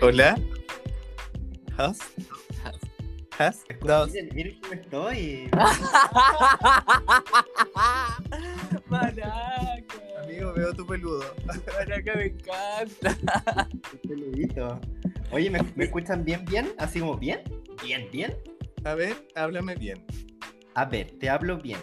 Hola. 0.00 0.38
Has. 1.76 1.98
Has. 3.38 3.64
Dos. 3.84 4.10
Miren, 4.12 4.28
miren 4.34 4.58
cómo 4.60 4.74
estoy. 4.74 5.48
Maraca. 8.88 9.76
Amigo, 10.22 10.52
veo 10.54 10.72
tu 10.74 10.86
peludo. 10.86 11.24
Maraca 11.46 12.14
me 12.16 12.26
encanta. 12.26 13.68
Peludito. 14.06 14.80
Oye, 15.30 15.50
¿me, 15.50 15.60
me 15.76 15.84
escuchan 15.84 16.24
bien, 16.24 16.44
bien? 16.44 16.72
Así 16.78 17.00
como 17.00 17.16
bien. 17.16 17.42
Bien, 17.82 18.08
bien. 18.10 18.36
A 18.84 18.94
ver, 18.94 19.28
háblame 19.34 19.74
bien. 19.76 20.04
A 20.74 20.84
ver, 20.84 21.10
te 21.18 21.28
hablo 21.28 21.58
bien. 21.58 21.80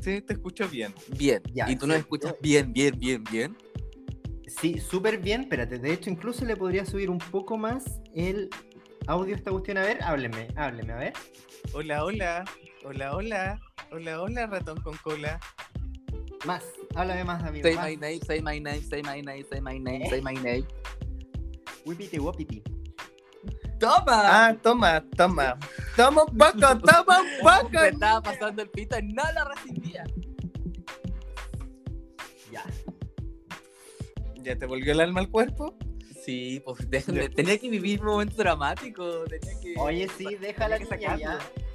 Sí, 0.00 0.20
te 0.22 0.34
escucho 0.34 0.68
bien. 0.68 0.94
Bien. 1.18 1.42
Ya, 1.52 1.68
¿Y 1.70 1.76
tú 1.76 1.86
nos 1.86 1.96
sí, 1.96 2.00
escuchas 2.00 2.32
yo- 2.32 2.38
bien, 2.40 2.72
bien, 2.72 2.98
bien, 2.98 3.24
bien? 3.30 3.56
Sí, 4.60 4.78
súper 4.78 5.18
bien. 5.18 5.42
Espérate, 5.42 5.78
de 5.78 5.92
hecho, 5.92 6.10
incluso 6.10 6.44
le 6.44 6.56
podría 6.56 6.86
subir 6.86 7.10
un 7.10 7.18
poco 7.18 7.58
más 7.58 8.00
el 8.14 8.48
audio 9.06 9.34
a 9.34 9.38
esta 9.38 9.50
cuestión. 9.50 9.78
A 9.78 9.82
ver, 9.82 10.02
hábleme, 10.02 10.48
hábleme, 10.56 10.92
a 10.92 10.96
ver. 10.96 11.12
Hola, 11.74 12.04
hola. 12.04 12.44
Hola, 12.84 13.14
hola. 13.14 13.60
Hola, 13.92 14.22
hola, 14.22 14.46
ratón 14.46 14.80
con 14.80 14.96
cola. 14.98 15.38
Más, 16.44 16.64
háblame 16.94 17.24
más, 17.24 17.42
amigo. 17.44 17.66
Say 17.66 17.76
más. 17.76 17.84
my 17.84 17.96
name, 17.96 18.20
say 18.20 18.40
my 18.40 18.60
name, 18.60 18.82
say 18.82 19.02
my 19.02 19.22
name, 19.22 19.44
say 19.50 19.60
my 19.60 19.78
name, 19.78 20.08
say 20.08 20.20
my 20.20 20.34
name. 20.34 20.66
Wipiti, 21.84 22.18
wapiti. 22.18 22.62
¡Toma! 23.78 24.22
Ah, 24.24 24.56
toma, 24.62 25.04
toma. 25.16 25.58
Toma 25.96 26.24
un 26.24 26.36
poco, 26.36 26.78
toma 26.78 27.20
un 27.20 27.28
poco. 27.42 27.80
Me 27.80 27.88
estaba 27.88 28.22
pasando 28.22 28.62
el 28.62 28.70
pito 28.70 28.98
y 28.98 29.12
no 29.12 29.22
lo 29.34 29.44
recibía. 29.50 30.04
¿Ya 34.46 34.54
te 34.54 34.64
volvió 34.64 34.92
el 34.92 35.00
alma 35.00 35.18
al 35.18 35.28
cuerpo? 35.28 35.76
Sí, 36.24 36.62
pues 36.64 36.88
déjenme. 36.88 37.22
Ya. 37.22 37.28
Tenía 37.30 37.58
que 37.58 37.68
vivir 37.68 38.00
un 38.00 38.06
momento 38.06 38.36
dramático. 38.36 39.24
Tenía 39.24 39.60
que. 39.60 39.74
Oye, 39.76 40.08
sí, 40.16 40.36
déjala 40.36 40.78
que 40.78 40.84
niña 40.84 41.16
ya. 41.16 41.32
sacarlo. 41.32 41.66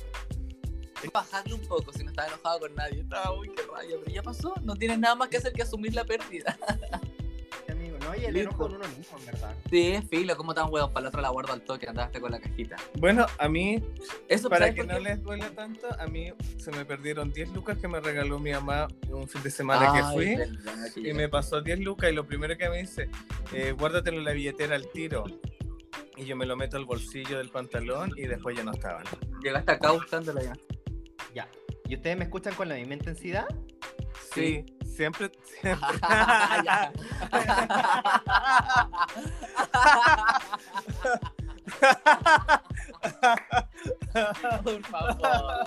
Bajarle 1.14 1.54
un 1.56 1.68
poco 1.68 1.92
si 1.92 2.06
no 2.06 2.12
estaba 2.12 2.30
enojado 2.30 2.60
con 2.62 2.76
nadie. 2.76 3.02
Estaba, 3.02 3.38
uy, 3.38 3.50
qué 3.50 3.64
raya. 3.64 3.98
Pero 4.00 4.16
ya 4.16 4.24
pasó. 4.24 4.54
No 4.64 4.78
tienes 4.78 5.00
nada 5.00 5.16
más 5.16 5.28
que 5.28 5.36
hacer 5.36 5.52
que 5.52 5.64
asumir 5.64 5.94
la 5.94 6.06
pérdida. 6.06 6.58
Amigo, 8.12 8.16
no, 8.16 8.16
y 8.16 8.26
el 8.26 8.34
Listo. 8.34 8.50
enojo 8.50 8.66
en 8.68 8.76
uno 8.76 8.88
mismo, 8.98 9.18
en 9.20 9.26
verdad. 9.26 9.56
Sí, 9.70 10.00
filo, 10.10 10.38
como 10.38 10.54
tan 10.54 10.72
huevos. 10.72 10.92
Para 10.92 11.02
el 11.02 11.08
otro 11.08 11.22
la 11.22 11.30
guardo 11.30 11.54
al 11.54 11.62
toque. 11.62 11.88
Andaste 11.88 12.20
con 12.20 12.32
la 12.32 12.40
cajita. 12.40 12.76
Bueno, 13.00 13.26
a 13.38 13.48
mí, 13.48 13.84
Eso 14.28 14.50
para 14.50 14.68
¿sabes 14.68 14.76
que 14.82 14.88
no 14.88 15.00
les 15.00 15.22
duela 15.24 15.50
tanto, 15.52 15.88
a 16.00 16.08
mí 16.08 16.32
se 16.58 16.72
me 16.72 16.86
perdieron 16.86 17.32
10 17.32 17.50
lucas 17.52 17.78
que 17.78 17.88
me 17.88 18.00
regaló 18.00 18.40
mi 18.40 18.52
mamá 18.52 18.88
un 19.10 19.28
fin 19.28 19.44
de 19.44 19.52
semana 19.52 19.94
que 19.94 20.04
fui. 20.14 20.36
verdad, 20.36 20.88
Y 20.96 21.14
me 21.14 21.30
pasó 21.30 21.62
10 21.62 21.80
lucas 21.80 22.12
y 22.12 22.14
lo 22.14 22.26
primero 22.26 22.58
que 22.58 22.70
me 22.70 22.80
dice, 22.80 23.10
eh, 23.54 23.72
guárdatelo 23.78 24.18
en 24.20 24.26
la 24.26 24.32
billetera 24.32 24.76
al 24.76 24.88
tiro. 24.92 25.24
Y 26.18 26.26
yo 26.26 26.36
me 26.36 26.46
lo 26.46 26.56
meto 26.56 26.78
al 26.78 26.86
bolsillo 26.86 27.38
del 27.38 27.50
pantalón 27.50 28.12
y 28.16 28.28
después 28.28 28.56
ya 28.56 28.64
no 28.64 28.72
estaban. 28.72 29.04
Llegaste 29.42 29.72
acá 29.72 29.92
buscándola 29.92 30.44
ya. 30.44 30.54
Ya. 31.34 31.48
¿Y 31.88 31.96
ustedes 31.96 32.18
me 32.18 32.26
escuchan 32.26 32.54
con 32.54 32.70
la 32.70 32.76
misma 32.76 32.94
intensidad? 32.94 33.46
Sí, 34.34 34.66
siempre, 34.96 35.32
siempre. 35.62 35.88
Por 44.64 44.82
favor. 44.86 45.66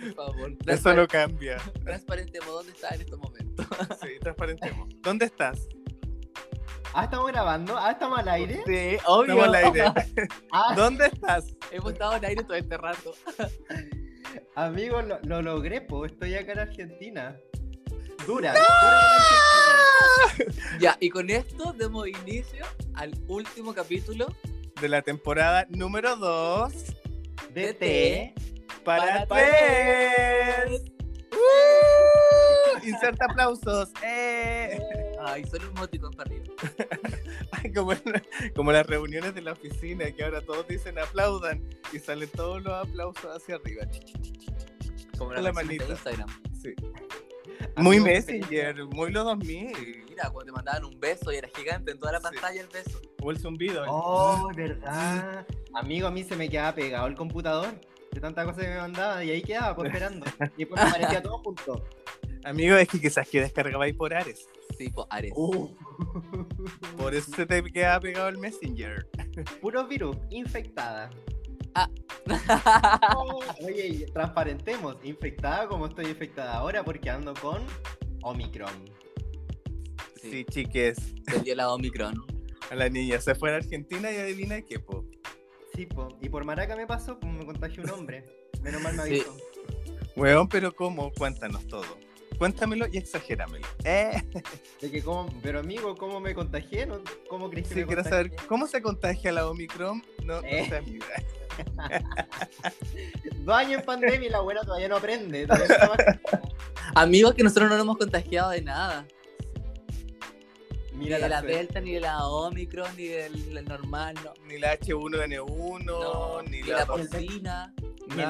Por 0.00 0.14
favor. 0.14 0.56
Eso 0.66 0.94
no 0.94 1.06
cambia. 1.06 1.58
Transparentemos 1.84 2.48
dónde 2.48 2.72
está 2.72 2.88
en 2.94 3.00
estos 3.02 3.18
momentos. 3.18 3.66
Sí, 4.00 4.08
transparentemos. 4.20 4.88
¿Dónde 5.02 5.26
estás? 5.26 5.68
Ah, 6.92 7.04
estamos 7.04 7.28
grabando. 7.28 7.78
Ah, 7.78 7.92
estamos 7.92 8.18
al 8.18 8.28
aire. 8.28 8.62
Sí, 8.66 8.74
Estamos 8.74 9.18
obvio. 9.28 9.44
al 9.44 9.54
aire. 9.54 9.84
Ah, 10.52 10.74
¿Dónde 10.74 11.06
estás? 11.06 11.44
Hemos 11.70 11.92
estado 11.92 12.16
en 12.16 12.24
aire 12.24 12.42
todo 12.42 12.54
este 12.56 12.76
rato. 12.76 13.14
Amigo, 14.54 15.02
lo, 15.02 15.18
lo 15.22 15.42
logré, 15.42 15.80
po. 15.80 16.06
Estoy 16.06 16.34
acá 16.34 16.52
en 16.52 16.58
Argentina. 16.60 17.36
Dura. 18.26 18.52
dura 18.52 18.52
en 18.52 18.54
Argentina. 18.54 19.40
Ya, 20.78 20.96
y 21.00 21.10
con 21.10 21.28
esto 21.30 21.74
demos 21.76 22.06
inicio 22.08 22.64
al 22.94 23.12
último 23.28 23.74
capítulo 23.74 24.26
De 24.80 24.88
la 24.88 25.02
temporada 25.02 25.66
número 25.68 26.16
2 26.16 26.72
De 27.52 27.72
DT. 27.72 27.78
té. 27.78 28.34
para, 28.84 29.26
Para 29.26 29.46
tres. 29.46 30.82
¡Uh! 31.32 31.89
Inserta 32.84 33.26
aplausos. 33.26 33.90
¡Eh! 34.04 34.80
Ay, 35.20 35.44
solo 35.44 35.70
un 35.70 35.76
emoticón 35.76 36.12
para 36.12 36.30
arriba. 36.30 36.44
Ay, 37.52 37.72
como, 37.72 37.92
en- 37.92 38.02
como 38.54 38.72
las 38.72 38.86
reuniones 38.86 39.34
de 39.34 39.42
la 39.42 39.52
oficina, 39.52 40.10
que 40.12 40.24
ahora 40.24 40.40
todos 40.40 40.66
dicen 40.68 40.98
aplaudan 40.98 41.62
y 41.92 41.98
salen 41.98 42.28
todos 42.30 42.62
los 42.62 42.72
aplausos 42.72 43.36
hacia 43.36 43.56
arriba. 43.56 43.84
Como 45.18 45.32
la, 45.34 45.42
la 45.42 45.52
canción 45.52 45.78
de 45.78 45.84
manita. 45.86 45.92
Instagram. 45.92 46.42
Sí. 46.62 46.74
Muy 47.76 48.00
Messenger, 48.00 48.84
muy 48.86 49.10
los 49.12 49.24
2000. 49.24 50.04
Mira, 50.08 50.30
cuando 50.30 50.46
te 50.46 50.52
mandaban 50.52 50.84
un 50.86 50.98
beso 50.98 51.30
y 51.32 51.36
era 51.36 51.48
gigante 51.54 51.92
en 51.92 51.98
toda 51.98 52.12
la 52.12 52.18
Sí. 52.18 52.24
pantalla 52.24 52.60
el 52.62 52.68
beso. 52.68 53.00
O 53.22 53.30
el 53.30 53.38
zumbido. 53.38 53.84
Oh, 53.88 54.50
verdad. 54.56 55.46
Amigo, 55.74 56.06
a 56.06 56.10
mí 56.10 56.24
se 56.24 56.36
me 56.36 56.48
quedaba 56.48 56.74
pegado 56.74 57.06
el 57.06 57.14
computador 57.14 57.74
de 58.12 58.20
tanta 58.20 58.44
cosa 58.44 58.62
que 58.62 58.68
me 58.68 58.78
mandaba 58.78 59.22
y 59.22 59.30
ahí 59.30 59.42
quedaba, 59.42 59.76
pues, 59.76 59.88
esperando. 59.94 60.26
Y 60.56 60.64
después 60.64 60.82
me 60.82 60.88
aparecía 60.88 61.22
todo 61.22 61.38
junto. 61.38 61.84
Amigo, 62.44 62.76
es 62.76 62.88
que 62.88 63.00
quizás 63.00 63.28
que 63.28 63.40
descargabais 63.40 63.94
por 63.94 64.14
Ares. 64.14 64.48
Sí, 64.78 64.88
pues 64.90 65.06
Ares. 65.10 65.32
Uh. 65.36 65.68
Por 66.96 67.14
eso 67.14 67.30
se 67.34 67.44
te 67.44 67.62
queda 67.64 68.00
pegado 68.00 68.28
el 68.28 68.38
Messenger. 68.38 69.06
Puro 69.60 69.86
virus, 69.86 70.16
infectada. 70.30 71.10
Oye, 73.62 73.86
y 73.88 74.06
transparentemos, 74.12 74.96
infectada 75.04 75.68
como 75.68 75.86
estoy 75.86 76.06
infectada 76.06 76.54
ahora 76.54 76.84
porque 76.84 77.10
ando 77.10 77.34
con 77.34 77.62
Omicron. 78.22 78.72
Sí, 80.20 80.30
Sí. 80.30 80.44
chiques. 80.44 81.14
Se 81.28 81.40
dio 81.40 81.54
la 81.54 81.72
Omicron. 81.72 82.14
A 82.70 82.74
la 82.74 82.88
niña 82.88 83.20
se 83.20 83.34
fue 83.34 83.52
a 83.52 83.56
Argentina 83.56 84.10
y 84.12 84.16
adivina 84.16 84.62
qué, 84.62 84.78
po. 84.78 85.04
Sí, 85.74 85.86
po. 85.86 86.08
Y 86.20 86.28
por 86.28 86.44
maraca 86.44 86.76
me 86.76 86.86
pasó, 86.86 87.18
como 87.18 87.32
me 87.38 87.46
contagió 87.46 87.82
un 87.82 87.90
hombre. 87.90 88.24
Menos 88.62 88.82
mal 88.82 88.94
me 88.96 89.04
Sí. 89.04 89.08
avisó. 89.10 89.36
Weón, 90.16 90.48
pero 90.48 90.74
¿cómo? 90.74 91.10
Cuéntanos 91.12 91.66
todo. 91.66 91.84
Cuéntamelo 92.40 92.86
y 92.90 92.96
exagéramelo. 92.96 93.66
Eh, 93.84 94.22
De 94.80 94.90
que 94.90 95.02
cómo, 95.02 95.28
pero 95.42 95.58
amigo, 95.60 95.94
¿cómo 95.94 96.20
me 96.20 96.34
contagié? 96.34 96.86
¿No? 96.86 97.02
¿Cómo 97.28 97.50
crees 97.50 97.68
que 97.68 97.74
sí, 97.74 97.80
me 97.80 97.86
quiero 97.86 98.02
contagié? 98.02 98.30
saber 98.30 98.46
cómo 98.48 98.66
se 98.66 98.80
contagia 98.80 99.30
la 99.30 99.46
Omicron. 99.46 100.02
No, 100.24 100.40
no 100.40 100.46
Eh. 100.48 100.66
sé, 100.70 100.76
amiga. 100.78 101.06
Dos 103.44 103.54
años 103.54 103.80
en 103.80 103.84
pandemia 103.84 104.26
y 104.26 104.30
la 104.30 104.38
abuela 104.38 104.62
todavía 104.62 104.88
no 104.88 104.96
aprende. 104.96 105.46
todavía 105.46 106.20
Amigos, 106.94 107.34
que 107.34 107.42
nosotros 107.42 107.68
no 107.68 107.76
nos 107.76 107.84
hemos 107.84 107.98
contagiado 107.98 108.50
de 108.52 108.62
nada. 108.62 109.06
Mira 110.94 111.16
ni 111.18 111.22
de 111.22 111.28
la 111.28 111.40
suerte. 111.40 111.56
Delta, 111.58 111.80
ni 111.80 111.92
de 111.92 112.00
la 112.00 112.26
Omicron, 112.26 112.96
ni 112.96 113.08
del, 113.08 113.64
normal, 113.66 114.14
no. 114.24 114.32
Ni 114.46 114.58
la 114.58 114.78
H1N1, 114.78 115.84
No, 115.84 116.42
ni, 116.42 116.62
ni 116.62 116.68
la, 116.68 116.78
la 116.78 116.86
porcina. 116.86 117.74
Ni 118.16 118.22
el 118.22 118.28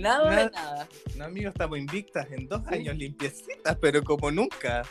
nada. 0.00 0.30
Nada 0.30 0.44
de 0.44 0.50
Nada. 0.50 0.88
No, 1.16 1.24
amigo, 1.24 1.48
estamos 1.50 1.78
invictas 1.78 2.30
en 2.32 2.48
dos 2.48 2.62
Sí. 2.68 2.74
años 2.76 2.96
limpiecitas, 2.96 3.76
pero 3.80 4.02
como 4.02 4.30
nunca. 4.30 4.82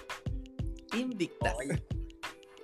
Invictas. 0.96 1.56
Oye, 1.58 1.84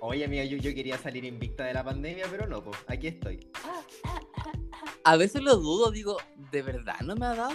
Oye, 0.00 0.24
amiga, 0.26 0.44
yo, 0.44 0.58
yo 0.58 0.74
quería 0.74 0.98
salir 0.98 1.24
invicta 1.24 1.64
de 1.64 1.74
la 1.74 1.82
pandemia, 1.82 2.26
pero 2.30 2.46
no, 2.46 2.62
pues 2.62 2.76
aquí 2.86 3.08
estoy. 3.08 3.48
A 5.04 5.16
veces 5.16 5.42
lo 5.42 5.56
dudo, 5.56 5.90
digo, 5.90 6.18
¿de 6.52 6.62
verdad 6.62 7.00
no 7.00 7.16
me 7.16 7.26
ha 7.26 7.34
dado? 7.34 7.54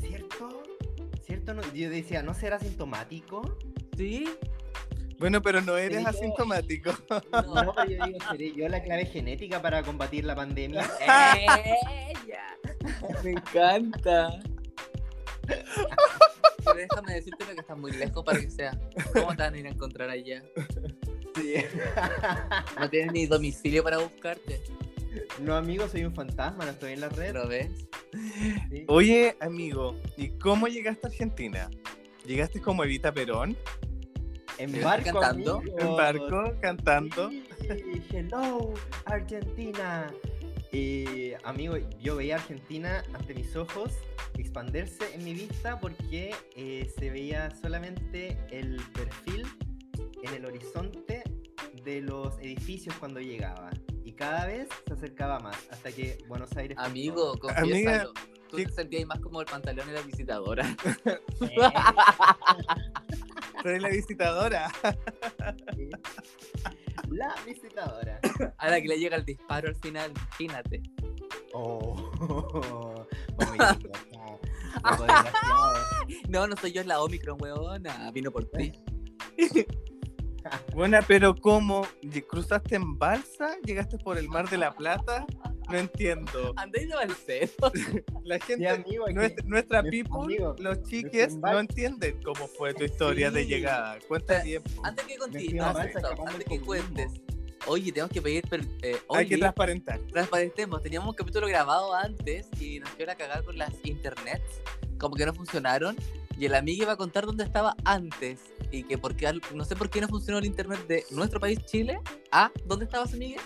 ¿Cierto? 0.00 0.62
¿Cierto? 1.24 1.54
No? 1.54 1.62
Yo 1.72 1.88
decía, 1.88 2.22
¿no 2.22 2.34
será 2.34 2.58
sintomático? 2.58 3.56
Sí. 3.96 4.28
Bueno, 5.18 5.40
pero 5.40 5.62
no 5.62 5.76
eres 5.78 6.04
asintomático. 6.04 6.90
No. 7.32 7.74
Pero 7.74 7.90
yo 7.90 8.06
digo, 8.06 8.18
¿seré 8.30 8.52
yo 8.52 8.68
la 8.68 8.82
clave 8.82 9.06
genética 9.06 9.62
para 9.62 9.82
combatir 9.82 10.24
la 10.24 10.34
pandemia? 10.34 10.82
Ella. 11.00 12.35
Me 13.24 13.30
encanta. 13.32 14.40
Pero 15.46 16.74
déjame 16.74 17.14
decirte 17.14 17.44
lo 17.44 17.54
que 17.54 17.60
está 17.60 17.76
muy 17.76 17.92
lejos 17.92 18.24
para 18.24 18.40
que 18.40 18.50
sea. 18.50 18.78
¿Cómo 19.12 19.34
te 19.36 19.42
van 19.42 19.54
a 19.54 19.58
ir 19.58 19.66
a 19.66 19.70
encontrar 19.70 20.10
allá? 20.10 20.42
Sí. 21.36 21.54
No 22.80 22.90
tienes 22.90 23.12
ni 23.12 23.26
domicilio 23.26 23.84
para 23.84 23.98
buscarte. 23.98 24.62
No, 25.40 25.54
amigo, 25.54 25.88
soy 25.88 26.04
un 26.04 26.14
fantasma, 26.14 26.64
no 26.64 26.70
estoy 26.72 26.92
en 26.92 27.00
la 27.00 27.08
red. 27.08 27.34
¿Lo 27.34 27.46
ves? 27.48 27.70
Sí. 28.70 28.84
Oye, 28.88 29.36
amigo, 29.40 29.96
¿y 30.16 30.30
cómo 30.38 30.66
llegaste 30.66 31.06
a 31.06 31.10
Argentina? 31.10 31.70
¿Llegaste 32.24 32.60
como 32.60 32.84
Evita 32.84 33.12
Perón? 33.12 33.56
En 34.58 34.72
¿Te 34.72 34.80
barco, 34.82 35.20
cantando? 35.20 35.58
amigo. 35.58 35.78
En 35.78 35.96
barco, 35.96 36.54
cantando. 36.60 37.30
Sí, 37.30 38.02
hello, 38.10 38.72
Argentina. 39.04 40.12
Eh, 40.72 41.36
amigo, 41.44 41.76
yo 42.00 42.16
veía 42.16 42.36
Argentina 42.36 43.02
ante 43.14 43.34
mis 43.34 43.54
ojos 43.56 43.92
expandirse 44.36 45.14
en 45.14 45.24
mi 45.24 45.32
vista 45.32 45.78
porque 45.80 46.34
eh, 46.54 46.90
se 46.98 47.10
veía 47.10 47.50
solamente 47.62 48.36
el 48.50 48.76
perfil 48.92 49.46
en 50.22 50.34
el 50.34 50.44
horizonte 50.44 51.22
de 51.84 52.00
los 52.02 52.38
edificios 52.40 52.94
cuando 52.96 53.20
llegaba. 53.20 53.70
Y 54.04 54.12
cada 54.12 54.46
vez 54.46 54.68
se 54.86 54.92
acercaba 54.94 55.40
más, 55.40 55.56
hasta 55.70 55.90
que 55.92 56.18
Buenos 56.28 56.54
Aires... 56.56 56.76
Amigo, 56.80 57.36
confiésalo. 57.38 58.12
Tú 58.48 58.56
¿qué- 58.58 58.66
te 58.66 58.72
sentías 58.72 59.06
más 59.06 59.18
como 59.20 59.40
el 59.40 59.46
pantalón 59.46 59.88
y 59.88 59.92
la 59.92 60.02
visitadora. 60.02 60.76
Eh, 63.64 63.70
Soy 63.72 63.80
la 63.80 63.88
visitadora. 63.88 64.70
sí. 65.76 65.90
La 67.16 67.34
visitadora. 67.46 68.20
A 68.58 68.68
la 68.68 68.80
que 68.80 68.88
le 68.88 68.98
llega 68.98 69.16
el 69.16 69.24
disparo 69.24 69.68
al 69.68 69.76
final, 69.76 70.12
imagínate. 70.38 70.82
Oh. 71.54 71.96
No, 76.28 76.46
no 76.46 76.56
soy 76.56 76.72
yo, 76.72 76.82
es 76.82 76.86
la 76.86 77.00
Omicron, 77.00 77.38
weona. 77.40 78.10
Vino 78.12 78.30
por 78.30 78.44
ti. 78.50 78.72
Buena, 80.74 81.02
pero 81.02 81.34
¿cómo? 81.34 81.86
¿Cruzaste 82.28 82.76
en 82.76 82.98
balsa? 82.98 83.56
¿Llegaste 83.64 83.98
por 83.98 84.18
el 84.18 84.28
mar 84.28 84.48
de 84.48 84.58
la 84.58 84.74
Plata? 84.74 85.26
No 85.68 85.76
entiendo. 85.78 86.52
Andé 86.56 86.86
de 86.86 86.94
Balsero. 86.94 87.52
La 88.24 88.36
Sí, 88.36 88.42
gente, 88.46 88.68
amigo, 88.68 89.06
nuestra, 89.10 89.44
nuestra 89.46 89.82
people, 89.82 90.18
amigo, 90.24 90.54
los 90.58 90.82
chiques, 90.84 91.36
no 91.36 91.58
entienden 91.58 92.20
cómo 92.22 92.46
fue 92.48 92.74
tu 92.74 92.84
historia 92.84 93.30
de 93.30 93.42
Sí. 93.42 93.48
llegada. 93.48 93.98
Cuenta 94.08 94.42
tiempo. 94.42 94.70
Antes 94.84 95.04
que 95.06 95.14
a 95.14 95.72
no, 95.72 95.80
escapando 95.80 96.26
antes 96.28 96.44
que 96.48 96.60
cuentes. 96.60 97.12
Oye, 97.68 97.90
tenemos 97.90 98.12
que 98.12 98.22
pedir. 98.22 98.48
per- 98.48 98.60
eh, 98.82 98.96
Hay 99.10 99.26
que 99.26 99.34
oye, 99.34 99.38
transparentar. 99.38 100.00
transparentemos. 100.12 100.82
Teníamos 100.82 101.08
un 101.08 101.14
capítulo 101.16 101.48
grabado 101.48 101.92
antes 101.94 102.48
y 102.60 102.78
nos 102.78 102.96
dio 102.96 103.06
la 103.06 103.16
cagada 103.16 103.42
con 103.42 103.58
las 103.58 103.72
internets. 103.84 104.60
Como 104.98 105.14
que 105.14 105.26
no 105.26 105.34
funcionaron. 105.34 105.96
Y 106.38 106.44
el 106.46 106.54
amigo 106.54 106.82
iba 106.82 106.92
a 106.92 106.96
contar 106.96 107.24
dónde 107.24 107.44
estaba 107.44 107.76
antes. 107.84 108.40
Y 108.70 108.82
que 108.82 108.98
porque 108.98 109.32
no 109.54 109.64
sé 109.64 109.76
por 109.76 109.88
qué 109.88 110.00
no 110.00 110.08
funcionó 110.08 110.38
el 110.38 110.44
internet 110.44 110.86
de 110.86 111.04
nuestro 111.10 111.40
país, 111.40 111.58
Chile. 111.64 112.00
Ah, 112.30 112.50
¿dónde 112.66 112.84
estabas, 112.84 113.14
amiga? 113.14 113.40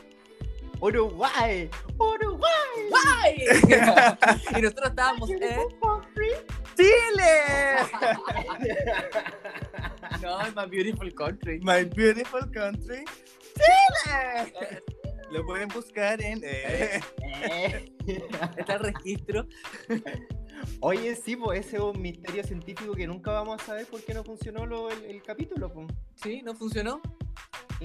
Uruguay, 0.81 1.69
Uruguay. 1.99 2.51
¡Ay! 3.23 3.45
y 4.59 4.63
nosotros 4.63 4.89
estábamos 4.91 5.31
en. 5.31 5.41
¡Chile! 6.77 7.77
No, 10.21 10.39
my 10.55 10.67
beautiful 10.67 11.11
country. 11.15 11.61
My 11.63 11.85
beautiful 11.85 12.43
country. 12.53 13.05
¡Chile! 13.57 14.83
Lo 15.31 15.45
pueden 15.47 15.69
buscar 15.69 16.21
en. 16.23 16.41
eh, 16.45 17.01
Eh. 17.43 17.93
Está 18.57 18.75
el 18.75 18.81
registro. 18.81 19.47
Oye, 20.81 21.15
sí, 21.17 21.37
pues 21.37 21.67
ese 21.67 21.77
es 21.77 21.83
un 21.83 22.01
misterio 22.03 22.43
científico 22.45 22.93
que 22.93 23.07
nunca 23.07 23.31
vamos 23.33 23.63
a 23.63 23.65
saber 23.65 23.87
por 23.87 24.03
qué 24.05 24.13
no 24.13 24.25
funcionó 24.25 24.67
lo- 24.67 24.91
el, 24.91 25.05
el 25.05 25.23
capítulo. 25.23 25.73
Pues. 25.73 25.87
Sí, 26.23 26.43
no 26.43 26.55
funcionó. 26.55 27.01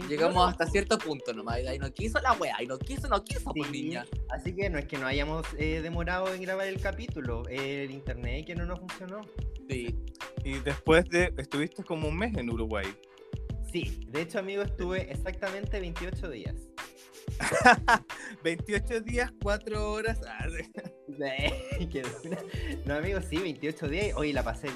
Llegamos 0.09 0.49
hasta 0.49 0.67
cierto 0.67 0.97
punto 0.97 1.31
nomás. 1.33 1.61
Y 1.63 1.67
ahí 1.67 1.79
no 1.79 1.89
quiso 1.93 2.19
la 2.19 2.33
wea. 2.33 2.61
Y 2.61 2.67
no 2.67 2.77
quiso, 2.77 3.07
no 3.07 3.23
quiso, 3.23 3.53
pues 3.53 3.69
sí, 3.71 3.83
niña. 3.83 4.05
Así 4.29 4.53
que 4.53 4.69
no 4.69 4.77
es 4.77 4.85
que 4.87 4.97
no 4.97 5.07
hayamos 5.07 5.45
eh, 5.57 5.79
demorado 5.81 6.33
en 6.33 6.41
grabar 6.41 6.67
el 6.67 6.81
capítulo, 6.81 7.43
el 7.47 7.91
internet 7.91 8.45
que 8.45 8.55
no 8.55 8.65
nos 8.65 8.79
funcionó. 8.79 9.21
Sí. 9.69 9.95
Y 10.43 10.59
después 10.59 11.05
de. 11.09 11.33
Estuviste 11.37 11.83
como 11.83 12.09
un 12.09 12.17
mes 12.17 12.35
en 12.37 12.49
Uruguay. 12.49 12.87
Sí, 13.71 14.05
de 14.09 14.21
hecho, 14.23 14.39
amigo, 14.39 14.63
estuve 14.63 15.09
exactamente 15.11 15.79
28 15.79 16.29
días. 16.29 16.55
28 18.43 19.01
días, 19.01 19.31
4 19.41 19.91
horas. 19.91 20.19
No, 22.85 22.95
amigo, 22.95 23.21
sí, 23.21 23.37
28 23.37 23.87
días. 23.87 24.17
Oye, 24.17 24.33
la 24.33 24.43
pasé 24.43 24.69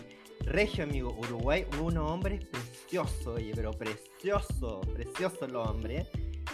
regio, 0.46 0.84
amigo. 0.84 1.16
Uruguay, 1.18 1.66
unos 1.82 2.10
hombres 2.10 2.46
preciosos, 2.46 3.28
oye, 3.28 3.52
pero 3.56 3.72
precioso, 3.72 4.82
precioso 4.94 5.48
los 5.48 5.68
hombres. 5.68 6.08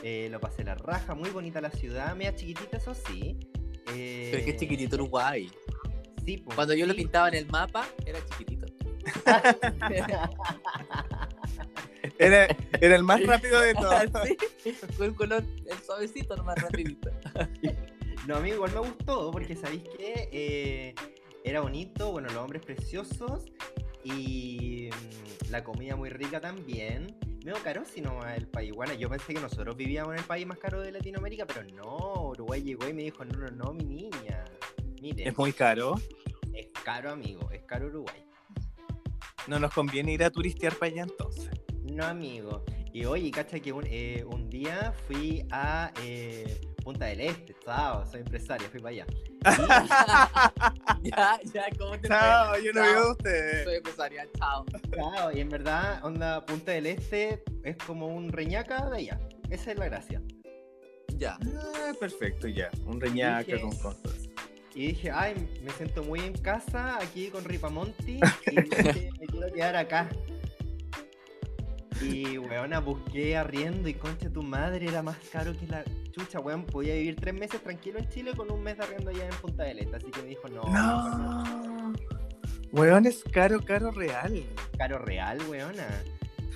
Eh, 0.03 0.27
lo 0.31 0.39
pasé 0.39 0.63
la 0.63 0.75
raja, 0.75 1.15
muy 1.15 1.29
bonita 1.29 1.61
la 1.61 1.71
ciudad, 1.71 2.15
media 2.15 2.35
chiquitita, 2.35 2.77
eso 2.77 2.93
sí. 2.93 3.37
Eh, 3.93 4.29
Pero 4.31 4.45
qué 4.45 4.55
chiquitito 4.57 4.95
Uruguay. 4.95 5.49
Sí, 6.25 6.37
pues, 6.37 6.55
Cuando 6.55 6.73
yo 6.73 6.85
lo 6.85 6.95
pintaba 6.95 7.29
en 7.29 7.35
el 7.35 7.47
mapa, 7.47 7.87
era 8.05 8.19
chiquitito. 8.25 8.65
Era, 12.17 12.47
era 12.81 12.95
el 12.95 13.03
más 13.03 13.25
rápido 13.25 13.59
de 13.61 13.73
todos. 13.73 14.03
Sí, 14.63 14.75
Con 14.97 15.05
el 15.05 15.15
color, 15.15 15.43
el 15.69 15.77
suavecito, 15.85 16.35
nomás 16.35 16.55
rapidito. 16.61 17.11
No, 18.27 18.37
amigo, 18.37 18.55
igual 18.55 18.73
me 18.73 18.79
gustó, 18.79 19.29
porque 19.31 19.55
sabéis 19.55 19.83
que 19.83 20.29
eh, 20.31 20.95
era 21.43 21.61
bonito, 21.61 22.11
bueno, 22.11 22.27
los 22.29 22.37
hombres 22.37 22.63
preciosos 22.65 23.45
y 24.03 24.89
mm, 24.91 25.51
la 25.51 25.63
comida 25.63 25.95
muy 25.95 26.09
rica 26.09 26.41
también. 26.41 27.15
Medio 27.43 27.61
caro, 27.63 27.85
si 27.85 28.01
no 28.01 28.25
el 28.25 28.47
país. 28.47 28.71
Bueno, 28.73 28.93
yo 28.95 29.07
pensé 29.07 29.35
que 29.35 29.39
nosotros 29.39 29.77
vivíamos 29.77 30.13
en 30.13 30.19
el 30.19 30.25
país 30.25 30.47
más 30.47 30.57
caro 30.57 30.81
de 30.81 30.91
Latinoamérica, 30.91 31.45
pero 31.45 31.63
no, 31.75 32.29
Uruguay 32.31 32.63
llegó 32.63 32.87
y 32.89 32.93
me 32.93 33.03
dijo, 33.03 33.23
no, 33.23 33.37
no, 33.37 33.51
no, 33.51 33.73
mi 33.73 33.83
niña. 33.85 34.43
Mire, 35.01 35.27
Es 35.27 35.37
muy 35.37 35.53
caro. 35.53 35.93
es 36.53 36.69
caro, 36.83 37.11
amigo, 37.11 37.51
es 37.51 37.61
caro 37.63 37.85
Uruguay. 37.85 38.25
No 39.45 39.59
nos 39.59 39.71
conviene 39.71 40.13
ir 40.13 40.23
a 40.23 40.31
turistear 40.31 40.73
para 40.73 40.91
allá 40.91 41.03
entonces. 41.03 41.51
No, 41.91 42.05
amigo. 42.05 42.63
Y 42.93 43.05
oye, 43.05 43.29
cacha 43.31 43.59
que 43.59 43.71
un, 43.73 43.83
eh, 43.87 44.23
un 44.25 44.49
día 44.49 44.93
fui 45.07 45.45
a 45.51 45.91
eh, 46.01 46.61
Punta 46.83 47.05
del 47.05 47.21
Este, 47.21 47.53
chao, 47.65 48.05
soy 48.05 48.21
empresaria, 48.21 48.69
fui 48.69 48.79
para 48.79 48.91
allá. 48.91 49.05
ya, 51.03 51.39
ya, 51.53 51.65
¿cómo 51.77 51.99
te 51.99 52.07
Chao, 52.07 52.57
yo 52.59 52.71
no 52.73 52.81
Chao. 52.81 52.91
veo 52.93 52.99
a 53.03 53.11
ustedes. 53.11 53.63
Soy 53.63 53.75
empresaria, 53.75 54.27
chao. 54.37 54.65
Claro, 54.91 55.35
y 55.35 55.39
en 55.41 55.49
verdad, 55.49 56.03
onda 56.05 56.45
Punta 56.45 56.71
del 56.71 56.85
Este 56.87 57.43
es 57.63 57.75
como 57.85 58.07
un 58.07 58.29
reñaca 58.31 58.89
de 58.89 58.97
allá. 58.97 59.19
Esa 59.49 59.71
es 59.71 59.77
la 59.77 59.85
gracia. 59.85 60.21
Ya. 61.17 61.37
Ah, 61.55 61.91
perfecto, 61.99 62.47
ya. 62.47 62.69
Un 62.85 62.99
reñaca 63.01 63.43
Dije- 63.53 63.61
con 63.61 63.75
cosas. 63.77 64.29
Y 64.73 64.87
dije, 64.87 65.09
ay, 65.09 65.35
me 65.63 65.71
siento 65.71 66.03
muy 66.03 66.19
en 66.19 66.33
casa 66.33 66.97
aquí 67.01 67.29
con 67.29 67.45
Ripamonti 67.45 68.19
y 68.51 68.61
dije, 68.61 69.09
me 69.19 69.27
quiero 69.27 69.53
quedar 69.53 69.75
acá. 69.77 70.09
Y 72.01 72.37
weona, 72.37 72.79
busqué 72.79 73.37
arriendo 73.37 73.87
y 73.87 73.93
concha 73.93 74.29
tu 74.29 74.43
madre 74.43 74.85
era 74.87 75.01
más 75.01 75.17
caro 75.31 75.53
que 75.57 75.65
la 75.67 75.83
chucha, 76.11 76.39
weón. 76.39 76.65
Podía 76.65 76.93
vivir 76.95 77.15
tres 77.15 77.33
meses 77.33 77.61
tranquilo 77.61 77.99
en 77.99 78.09
Chile 78.09 78.33
con 78.35 78.51
un 78.51 78.61
mes 78.61 78.77
de 78.77 78.83
arriendo 78.83 79.09
allá 79.11 79.25
en 79.25 79.35
Punta 79.35 79.63
del 79.63 79.79
Este. 79.79 79.95
Así 79.95 80.11
que 80.11 80.21
me 80.21 80.27
dijo, 80.29 80.47
no, 80.49 80.63
no. 80.63 81.93
Weón, 82.71 83.05
es 83.05 83.23
caro, 83.31 83.61
caro 83.63 83.91
real. 83.91 84.43
caro 84.77 84.97
real, 84.99 85.39
weona. 85.49 85.87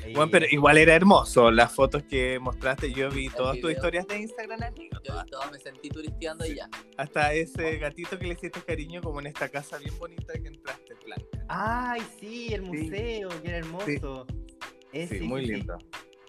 Y- 0.08 0.14
Bueno, 0.14 0.32
pero 0.32 0.46
igual 0.52 0.78
era 0.78 0.94
hermoso. 0.96 1.52
Las 1.52 1.74
fotos 1.74 2.04
que 2.04 2.40
mostraste, 2.40 2.92
yo 2.92 3.10
vi 3.10 3.28
El 3.28 3.34
todas 3.34 3.60
tus 3.60 3.72
historias 3.72 4.08
de 4.08 4.20
Instagram, 4.20 4.62
amigo. 4.64 4.98
Yo 5.04 5.14
vi 5.24 5.30
todo, 5.30 5.42
me 5.52 5.60
sentí 5.60 5.90
turisteando 5.90 6.46
y 6.46 6.56
ya. 6.56 6.70
Hasta 6.98 7.34
ese 7.34 7.78
gatito 7.78 8.18
que 8.20 8.28
le 8.28 8.34
hiciste 8.34 8.62
cariño, 8.62 9.02
como 9.02 9.20
en 9.20 9.28
esta 9.28 9.48
casa 9.50 9.78
bien 9.78 9.98
bonita 9.98 10.34
que 10.34 10.48
entraste, 10.48 10.96
blanca. 11.06 11.46
Ay, 11.48 12.02
sí, 12.20 12.54
el 12.54 12.64
Sí. 12.66 12.68
museo, 12.72 13.30
que 13.42 13.48
era 13.50 13.58
hermoso. 13.58 14.26
Eh, 14.94 15.08
Sí, 15.08 15.20
muy 15.22 15.46
lindo. 15.46 15.78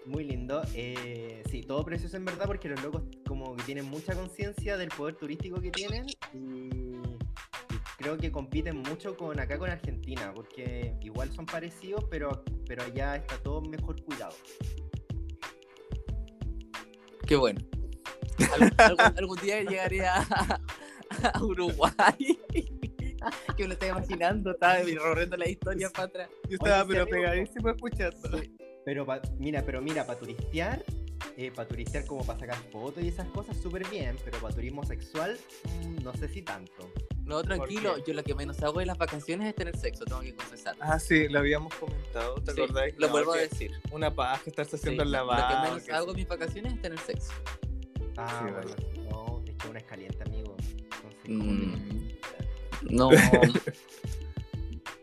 Muy 0.07 0.25
lindo. 0.25 0.62
Eh, 0.75 1.43
sí, 1.50 1.62
todo 1.62 1.85
precioso 1.85 2.17
en 2.17 2.25
verdad 2.25 2.47
porque 2.47 2.69
los 2.69 2.83
locos 2.83 3.02
como 3.26 3.55
que 3.57 3.62
tienen 3.64 3.85
mucha 3.87 4.14
conciencia 4.14 4.76
del 4.76 4.88
poder 4.88 5.14
turístico 5.17 5.61
que 5.61 5.71
tienen 5.71 6.07
y, 6.33 6.38
y 6.38 7.79
creo 7.99 8.17
que 8.17 8.33
compiten 8.33 8.79
mucho 8.79 9.17
con 9.17 9.38
acá 9.38 9.59
con 9.59 9.71
Argentina 9.71 10.33
porque 10.35 10.95
igual 11.02 11.31
son 11.33 11.45
parecidos 11.47 12.05
pero, 12.11 12.43
pero 12.67 12.83
allá 12.83 13.17
está 13.17 13.37
todo 13.38 13.61
mejor 13.62 14.02
cuidado. 14.02 14.35
Qué 17.26 17.37
bueno. 17.37 17.61
Algún, 18.55 18.73
algún- 18.79 19.19
algún 19.19 19.38
día 19.40 19.62
llegaré 19.62 20.07
a, 20.07 20.26
a 21.35 21.43
Uruguay. 21.45 22.38
que 23.57 23.62
me 23.65 23.69
lo 23.69 23.73
estoy 23.75 23.89
imaginando, 23.91 24.50
estaba 24.53 24.79
recorriendo 24.79 25.37
la 25.37 25.49
historia 25.49 25.91
para 25.91 26.05
atrás. 26.05 26.31
Yo 26.49 26.55
estaba 26.57 26.83
sí, 26.83 26.89
pero 26.91 27.07
pegadísimo 27.07 27.69
escuchando. 27.71 28.41
Pero 28.85 29.05
pa- 29.07 29.21
mira, 29.39 29.62
pero 29.65 29.81
mira, 29.83 30.07
para 30.07 30.19
turistear, 30.19 30.83
para 31.55 31.69
turistear 31.69 32.05
como 32.07 32.25
para 32.25 32.39
sacar 32.39 32.57
fotos 32.73 33.03
y 33.03 33.09
esas 33.09 33.29
cosas 33.29 33.57
súper 33.59 33.87
bien, 33.89 34.17
pero 34.25 34.39
para 34.39 34.55
turismo 34.55 34.85
sexual 34.85 35.39
mm, 35.65 36.03
no 36.03 36.12
sé 36.15 36.29
si 36.29 36.43
tanto. 36.43 36.91
No, 37.25 37.43
tranquilo, 37.45 37.97
yo 38.05 38.12
lo 38.15 38.25
que 38.25 38.35
menos 38.35 38.61
hago 38.62 38.81
en 38.81 38.89
las 38.89 38.99
vacaciones 38.99 39.47
es 39.49 39.55
tener 39.55 39.77
sexo, 39.77 40.05
tengo 40.05 40.21
que 40.23 40.35
confesar. 40.35 40.75
Ah, 40.81 40.99
sí, 40.99 41.29
lo 41.29 41.39
habíamos 41.39 41.73
comentado, 41.75 42.35
¿te 42.43 42.53
Sí, 42.53 42.62
acordás? 42.62 42.93
lo 42.97 43.07
No, 43.07 43.12
vuelvo 43.12 43.33
a 43.35 43.37
decir. 43.37 43.71
Una 43.93 44.12
paja 44.12 44.43
estarse 44.47 44.77
Sí, 44.77 44.83
haciendo 44.83 45.03
el 45.05 45.12
lo 45.12 45.19
lavado. 45.19 45.49
que 45.62 45.69
menos 45.69 45.83
que 45.85 45.93
hago 45.93 46.07
en 46.09 46.15
sí. 46.15 46.17
mis 46.17 46.29
vacaciones 46.29 46.73
es 46.75 46.83
tener 46.83 46.99
sexo. 46.99 47.33
Ah, 48.17 48.45
Sí, 48.47 48.53
bueno, 48.53 49.09
no, 49.11 49.43
es 49.47 49.55
que 49.57 49.69
una 49.69 49.79
es 49.79 49.85
caliente, 49.85 50.23
amigo. 50.25 50.57
Entonces, 50.59 51.29
Mm. 51.29 52.00
No, 52.83 53.11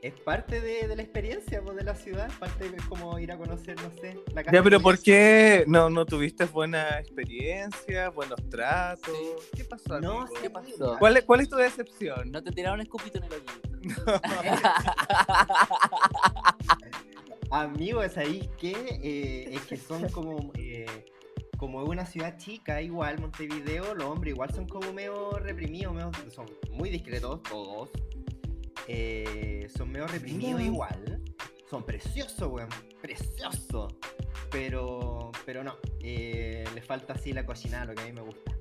Es 0.01 0.13
parte 0.21 0.61
de, 0.61 0.87
de 0.87 0.95
la 0.95 1.01
experiencia 1.01 1.61
pues, 1.61 1.75
de 1.75 1.83
la 1.83 1.95
ciudad, 1.95 2.29
parte 2.39 2.69
de 2.69 2.77
como 2.87 3.17
ir 3.19 3.31
a 3.31 3.37
conocer, 3.37 3.75
no 3.81 3.91
sé, 3.99 4.17
la 4.33 4.43
casa. 4.43 4.55
Ya, 4.55 4.63
pero 4.63 4.79
¿por 4.79 4.97
qué 4.99 5.65
no, 5.67 5.89
no 5.89 6.05
tuviste 6.05 6.45
buena 6.45 6.99
experiencia, 6.99 8.09
buenos 8.09 8.39
tratos? 8.49 9.13
Sí. 9.17 9.57
¿Qué 9.57 9.65
pasó? 9.65 9.99
No, 9.99 10.21
amigo? 10.21 10.35
¿Qué 10.41 10.49
pasó? 10.49 10.95
¿Cuál, 10.99 11.17
es- 11.17 11.25
¿Cuál 11.25 11.41
es 11.41 11.49
tu 11.49 11.55
decepción? 11.57 12.31
no 12.31 12.41
te 12.43 12.51
tiraron 12.51 12.79
escupito 12.79 13.17
en 13.17 13.23
el 13.25 13.33
hoyito. 13.33 14.01
Amigos, 17.51 18.17
ahí 18.17 18.49
que 18.57 18.71
eh, 19.01 19.55
es 19.55 19.61
que 19.61 19.77
son 19.77 20.07
como 20.09 20.51
eh, 20.57 20.85
como 21.57 21.81
es 21.83 21.89
una 21.89 22.05
ciudad 22.05 22.37
chica, 22.37 22.81
igual 22.81 23.19
Montevideo, 23.19 23.95
los 23.95 24.05
hombres 24.07 24.33
igual 24.33 24.53
son 24.53 24.67
como 24.67 24.93
medio 24.93 25.31
reprimidos, 25.39 25.93
medio- 25.93 26.11
son 26.29 26.45
muy 26.71 26.89
discretos 26.89 27.41
todos. 27.43 27.89
Eh, 28.87 29.67
son 29.75 29.91
medio 29.91 30.07
reprimidos 30.07 30.61
Mm. 30.61 30.65
igual. 30.65 31.21
Son 31.69 31.83
preciosos, 31.83 32.47
weón. 32.49 32.69
Preciosos. 33.01 33.93
Pero, 34.51 35.31
pero 35.45 35.63
no. 35.63 35.75
eh, 36.01 36.63
les 36.73 36.85
falta 36.85 37.13
así 37.13 37.33
la 37.33 37.45
cocinada, 37.45 37.85
lo 37.85 37.95
que 37.95 38.03
a 38.03 38.05
mí 38.05 38.13
me 38.13 38.21
gusta. 38.21 38.51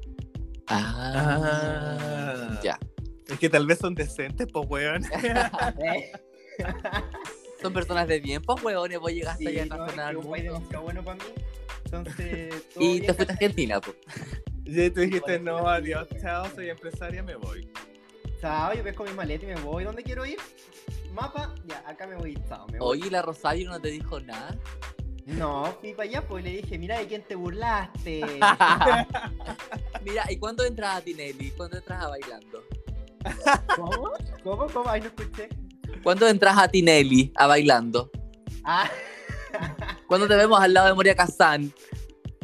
Ah, 0.67 1.97
Ah. 2.01 2.61
ya. 2.63 2.79
Es 3.29 3.39
que 3.39 3.49
tal 3.49 3.67
vez 3.67 3.79
son 3.79 3.95
decentes, 3.95 4.49
pues, 4.53 4.67
weón. 4.69 5.05
Son 7.63 7.73
personas 7.73 8.07
de 8.09 8.21
bien, 8.21 8.43
pues 8.43 8.63
huevones, 8.63 8.99
vos 8.99 9.11
llegaste 9.13 9.45
sí, 9.45 9.49
allá 9.59 9.75
a 9.75 9.79
no, 9.79 9.87
es 9.87 9.93
que 9.95 10.01
al 10.01 10.17
un 10.17 10.31
país 10.31 10.45
mundo. 10.45 10.59
demasiado 10.59 10.85
bueno 10.85 11.03
para 11.05 11.17
mí. 11.17 11.23
Entonces, 11.99 12.69
todo 12.75 12.85
Y 12.85 13.01
te 13.01 13.15
fuiste 13.15 13.33
a. 13.33 13.35
Argentina, 13.35 13.81
pues. 13.81 13.97
Y 14.69 14.91
tú 14.91 15.01
dijiste, 15.01 15.39
no, 15.39 15.69
adiós, 15.69 16.09
chao, 16.21 16.45
soy 16.53 16.71
empresaria, 16.71 17.23
me 17.23 17.37
voy. 17.37 17.71
Chao, 18.41 18.75
yo 18.75 18.83
pesco 18.83 19.05
mi 19.05 19.13
maleta 19.13 19.45
y 19.45 19.55
me 19.55 19.61
voy. 19.61 19.85
¿Dónde 19.85 20.03
quiero 20.03 20.27
ir? 20.27 20.39
Mapa, 21.13 21.55
ya, 21.67 21.85
acá 21.87 22.09
me 22.09 22.17
voy. 22.17 22.37
Chao, 22.49 22.67
me 22.73 22.79
voy. 22.81 22.99
Oye, 22.99 23.07
¿y 23.07 23.11
la 23.11 23.23
Rosario 23.23 23.71
no 23.71 23.81
te 23.81 23.91
dijo 23.91 24.19
nada. 24.19 24.59
No, 25.27 25.77
fui 25.81 25.93
para 25.93 26.09
allá 26.09 26.27
pues 26.27 26.45
le 26.45 26.51
dije, 26.51 26.79
mira, 26.79 26.99
¿de 26.99 27.07
quién 27.09 27.23
te 27.23 27.35
burlaste? 27.35 28.21
Mira, 30.05 30.25
¿y 30.31 30.37
cuándo 30.37 30.65
entras 30.65 30.97
a 30.97 31.01
Tinelli? 31.01 31.51
¿Cuándo 31.51 31.79
entras 31.79 32.05
a 32.05 32.09
bailando? 32.09 32.63
¿Cómo? 33.75 34.13
¿Cómo? 34.45 34.67
¿Cómo? 34.69 34.89
Ay, 34.89 35.01
no 35.01 35.07
escuché. 35.09 35.49
¿Cuándo 36.05 36.29
entras 36.29 36.57
a 36.57 36.69
Tinelli 36.69 37.33
a 37.35 37.49
bailando? 37.49 38.09
Ah, 38.63 38.89
¿Cuándo 40.07 40.29
te 40.29 40.37
vemos 40.37 40.61
al 40.61 40.73
lado 40.75 40.89
de 40.89 40.95
Moria 40.95 41.15
Kazan? 41.15 41.73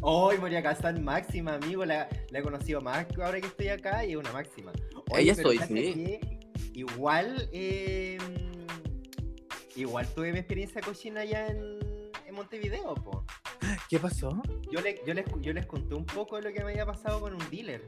hoy 0.05 0.37
Moria 0.39 0.63
Kazan 0.63 1.03
máxima, 1.05 1.55
amigo. 1.55 1.85
La, 1.85 2.09
la 2.31 2.39
he 2.39 2.43
conocido 2.43 2.81
más 2.81 3.07
ahora 3.23 3.41
que 3.41 3.47
estoy 3.47 3.69
acá 3.69 4.05
y 4.05 4.13
es 4.13 4.17
una 4.17 4.33
máxima. 4.33 4.73
Ella 5.17 5.35
pero 5.37 5.49
soy, 5.51 5.59
¿cachai 5.59 5.93
sí. 5.95 6.21
Igual, 6.75 7.49
eh, 7.53 8.19
igual 9.77 10.07
tuve 10.15 10.33
mi 10.33 10.39
experiencia 10.39 10.81
cochina 10.81 11.21
allá 11.21 11.49
en, 11.49 11.79
en 12.27 12.35
Montevideo, 12.35 12.95
po. 12.95 13.25
¿Qué 13.89 13.99
pasó? 14.01 14.43
Yo, 14.73 14.81
le- 14.81 15.01
yo, 15.07 15.15
les, 15.15 15.25
yo 15.41 15.53
les 15.53 15.67
conté 15.67 15.95
un 15.95 16.07
poco 16.07 16.37
de 16.37 16.43
lo 16.43 16.53
que 16.53 16.65
me 16.65 16.73
había 16.73 16.87
pasado 16.87 17.21
con 17.21 17.35
un 17.35 17.51
dealer. 17.51 17.87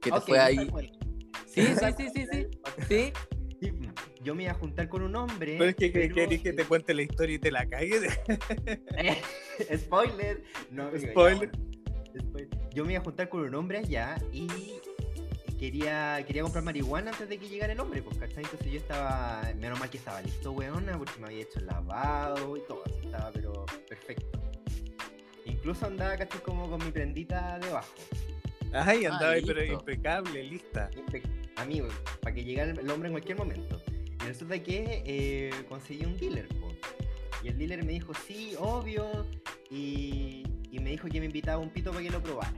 Que 0.00 0.10
te 0.12 0.20
fue 0.20 0.38
ahí. 0.38 0.56
Sí, 1.46 1.62
sí, 1.74 1.86
sí, 1.96 2.08
sí, 2.14 2.26
sí. 2.30 2.46
Sí. 2.88 3.12
Sí, 3.60 3.72
Yo 4.22 4.34
me 4.34 4.44
iba 4.44 4.52
a 4.52 4.54
juntar 4.54 4.88
con 4.88 5.02
un 5.02 5.14
hombre. 5.16 5.56
Pero 5.58 5.70
es 5.70 5.76
que 5.76 5.90
pero- 5.90 6.14
querés 6.14 6.40
que 6.42 6.52
te 6.52 6.64
cuente 6.64 6.94
la 6.94 7.02
historia 7.02 7.34
y 7.36 7.38
te 7.38 7.50
la 7.50 7.66
cagues. 7.68 8.02
Eh, 8.96 9.20
Spoiler. 9.78 10.42
No, 10.70 10.84
amigo, 10.88 10.98
ya, 11.04 11.10
Spoiler. 11.10 11.50
bueno. 11.50 11.70
Spoiler. 12.20 12.58
Yo 12.74 12.84
me 12.84 12.92
iba 12.92 13.00
a 13.00 13.04
juntar 13.04 13.28
con 13.28 13.42
un 13.42 13.54
hombre 13.54 13.78
allá 13.78 14.16
y 14.32 14.46
quería, 15.58 16.24
quería 16.26 16.42
comprar 16.42 16.64
marihuana 16.64 17.10
antes 17.10 17.28
de 17.28 17.36
que 17.38 17.48
llegara 17.48 17.72
el 17.72 17.80
hombre, 17.80 18.00
pues, 18.02 18.16
¿cachai? 18.16 18.44
Entonces 18.44 18.72
yo 18.72 18.78
estaba, 18.78 19.42
menos 19.58 19.78
mal 19.78 19.90
que 19.90 19.98
estaba 19.98 20.22
listo, 20.22 20.52
weona, 20.52 20.96
porque 20.96 21.20
me 21.20 21.26
había 21.26 21.42
hecho 21.42 21.58
el 21.58 21.66
lavado 21.66 22.56
y 22.56 22.60
todo, 22.66 22.82
así 22.86 22.94
estaba, 23.04 23.30
pero 23.32 23.66
perfecto. 23.88 24.40
Incluso 25.44 25.86
andaba, 25.86 26.16
¿cachai? 26.16 26.40
Como 26.42 26.70
con 26.70 26.82
mi 26.84 26.90
prendita 26.90 27.58
debajo. 27.58 27.92
Ay, 28.72 29.04
Ah, 29.04 29.12
andaba 29.14 29.32
ahí, 29.32 29.42
pero 29.44 29.62
impecable, 29.64 30.42
lista. 30.44 30.88
Impe- 30.96 31.22
Amigo, 31.60 31.88
para 32.22 32.34
que 32.34 32.44
llegara 32.44 32.70
el 32.72 32.90
hombre 32.90 33.08
en 33.08 33.12
cualquier 33.12 33.38
momento. 33.38 33.80
Y 34.22 34.26
resulta 34.26 34.62
que 34.62 35.02
eh, 35.06 35.50
conseguí 35.68 36.04
un 36.04 36.16
dealer, 36.18 36.48
po. 36.48 36.68
Y 37.42 37.48
el 37.48 37.58
dealer 37.58 37.84
me 37.84 37.92
dijo, 37.92 38.12
sí, 38.26 38.54
obvio. 38.58 39.26
Y, 39.70 40.42
y 40.70 40.78
me 40.80 40.90
dijo 40.90 41.08
que 41.08 41.20
me 41.20 41.26
invitaba 41.26 41.58
un 41.58 41.70
pito 41.70 41.90
para 41.90 42.02
que 42.02 42.10
lo 42.10 42.22
probara. 42.22 42.52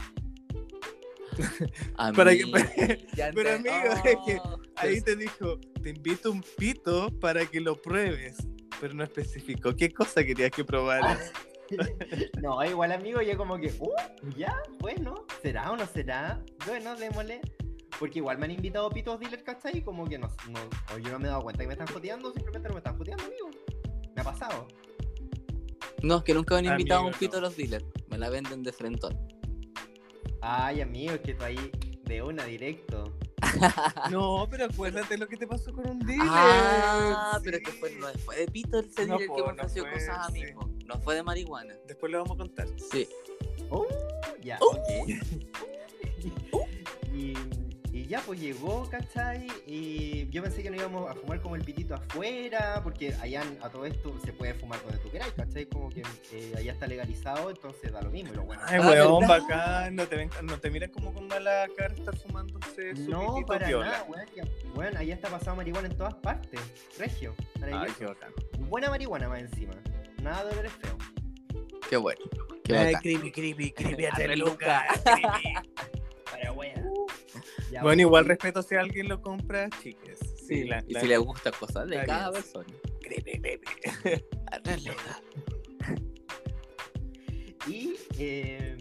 Para 2.14 2.32
que- 2.32 3.06
pero, 3.34 3.54
amigo, 3.54 3.74
es 3.94 4.02
que 4.26 4.38
Oh, 4.44 4.58
Ahí 4.76 5.00
te 5.00 5.16
dijo, 5.16 5.58
te 5.82 5.90
invito 5.90 6.30
un 6.30 6.44
pito 6.58 7.08
para 7.20 7.46
que 7.46 7.60
lo 7.60 7.80
pruebes. 7.80 8.36
Pero 8.80 8.94
no 8.94 9.04
especificó 9.04 9.74
qué 9.76 9.90
cosa 9.90 10.24
querías 10.24 10.50
que 10.50 10.64
probaras. 10.64 11.32
no, 12.42 12.62
igual 12.64 12.92
amigo, 12.92 13.22
yo 13.22 13.36
como 13.36 13.56
que, 13.58 13.72
uh, 13.78 13.94
ya, 14.36 14.54
bueno, 14.80 15.24
¿será 15.40 15.70
o 15.70 15.76
no 15.76 15.86
será? 15.86 16.42
Bueno, 16.66 16.96
démosle. 16.96 17.40
Porque 18.02 18.18
igual 18.18 18.36
me 18.36 18.46
han 18.46 18.50
invitado 18.50 18.90
pitos 18.90 19.20
dealers, 19.20 19.44
¿cachai? 19.44 19.78
Y 19.78 19.82
como 19.82 20.04
que 20.08 20.18
no, 20.18 20.26
no, 20.50 20.58
o 20.92 20.98
yo 20.98 21.12
no 21.12 21.20
me 21.20 21.26
he 21.26 21.30
dado 21.30 21.42
cuenta 21.42 21.62
que 21.62 21.68
me 21.68 21.74
están 21.74 21.86
joteando, 21.86 22.32
simplemente 22.32 22.66
no 22.68 22.74
me 22.74 22.78
están 22.80 22.98
joteando, 22.98 23.22
amigo. 23.22 23.48
Me 24.16 24.20
ha 24.22 24.24
pasado. 24.24 24.66
No, 26.02 26.16
es 26.16 26.24
que 26.24 26.34
nunca 26.34 26.56
me 26.56 26.58
han 26.66 26.72
invitado 26.80 26.98
a 26.98 27.02
un 27.04 27.06
Amigo, 27.14 27.20
pito 27.20 27.32
no. 27.34 27.38
a 27.38 27.40
los 27.42 27.56
dealers. 27.56 27.84
Me 28.08 28.18
la 28.18 28.28
venden 28.28 28.64
de 28.64 28.72
frentón. 28.72 29.16
Ay, 30.40 30.80
amigo, 30.80 31.12
es 31.12 31.20
que 31.20 31.34
tú 31.34 31.44
ahí 31.44 31.70
de 32.02 32.22
una 32.24 32.44
directo. 32.44 33.16
No, 34.10 34.48
pero 34.50 34.64
acuérdate 34.64 35.16
lo 35.16 35.28
que 35.28 35.36
te 35.36 35.46
pasó 35.46 35.72
con 35.72 35.88
un 35.88 36.00
dealer. 36.00 36.26
Ah, 36.28 37.38
pero 37.44 37.58
es 37.58 37.62
que 37.62 37.70
fue, 37.70 37.92
no 37.92 38.08
fue 38.24 38.36
de 38.36 38.46
pito 38.48 38.80
el 38.80 38.86
No, 39.06 39.16
dealer 39.16 39.18
que 39.28 39.42
me 39.42 39.46
no 39.46 39.52
ofreció 39.52 39.84
cosas 39.88 40.26
a 40.26 40.30
mí, 40.32 40.40
sí. 40.44 40.52
No 40.86 40.98
fue 41.02 41.14
de 41.14 41.22
marihuana. 41.22 41.76
Después 41.86 42.10
lo 42.10 42.18
vamos 42.18 42.34
a 42.34 42.38
contar. 42.38 42.66
Sí. 42.90 43.08
Oh, 43.70 43.86
ya, 44.42 44.58
Oh. 44.60 44.72
ok. 44.72 44.82
ya, 48.12 48.20
pues 48.26 48.38
llegó, 48.40 48.86
¿cachai? 48.90 49.46
Y 49.66 50.28
yo 50.28 50.42
pensé 50.42 50.62
que 50.62 50.68
no 50.70 50.76
íbamos 50.76 51.10
a 51.10 51.14
fumar 51.14 51.40
como 51.40 51.56
el 51.56 51.64
pitito 51.64 51.94
afuera, 51.94 52.78
porque 52.84 53.14
allá 53.22 53.42
a 53.62 53.70
todo 53.70 53.86
esto 53.86 54.14
se 54.22 54.34
puede 54.34 54.52
fumar 54.52 54.82
donde 54.82 54.98
tú 54.98 55.10
queráis, 55.10 55.32
¿cachai? 55.32 55.64
Como 55.64 55.88
que 55.88 56.02
eh, 56.32 56.52
allá 56.58 56.72
está 56.72 56.86
legalizado, 56.86 57.48
entonces 57.48 57.90
da 57.90 58.02
lo 58.02 58.10
mismo. 58.10 58.34
Y 58.34 58.36
lo 58.36 58.42
bueno. 58.44 58.60
Ay, 58.66 58.80
Ah, 58.82 58.86
weón, 58.90 59.20
¿verdad? 59.20 59.40
bacán. 59.40 59.96
No 59.96 60.06
te, 60.06 60.16
ven, 60.16 60.30
no 60.42 60.60
te 60.60 60.70
miras 60.70 60.90
como 60.90 61.14
con 61.14 61.26
mala 61.26 61.66
cara 61.74 61.94
estar 61.94 62.14
fumándose 62.18 62.94
su 62.96 63.10
No, 63.10 63.28
pitito 63.36 63.46
para 63.46 63.66
piola. 63.66 63.86
nada, 63.86 64.04
weón. 64.04 64.26
Weón, 64.74 64.96
allá 64.98 65.14
está 65.14 65.30
pasado 65.30 65.56
marihuana 65.56 65.88
en 65.88 65.96
todas 65.96 66.14
partes. 66.16 66.60
Regio. 66.98 67.34
Ay, 67.54 67.60
maravilloso. 67.72 67.98
qué 67.98 68.04
bacán. 68.04 68.32
Buena 68.68 68.90
marihuana 68.90 69.28
más 69.30 69.40
encima. 69.40 69.72
Nada 70.22 70.44
de 70.44 70.50
olores 70.52 70.72
feo. 70.72 70.98
Qué 71.88 71.96
bueno. 71.96 72.20
Qué 72.62 72.76
Ay, 72.76 72.94
creepy, 72.96 73.32
creepy, 73.32 73.72
creepy, 73.72 74.04
a 74.04 74.36
Luca. 74.36 74.84
Para 75.02 75.16
wea. 75.38 75.62
Ya, 77.72 77.82
Bueno, 77.82 78.02
igual 78.02 78.26
y- 78.26 78.28
respeto 78.28 78.62
si 78.62 78.74
alguien 78.74 79.08
lo 79.08 79.22
compra, 79.22 79.70
chiques. 79.82 80.18
Sí, 80.46 80.64
la- 80.64 80.84
y 80.86 80.92
la- 80.92 81.00
si 81.00 81.06
le 81.08 81.16
gustan 81.16 81.54
cosas 81.58 81.88
de 81.88 82.04
cada 82.04 82.30
bien. 82.30 82.42
persona. 82.42 82.66
Y. 87.66 87.94
Eh, 88.18 88.76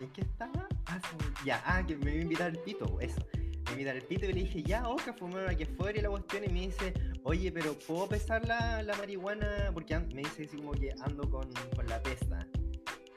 ¿En 0.00 0.10
qué 0.12 0.20
estaba? 0.22 0.66
Ah, 0.86 1.00
ya, 1.44 1.62
ah, 1.66 1.84
que 1.86 1.96
me 1.96 2.12
iba 2.12 2.20
a 2.20 2.22
invitar 2.22 2.50
el 2.50 2.58
pito, 2.60 2.98
eso. 3.00 3.20
Me 3.34 3.42
iba 3.42 3.68
a 3.68 3.72
invitar 3.72 3.96
el 3.96 4.02
pito 4.02 4.24
y 4.26 4.32
le 4.32 4.40
dije, 4.44 4.62
ya, 4.62 4.88
oca, 4.88 5.12
fumar 5.12 5.46
aquí 5.48 5.64
afuera 5.64 5.98
y 5.98 6.02
la 6.02 6.08
cuestión. 6.08 6.44
Y 6.44 6.48
me 6.48 6.60
dice, 6.62 6.94
oye, 7.24 7.52
pero 7.52 7.74
¿puedo 7.78 8.08
pesar 8.08 8.46
la, 8.46 8.82
la 8.82 8.96
marihuana? 8.96 9.70
Porque 9.74 9.98
me 9.98 10.22
dice 10.22 10.44
así 10.44 10.56
como 10.56 10.72
que 10.72 10.94
ando 11.02 11.28
con, 11.28 11.50
con 11.76 11.86
la 11.86 12.00
pesta. 12.02 12.46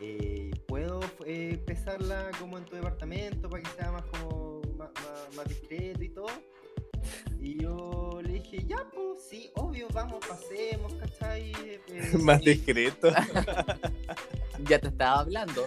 Eh, 0.06 0.52
¿Puedo 0.68 1.00
eh, 1.26 1.58
pesarla 1.66 2.30
como 2.40 2.58
en 2.58 2.66
tu 2.66 2.76
departamento 2.76 3.50
para 3.50 3.64
que 3.64 3.70
sea 3.72 3.92
más 3.92 4.04
como 4.06 4.62
más, 4.78 4.90
más- 4.96 5.36
más 5.38 5.48
discreto 5.48 6.04
y 6.04 6.10
todo? 6.10 6.28
Y 7.40 7.62
yo 7.62 8.20
le 8.24 8.34
dije, 8.34 8.64
ya, 8.66 8.86
pues 8.94 9.24
sí, 9.30 9.50
obvio, 9.56 9.88
vamos, 9.94 10.26
pasemos, 10.26 10.94
¿cachai? 10.96 11.52
Eh, 11.90 12.12
Más 12.22 12.42
y- 12.42 12.50
discreto. 12.54 13.10
Ya 14.70 14.80
te 14.80 14.88
estaba 14.90 15.20
hablando. 15.22 15.66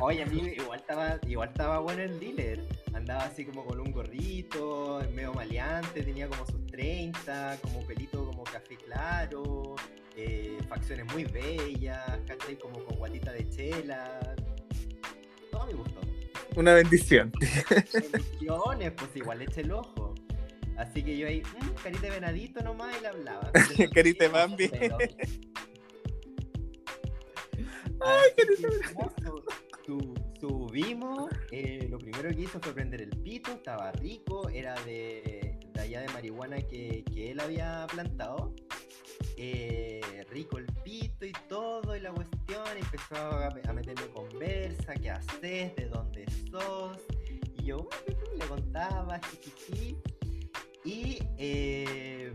Oye, 0.00 0.22
amigo, 0.22 0.46
igual 0.46 0.80
estaba, 0.80 1.18
igual 1.28 1.50
estaba 1.50 1.78
bueno 1.80 2.02
el 2.02 2.18
dealer. 2.18 2.64
Andaba 2.94 3.24
así 3.24 3.44
como 3.44 3.64
con 3.64 3.78
un 3.78 3.92
gorrito, 3.92 5.00
medio 5.14 5.34
maleante, 5.34 6.02
tenía 6.02 6.28
como 6.28 6.44
sus 6.46 6.66
30, 6.66 7.58
como 7.60 7.86
pelito 7.86 8.21
como 8.42 8.44
café 8.44 8.76
claro, 8.76 9.76
eh, 10.16 10.58
facciones 10.68 11.06
muy 11.12 11.24
bellas, 11.24 12.18
¿cachai? 12.26 12.58
Como 12.58 12.84
con 12.84 12.96
guatita 12.96 13.32
de 13.32 13.48
chela. 13.48 14.34
Todo 15.50 15.66
me 15.66 15.74
gustó. 15.74 16.00
Una 16.56 16.74
bendición. 16.74 17.32
Bendiciones, 18.02 18.92
pues 18.96 19.10
igual 19.14 19.38
le 19.38 19.44
eché 19.44 19.60
el 19.60 19.72
ojo. 19.72 20.14
Así 20.76 21.02
que 21.02 21.16
yo 21.16 21.28
ahí, 21.28 21.42
mm, 21.42 21.68
carita 21.82 22.00
de 22.02 22.10
venadito 22.10 22.62
nomás 22.62 22.96
y 22.98 23.02
le 23.02 23.08
hablaba. 23.08 23.52
Carita 23.94 24.24
de 24.24 24.30
Bambi. 24.30 24.70
Ay, 28.00 28.30
su- 28.56 29.44
su- 29.84 30.14
Subimos, 30.40 31.30
eh, 31.52 31.86
lo 31.88 31.98
primero 31.98 32.28
que 32.30 32.40
hizo 32.40 32.58
fue 32.60 32.74
prender 32.74 33.02
el 33.02 33.10
pito, 33.10 33.52
estaba 33.52 33.92
rico, 33.92 34.48
era 34.48 34.74
de 34.82 35.51
allá 35.82 36.00
de 36.00 36.08
marihuana 36.08 36.56
que, 36.62 37.04
que 37.12 37.30
él 37.32 37.40
había 37.40 37.86
plantado. 37.90 38.54
Eh, 39.36 40.00
rico 40.30 40.58
el 40.58 40.66
pito 40.84 41.26
y 41.26 41.32
todo, 41.48 41.96
y 41.96 42.00
la 42.00 42.12
cuestión, 42.12 42.64
empezó 42.76 43.16
a, 43.16 43.48
a 43.48 43.72
meterme 43.72 44.06
conversa, 44.08 44.94
qué 44.94 45.10
haces, 45.10 45.74
de 45.76 45.88
dónde 45.90 46.26
sos. 46.50 46.98
Y 47.58 47.64
yo 47.64 47.88
le 48.38 48.46
contaba, 48.46 49.20
jijiji. 49.30 49.96
Y, 50.84 51.18
eh, 51.38 52.32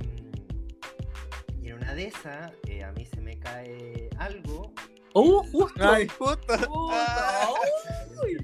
y 1.62 1.68
en 1.68 1.74
una 1.74 1.94
de 1.94 2.08
esas, 2.08 2.54
eh, 2.68 2.84
a 2.84 2.92
mí 2.94 3.06
se 3.06 3.22
me 3.22 3.38
cae 3.40 4.10
algo. 4.18 4.74
¡Uh, 5.20 5.44
justo! 5.52 5.84
Ay, 5.84 6.08
justo. 6.08 6.58
Justo. 6.58 6.90
Ah, 6.92 7.50
Uy. 8.24 8.38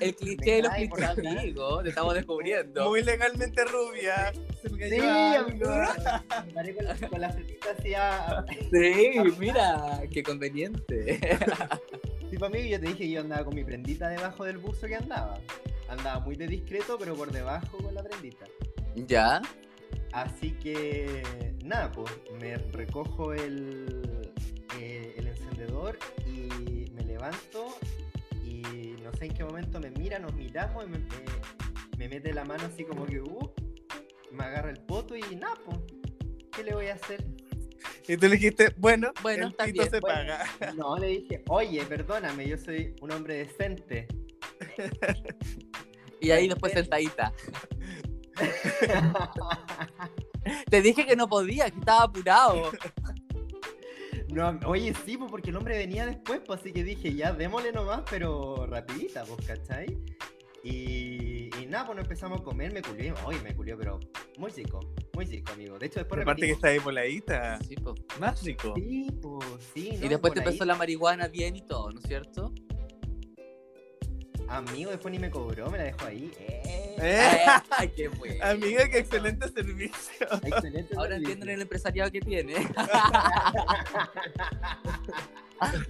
El 0.00 0.14
cliché 0.16 0.56
de 0.56 0.62
los 0.62 0.72
clichés, 0.72 1.18
amigos. 1.18 1.82
Te 1.82 1.88
estamos 1.90 2.14
descubriendo. 2.14 2.88
muy 2.88 3.02
legalmente 3.02 3.64
rubia. 3.64 4.32
Se 4.62 4.68
me 4.70 4.88
Sí, 4.88 4.98
amigo. 4.98 5.70
Me 6.54 6.74
con 6.74 6.84
la, 6.84 6.96
con 7.08 7.20
la 7.20 7.30
fletita 7.30 7.68
así 7.78 7.94
a... 7.94 8.44
Sí, 8.70 9.12
mira, 9.38 10.02
qué 10.10 10.22
conveniente. 10.22 11.20
Tipo 12.30 12.46
amigo, 12.46 12.66
yo 12.66 12.80
te 12.80 12.86
dije 12.86 12.98
que 12.98 13.10
yo 13.10 13.20
andaba 13.20 13.44
con 13.44 13.54
mi 13.54 13.64
prendita 13.64 14.08
debajo 14.08 14.44
del 14.44 14.58
buzo 14.58 14.86
que 14.86 14.96
andaba. 14.96 15.40
Andaba 15.88 16.20
muy 16.20 16.36
de 16.36 16.46
discreto, 16.46 16.96
pero 16.98 17.14
por 17.14 17.32
debajo 17.32 17.78
con 17.78 17.94
la 17.94 18.02
prendita. 18.02 18.44
¿Ya? 18.94 19.40
Así 20.12 20.52
que 20.52 21.22
nada, 21.64 21.90
pues 21.92 22.10
me 22.40 22.56
recojo 22.56 23.32
el, 23.32 24.17
eh, 24.78 25.14
el 25.16 25.28
encendedor 25.28 25.98
y 26.26 26.90
me 26.94 27.02
levanto 27.04 27.74
y 28.44 28.62
no 29.02 29.12
sé 29.12 29.26
en 29.26 29.34
qué 29.34 29.44
momento 29.44 29.80
me 29.80 29.90
mira, 29.90 30.18
nos 30.18 30.34
miramos 30.34 30.84
y 30.84 30.88
me, 30.88 30.98
me- 30.98 31.06
me 31.98 32.08
mete 32.08 32.32
la 32.32 32.44
mano 32.44 32.64
así 32.66 32.84
como 32.84 33.04
que 33.06 33.20
uh, 33.20 33.52
me 34.30 34.44
agarra 34.44 34.70
el 34.70 34.78
poto 34.80 35.16
y 35.16 35.20
pues, 35.20 35.78
¿qué 36.52 36.62
le 36.62 36.74
voy 36.74 36.86
a 36.86 36.94
hacer? 36.94 37.24
Y 38.06 38.16
tú 38.16 38.26
le 38.26 38.36
dijiste, 38.36 38.72
bueno, 38.78 39.12
Bueno, 39.22 39.48
el 39.48 39.54
pito 39.72 39.84
se 39.84 40.00
bueno. 40.00 40.16
paga. 40.16 40.44
No, 40.76 40.96
le 40.96 41.08
dije, 41.08 41.42
oye, 41.48 41.84
perdóname, 41.84 42.48
yo 42.48 42.56
soy 42.56 42.94
un 43.00 43.12
hombre 43.12 43.38
decente. 43.38 44.06
Y 46.20 46.30
ahí 46.30 46.48
después 46.48 46.72
sentadita. 46.72 47.32
Te 50.70 50.80
dije 50.82 51.04
que 51.06 51.16
no 51.16 51.28
podía, 51.28 51.70
que 51.70 51.78
estaba 51.78 52.04
apurado. 52.04 52.72
No, 54.28 54.58
oye, 54.66 54.92
sí, 55.06 55.16
pues 55.16 55.30
porque 55.30 55.50
el 55.50 55.56
hombre 55.56 55.78
venía 55.78 56.04
después, 56.04 56.40
pues 56.46 56.60
así 56.60 56.72
que 56.72 56.84
dije, 56.84 57.14
ya, 57.14 57.32
démosle 57.32 57.72
nomás, 57.72 58.02
pero 58.10 58.66
rapidita, 58.66 59.24
pues, 59.24 59.46
¿cachai? 59.46 59.98
Y, 60.62 61.48
y 61.58 61.66
nada, 61.66 61.86
pues 61.86 61.96
nos 61.96 62.04
empezamos 62.04 62.40
a 62.40 62.44
comer, 62.44 62.72
me 62.72 62.82
culió, 62.82 63.14
oye, 63.24 63.40
me 63.40 63.54
culió, 63.54 63.78
pero 63.78 64.00
muy 64.36 64.52
chico, 64.52 64.80
muy 65.14 65.26
chico, 65.26 65.52
amigo. 65.52 65.78
De 65.78 65.86
hecho, 65.86 66.00
después 66.00 66.20
Aparte 66.20 66.46
que 66.46 66.52
está 66.52 66.68
ahí 66.68 66.78
voladita. 66.78 67.58
Sí, 67.62 67.76
po. 67.76 67.94
Más 68.20 68.42
rico. 68.42 68.74
Sí, 68.76 69.08
pues, 69.22 69.46
sí, 69.72 69.90
Y 69.94 69.98
¿no? 69.98 70.08
después 70.08 70.34
te 70.34 70.40
empezó 70.40 70.64
la 70.64 70.74
marihuana 70.74 71.28
bien 71.28 71.56
y 71.56 71.62
todo, 71.62 71.90
¿no 71.90 72.00
es 72.00 72.06
cierto? 72.06 72.52
Amigo, 74.48 74.90
después 74.90 75.12
ni 75.12 75.18
me 75.18 75.30
cobró, 75.30 75.70
me 75.70 75.78
la 75.78 75.84
dejó 75.84 76.06
ahí. 76.06 76.32
Eh, 76.38 76.96
Eh, 77.00 77.46
Ay, 77.70 77.88
qué 77.90 78.08
bueno. 78.08 78.44
Amiga, 78.44 78.88
qué 78.88 78.98
excelente 78.98 79.48
servicio. 79.48 80.26
Excelente. 80.42 80.94
Ahora 80.96 81.10
servicio. 81.10 81.16
entienden 81.32 81.48
el 81.50 81.62
empresariado 81.62 82.10
que 82.10 82.20
tiene. 82.20 82.54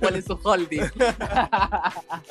¿Cuál 0.01 0.17
es 0.17 0.25
su 0.25 0.39
holding? 0.43 0.81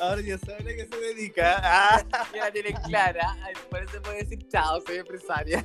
Ahora 0.00 0.20
ya 0.20 0.38
saben 0.38 0.66
a 0.68 0.70
qué 0.74 0.88
se 0.90 0.96
dedica. 0.96 1.60
Ah, 1.62 2.02
Ya 2.34 2.44
la 2.46 2.50
tienen 2.52 2.74
clara. 2.84 3.36
Por 3.70 3.82
eso 3.82 4.02
puede 4.02 4.18
decir 4.24 4.46
chao, 4.48 4.80
soy 4.86 4.96
empresaria. 4.98 5.64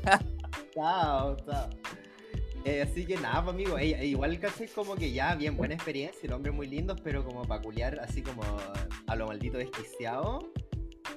Chao, 0.74 1.36
chao. 1.46 1.70
Eh, 2.66 2.82
así 2.82 3.06
que 3.06 3.18
nada, 3.18 3.44
pues, 3.44 3.56
amigo, 3.56 3.78
ey, 3.78 3.94
igual 4.10 4.40
caché 4.40 4.68
como 4.70 4.96
que 4.96 5.12
ya, 5.12 5.36
bien, 5.36 5.58
buena 5.58 5.74
experiencia, 5.76 6.22
el 6.24 6.34
hombre 6.34 6.52
muy 6.52 6.68
lindo, 6.68 6.96
pero 6.96 7.26
como 7.26 7.44
para 7.44 7.62
culiar 7.62 8.00
así 8.00 8.22
como 8.22 8.42
a 9.08 9.16
lo 9.16 9.28
maldito 9.28 9.58
desquiciado. 9.58 10.52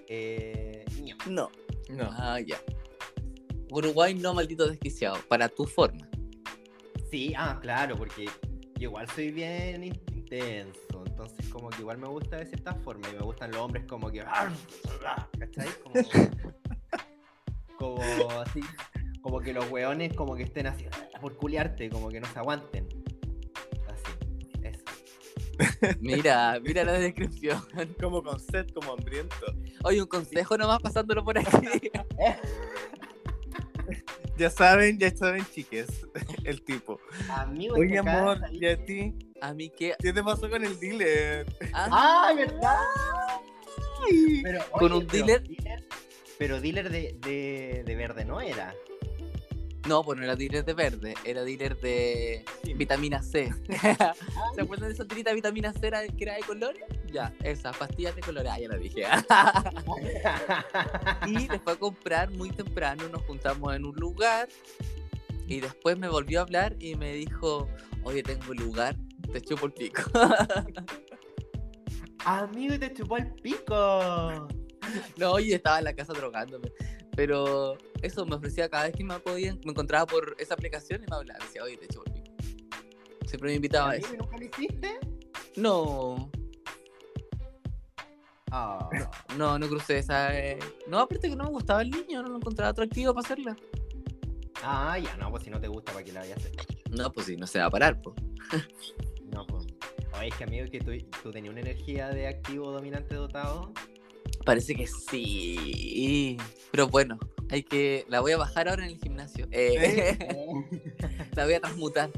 Eh, 0.09 0.85
no. 1.29 1.51
No. 1.89 2.09
Ah, 2.13 2.41
ya. 2.41 2.57
Uruguay 3.71 4.15
no 4.15 4.35
maldito 4.35 4.67
desquiciado, 4.69 5.19
para 5.29 5.49
tu 5.49 5.67
forma. 5.67 6.09
Sí, 7.11 7.33
ah, 7.37 7.59
claro, 7.63 7.97
porque 7.97 8.25
yo 8.79 8.89
igual 8.89 9.09
soy 9.11 9.31
bien 9.31 9.85
in- 9.85 10.01
intenso, 10.13 11.05
entonces 11.07 11.49
como 11.49 11.71
que 11.71 11.83
igual 11.83 11.99
me 11.99 12.09
gusta 12.09 12.39
de 12.39 12.47
cierta 12.47 12.75
forma 12.75 13.09
y 13.09 13.13
me 13.15 13.21
gustan 13.21 13.53
los 13.53 13.61
hombres 13.61 13.85
como 13.87 14.11
que... 14.11 14.25
¿Cachai? 15.39 15.69
Como, 15.83 15.95
como 17.79 18.31
así, 18.41 18.61
como 19.23 19.41
que 19.41 19.53
los 19.53 19.71
weones 19.71 20.15
como 20.15 20.35
que 20.35 20.43
estén 20.45 20.67
así 20.67 20.85
por 21.21 21.37
culiarte, 21.37 21.89
como 21.91 22.09
que 22.09 22.21
no 22.21 22.27
se 22.33 22.39
aguanten. 22.39 22.87
Así, 23.89 24.13
eso. 24.63 24.85
Mira, 26.01 26.59
mira 26.63 26.85
la 26.85 26.93
descripción. 26.95 27.63
Como 28.01 28.23
con 28.23 28.39
sed, 28.41 28.67
como 28.75 28.93
hambriento. 28.93 29.35
Oye, 29.85 30.03
un 30.03 30.09
consejo 30.09 30.57
nomás 30.59 30.81
pasándolo 30.81 31.25
por 31.25 31.39
aquí. 31.39 31.49
Ya 34.39 34.51
saben, 34.51 34.99
ya 34.99 35.17
saben, 35.17 35.47
chiques. 35.55 35.87
El 36.45 36.61
tipo. 36.63 37.01
Amigo, 37.31 37.77
Oye, 37.77 37.97
amor, 37.97 38.39
¿y 38.53 38.67
a 38.67 38.85
ti? 38.85 39.15
A 39.41 39.55
mí 39.55 39.71
que. 39.71 39.95
¿Qué 39.99 40.13
te 40.13 40.23
pasó 40.23 40.51
con 40.51 40.63
el 40.63 40.79
dealer? 40.79 41.47
Ah, 41.73 41.89
¡Ah, 41.91 42.35
verdad! 42.35 42.77
Pero, 44.43 44.61
Con 44.73 44.93
un 44.93 45.07
pero 45.07 45.27
dealer- 45.27 45.97
Pero 46.39 46.61
dealer 46.61 46.91
de, 46.91 47.17
de, 47.23 47.83
de 47.87 47.95
verde 47.97 48.27
no 48.27 48.43
era. 48.43 48.75
No, 49.87 50.03
pues 50.03 50.19
no 50.19 50.25
era 50.25 50.37
dealer 50.37 50.65
de 50.65 50.75
verde, 50.75 51.15
era 51.25 51.43
dealer 51.43 51.77
de 51.79 52.45
vitamina 52.77 53.23
C. 53.23 53.53
¿Se 54.55 54.61
acuerdan 54.61 54.89
de 54.89 54.95
esa 54.95 55.07
tirita 55.07 55.31
de 55.31 55.37
vitamina 55.37 55.73
C 55.73 55.87
era- 55.87 56.07
que 56.07 56.25
era 56.25 56.35
de 56.35 56.43
colores? 56.43 56.83
Ya, 57.13 57.33
esas 57.43 57.77
pastillas 57.77 58.15
de 58.17 58.23
colores, 58.23 58.51
ah, 58.53 58.59
ya 58.59 58.69
la 58.69 58.77
dije. 58.77 59.05
y 61.27 61.49
después 61.49 61.77
a 61.77 61.79
comprar 61.79 62.31
muy 62.31 62.51
temprano, 62.51 63.09
nos 63.09 63.23
juntamos 63.23 63.75
en 63.75 63.85
un 63.85 63.95
lugar 63.97 64.49
y 65.47 65.61
después 65.61 65.97
me 65.97 66.09
volvió 66.09 66.41
a 66.41 66.43
hablar 66.43 66.77
y 66.81 66.97
me 66.97 67.13
dijo, 67.15 67.69
oye, 68.03 68.23
tengo 68.23 68.51
un 68.51 68.57
lugar, 68.57 68.97
te 69.33 69.41
chupo 69.41 69.67
el 69.67 69.73
pico. 69.73 70.03
Amigo, 72.25 72.75
y 72.75 72.79
te 72.79 72.93
chupó 72.93 73.17
el 73.19 73.33
pico. 73.35 74.49
no, 75.17 75.31
oye, 75.33 75.55
estaba 75.55 75.79
en 75.79 75.85
la 75.85 75.95
casa 75.95 76.13
drogándome. 76.13 76.73
Pero 77.17 77.77
eso 78.03 78.25
me 78.27 78.37
ofrecía 78.37 78.69
cada 78.69 78.85
vez 78.85 78.95
que 78.95 79.03
me 79.03 79.19
podía, 79.19 79.55
me 79.65 79.71
encontraba 79.73 80.07
por 80.07 80.37
esa 80.39 80.55
aplicación 80.55 81.03
y 81.03 81.11
me 81.11 81.17
hablaba, 81.17 81.45
decía, 81.45 81.65
oye, 81.65 81.77
te 81.79 81.87
pico. 81.89 82.05
Siempre 83.27 83.51
me 83.51 83.55
invitaba 83.57 83.91
a 83.93 83.97
eso. 83.97 84.15
¿y 84.15 84.19
nunca 84.19 84.37
lo 84.37 84.45
hiciste? 84.45 84.99
No, 85.57 86.31
Ah, 88.53 88.89
no, 89.37 89.59
no 89.59 89.69
crucé 89.69 89.99
esa. 89.99 90.39
eh. 90.39 90.59
No, 90.87 91.01
aparte 91.01 91.29
que 91.29 91.37
no 91.37 91.45
me 91.45 91.51
gustaba 91.51 91.83
el 91.83 91.91
niño, 91.91 92.23
no 92.23 92.29
lo 92.29 92.37
encontraba 92.37 92.71
atractivo 92.71 93.13
para 93.13 93.25
hacerla. 93.27 93.57
Ah, 94.63 94.99
ya, 94.99 95.17
no, 95.17 95.31
pues 95.31 95.43
si 95.43 95.51
no 95.51 95.61
te 95.61 95.69
gusta, 95.69 95.93
¿para 95.93 96.05
qué 96.05 96.13
la 96.13 96.21
vayas 96.21 96.37
a 96.39 96.41
hacer? 96.41 96.53
No, 96.91 97.13
pues 97.13 97.27
sí, 97.27 97.37
no 97.37 97.47
se 97.47 97.59
va 97.59 97.67
a 97.67 97.71
parar, 97.71 98.01
pues. 98.01 98.17
No, 99.33 99.47
pues. 99.47 99.67
Oye, 100.19 100.29
es 100.29 100.35
que 100.37 100.45
amigo, 100.45 100.67
que 100.71 100.79
tú, 100.79 100.93
tú 101.23 101.31
tenías 101.33 101.53
una 101.53 101.61
energía 101.61 102.09
de 102.09 102.29
activo 102.29 102.71
dominante 102.71 103.15
dotado. 103.17 103.73
Parece 104.47 104.75
que 104.75 104.87
sí. 104.87 106.39
Pero 106.71 106.89
bueno, 106.89 107.19
hay 107.51 107.63
que. 107.63 108.07
La 108.09 108.21
voy 108.21 108.33
a 108.33 108.39
bajar 108.39 108.69
ahora 108.69 108.85
en 108.85 108.91
el 108.93 108.99
gimnasio. 108.99 109.47
Eh, 109.51 110.17
la 111.35 111.45
voy 111.45 111.55
a 111.55 111.61
transmutar. 111.61 112.11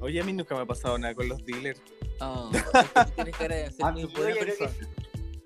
Oye, 0.00 0.20
a 0.20 0.24
mí 0.24 0.32
nunca 0.32 0.54
me 0.54 0.62
ha 0.62 0.66
pasado 0.66 0.98
nada 0.98 1.14
con 1.14 1.28
los 1.28 1.44
dealers. 1.46 1.80
Oh, 2.20 2.50
es 2.52 2.62
que 3.04 3.12
tienes 3.14 3.36
cara 3.36 3.54
de 3.56 3.70
ser 3.70 3.92
muy 3.92 4.02
Amigo, 4.02 4.10
buena 4.20 4.30
yo 4.34 4.40
creo 4.40 4.56
que- 4.58 4.64
persona. 4.66 4.88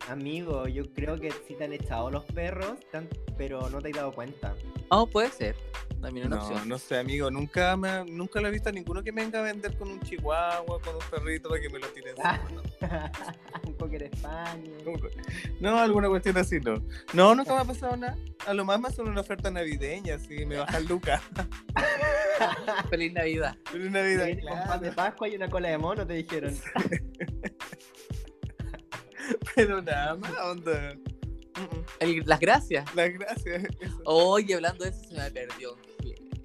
Amigo, 0.08 0.68
yo 0.68 0.92
creo 0.92 1.18
que 1.18 1.30
sí 1.46 1.54
te 1.56 1.64
han 1.64 1.72
echado 1.72 2.10
los 2.10 2.24
perros, 2.24 2.74
tan- 2.92 3.08
pero 3.38 3.70
no 3.70 3.80
te 3.80 3.88
has 3.88 3.94
dado 3.94 4.12
cuenta. 4.12 4.54
Oh, 4.90 5.06
puede 5.06 5.30
ser. 5.30 5.56
También 6.02 6.26
una 6.26 6.36
No, 6.36 6.42
opción. 6.46 6.68
no 6.68 6.78
sé, 6.78 6.98
amigo. 6.98 7.30
Nunca 7.30 7.74
me, 7.76 7.88
ha- 7.88 8.04
nunca 8.04 8.38
lo 8.40 8.48
he 8.48 8.50
visto 8.50 8.68
a 8.68 8.72
ninguno 8.72 9.02
que 9.02 9.12
me 9.12 9.22
venga 9.22 9.38
a 9.38 9.42
vender 9.42 9.76
con 9.78 9.90
un 9.90 10.00
chihuahua, 10.00 10.78
con 10.82 10.94
un 10.96 11.00
perrito 11.10 11.48
para 11.48 11.60
que 11.62 11.70
me 11.70 11.78
lo 11.78 11.86
tiren. 11.88 12.14
Un 13.66 13.74
poker 13.76 14.02
España. 14.04 14.70
No, 15.60 15.78
alguna 15.78 16.08
cuestión 16.08 16.36
así, 16.38 16.60
no. 16.60 16.82
No, 17.12 17.34
nunca 17.34 17.54
me 17.54 17.60
ha 17.60 17.64
pasado 17.64 17.96
nada. 17.96 18.16
A 18.46 18.54
lo 18.54 18.64
más 18.64 18.80
me 18.80 18.88
hacen 18.88 19.08
una 19.08 19.20
oferta 19.20 19.50
navideña, 19.50 20.16
así 20.16 20.44
me 20.46 20.56
bajan 20.56 20.86
lucas. 20.86 21.20
Feliz 22.90 23.12
Navidad. 23.12 23.56
Vida, 23.72 24.02
Viene 24.02 24.42
con 24.42 24.58
pan 24.64 24.80
de. 24.80 24.92
Pascua 24.92 25.28
y 25.28 25.36
una 25.36 25.48
cola 25.48 25.68
de 25.70 25.78
mono, 25.78 26.06
te 26.06 26.14
dijeron. 26.14 26.54
Pero 29.54 29.80
nada 29.82 30.16
más, 30.16 30.32
onda. 30.42 30.94
El- 32.00 32.22
las 32.26 32.40
gracias. 32.40 32.94
Las 32.94 33.10
gracias. 33.12 33.64
eso. 33.80 34.00
Oye, 34.04 34.54
hablando 34.54 34.84
de 34.84 34.90
eso, 34.90 35.00
se 35.08 35.14
me 35.16 35.30
perdió 35.30 35.74
un 35.74 35.80
cliente. 35.98 36.44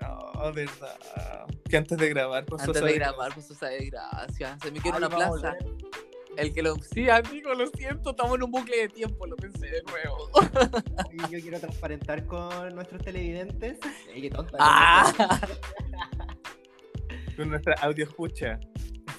No, 0.00 0.52
verdad. 0.52 1.46
Que 1.68 1.76
antes 1.76 1.98
de 1.98 2.08
grabar, 2.08 2.46
pues 2.46 2.62
Antes 2.62 2.82
de 2.82 2.92
grabar, 2.94 3.34
pues 3.34 3.50
esa 3.50 3.66
desgracia. 3.66 4.58
Se 4.62 4.70
me 4.70 4.80
quedó 4.80 4.96
una 4.96 5.08
plaza. 5.08 5.56
El 6.38 6.54
que 6.54 6.62
lo. 6.62 6.76
Sí, 6.76 7.10
amigo, 7.10 7.52
lo 7.52 7.66
siento, 7.66 8.10
estamos 8.10 8.36
en 8.36 8.44
un 8.44 8.52
bucle 8.52 8.76
de 8.76 8.88
tiempo, 8.88 9.26
lo 9.26 9.34
pensé 9.34 9.66
de 9.66 9.82
nuevo. 9.82 10.30
Yo 11.30 11.40
quiero 11.40 11.58
transparentar 11.58 12.24
con 12.26 12.76
nuestros 12.76 13.02
televidentes. 13.02 13.78
Ey, 14.14 14.22
qué 14.22 14.30
tonta. 14.30 14.56
Ah. 14.60 15.12
Con 17.36 17.50
nuestra 17.50 17.74
audio 17.82 18.04
escucha. 18.04 18.58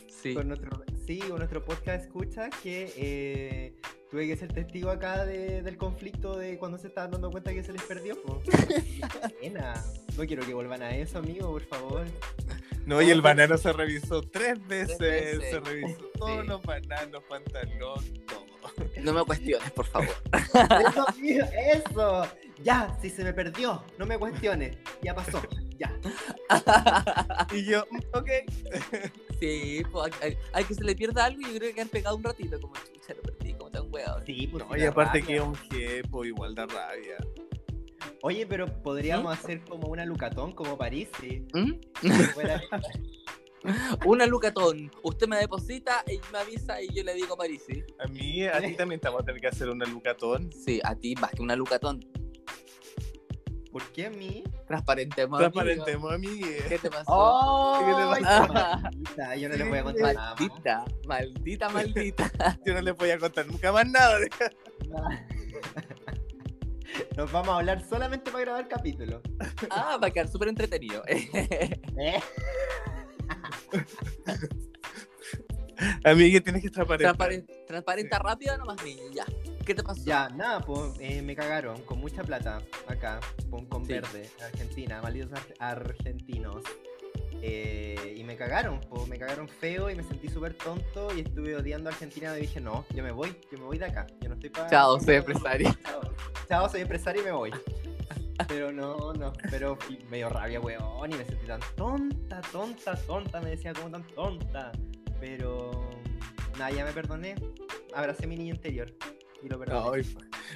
Sí. 0.10 0.34
Con 0.34 0.50
nuestro, 0.50 0.84
sí, 1.08 1.20
con 1.20 1.38
nuestro 1.38 1.64
podcast 1.64 2.04
escucha 2.04 2.50
que 2.62 2.92
eh, 2.98 3.76
tuve 4.10 4.28
que 4.28 4.36
ser 4.38 4.52
testigo 4.54 4.90
acá 4.90 5.26
de- 5.26 5.62
del 5.62 5.78
conflicto 5.78 6.38
de 6.38 6.58
cuando 6.58 6.78
se 6.78 6.88
estaban 6.88 7.12
dando 7.12 7.30
cuenta 7.32 7.54
que 7.54 7.64
se 7.64 7.74
les 7.74 7.82
perdió. 7.84 8.18
pena. 9.42 9.84
No 10.18 10.26
quiero 10.26 10.46
que 10.46 10.54
vuelvan 10.54 10.82
a 10.82 10.96
eso, 10.96 11.20
amigo, 11.20 11.50
por 11.52 11.64
favor. 11.66 12.06
No, 12.86 13.02
y 13.02 13.10
el 13.12 13.22
banano 13.22 13.58
se 13.58 13.72
revisó 13.72 14.22
tres 14.22 14.66
veces, 14.68 14.98
veces. 14.98 15.50
se 15.52 15.60
revisó 15.60 16.06
todos 16.18 16.46
los 16.46 16.62
bananos, 16.64 17.24
pantalón, 17.30 18.04
todo. 18.28 18.46
No 19.02 19.14
me 19.14 19.24
cuestiones, 19.24 19.72
por 19.72 19.86
favor. 19.86 20.10
Eso, 20.90 21.06
eso. 21.74 22.28
Ya, 22.64 22.98
si 23.02 23.10
se 23.10 23.24
me 23.24 23.32
perdió, 23.32 23.84
no 23.98 24.06
me 24.06 24.18
cuestiones. 24.18 24.78
Ya 25.02 25.16
pasó, 25.16 25.42
ya. 25.78 25.98
Y 27.54 27.64
yo, 27.66 27.86
ok. 28.14 28.30
Sí, 29.40 29.82
pues, 29.92 30.12
hay, 30.22 30.38
hay 30.52 30.64
que 30.66 30.74
se 30.74 30.84
le 30.84 30.96
pierda 30.96 31.26
algo 31.26 31.40
y 31.42 31.46
yo 31.54 31.60
creo 31.60 31.74
que 31.74 31.82
han 31.82 31.88
pegado 31.88 32.18
un 32.18 32.24
ratito, 32.24 32.60
como 32.60 32.74
chucha, 32.76 33.14
lo 33.14 33.22
perdí, 33.22 33.49
weón. 34.08 34.26
Sí, 34.26 34.48
pues, 34.48 34.66
No, 34.66 34.74
sí 34.74 34.80
y 34.80 34.84
da 34.84 34.90
aparte 34.90 35.20
rabia. 35.20 35.28
que 35.28 35.36
es 35.36 35.42
un 35.42 35.56
jepo, 35.56 36.26
igual 36.26 36.56
da 36.56 36.66
rabia. 36.66 37.18
Oye, 38.22 38.46
pero 38.46 38.66
podríamos 38.82 39.38
hacer 39.38 39.62
como 39.64 39.88
una 39.88 40.06
Lucatón, 40.06 40.54
como 40.54 40.78
París, 40.78 41.10
sí. 41.20 41.46
¿Mm? 41.54 41.74
Una 44.06 44.26
Lucatón. 44.26 44.90
Usted 45.04 45.28
me 45.28 45.38
deposita 45.38 46.04
y 46.08 46.18
me 46.32 46.40
avisa 46.40 46.82
y 46.82 46.88
yo 46.94 47.04
le 47.04 47.14
digo 47.14 47.36
Parisi. 47.36 47.84
A 48.00 48.08
mí, 48.08 48.46
a 48.46 48.60
ti 48.62 48.74
también 48.76 49.02
te 49.02 49.08
vamos 49.10 49.24
a 49.24 49.26
tener 49.26 49.42
que 49.42 49.48
hacer 49.48 49.70
una 49.70 49.86
lucatón. 49.86 50.50
Sí, 50.54 50.80
a 50.84 50.96
ti 50.96 51.14
más 51.16 51.32
que 51.32 51.42
una 51.42 51.58
Lucatón. 51.58 52.00
¿Por 53.72 53.84
qué 53.92 54.08
a 54.08 54.10
mí? 54.10 54.44
Transparentemos. 54.68 55.40
Transparentemos, 55.40 56.12
amigue. 56.12 56.64
¿Qué 56.68 56.80
te 56.80 56.90
pasó? 56.90 57.06
¡Oh! 57.08 57.80
¿Qué 57.80 57.94
te 57.94 58.02
ay, 58.02 58.24
pasa? 58.24 58.78
maldita, 58.84 59.36
Yo 59.36 59.50
no 59.50 59.56
les 59.56 59.70
voy 59.70 59.78
a 59.78 59.84
contar 59.84 60.16
nada. 60.16 60.36
Maldita, 60.36 60.86
maldita, 61.08 61.70
maldita. 61.70 62.32
Yo 62.66 62.74
no 62.74 62.82
les 62.82 62.96
voy 62.96 63.12
a 63.12 63.20
contar 63.20 63.46
nunca 63.48 63.72
más 63.72 63.88
nada. 63.88 64.20
de- 64.20 64.30
Nos 67.16 67.32
vamos 67.32 67.50
a 67.50 67.58
hablar 67.58 67.88
solamente 67.88 68.32
para 68.32 68.44
grabar 68.46 68.68
capítulo. 68.68 69.22
Ah, 69.70 69.98
va 70.02 70.08
a 70.08 70.12
quedar 70.12 70.28
súper 70.28 70.48
entretenido. 70.48 71.04
¿Eh? 71.08 72.20
Amigue, 76.04 76.42
tienes 76.42 76.62
que 76.62 76.70
transparentar. 76.70 77.16
Transparenta, 77.16 77.54
transparenta 77.68 78.20
rápido 78.20 78.58
nomás, 78.58 78.84
niño, 78.84 79.04
ya. 79.14 79.26
¿Qué 79.66 79.76
te 79.76 79.84
pasó? 79.84 80.02
Ya, 80.04 80.30
nada, 80.30 80.62
pues 80.62 80.94
eh, 81.00 81.22
me 81.22 81.36
cagaron 81.36 81.82
con 81.84 82.00
mucha 82.00 82.24
plata 82.24 82.60
acá, 82.88 83.20
con, 83.50 83.66
con 83.68 83.86
Sí. 83.86 83.94
verde, 83.94 84.30
en 84.38 84.44
Argentina, 84.46 85.02
malditos 85.02 85.32
ar- 85.60 85.78
argentinos. 85.78 86.64
Eh, 87.42 88.16
y 88.18 88.24
me 88.26 88.36
cagaron, 88.36 88.82
pues 88.90 89.08
me 89.08 89.18
cagaron 89.18 89.48
feo 89.48 89.90
y 89.90 89.96
me 89.96 90.04
sentí 90.04 90.28
súper 90.28 90.56
tonto 90.56 91.08
y 91.16 91.22
estuve 91.22 91.56
odiando 91.56 91.90
a 91.90 91.94
Argentina 91.94 92.38
y 92.38 92.42
dije, 92.42 92.60
no, 92.60 92.86
yo 92.94 93.02
me 93.02 93.12
voy, 93.12 93.34
yo 93.50 93.58
me 93.60 93.64
voy 93.64 93.78
de 93.78 93.86
acá, 93.86 94.08
yo 94.20 94.28
no 94.28 94.36
estoy 94.36 94.50
para... 94.50 94.70
Chao, 94.70 95.00
soy 95.00 95.16
empresario. 95.16 95.74
Chao, 95.84 96.02
chao, 96.50 96.70
soy 96.70 96.82
empresario 96.82 97.22
y 97.22 97.26
me 97.26 97.32
voy. 97.32 97.52
Pero 98.48 98.72
no, 98.74 99.14
no, 99.14 99.32
pero 99.50 99.78
me 100.10 100.18
dio 100.18 100.30
rabia, 100.30 100.60
weón, 100.60 101.12
y 101.14 101.16
me 101.16 101.26
sentí 101.26 101.46
tan 101.46 101.60
tonta, 101.78 102.42
tonta, 102.52 102.96
tonta, 103.06 103.40
me 103.42 103.52
decía 103.52 103.74
como 103.74 103.90
tan 103.92 104.04
tonta. 104.08 104.72
Pero 105.20 105.90
nada, 106.58 106.72
ya 106.72 106.86
me 106.86 106.92
perdoné, 106.92 107.36
abracé 107.94 108.28
mi 108.28 108.36
niño 108.38 108.56
interior 108.56 108.94
y 109.42 109.50
lo 109.50 109.60
perdoné. 109.60 110.02
Ay, 110.02 110.16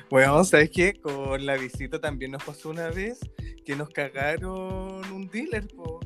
bueno, 0.10 0.44
¿sabes 0.44 0.70
qué? 0.70 0.94
Con 0.94 1.46
la 1.46 1.58
visita 1.58 2.00
también 2.00 2.32
nos 2.32 2.44
pasó 2.44 2.70
una 2.70 2.90
vez 2.90 3.20
que 3.66 3.76
nos 3.76 3.90
cagaron 3.90 5.04
un 5.12 5.30
dealer, 5.30 5.68
po. 5.68 6.00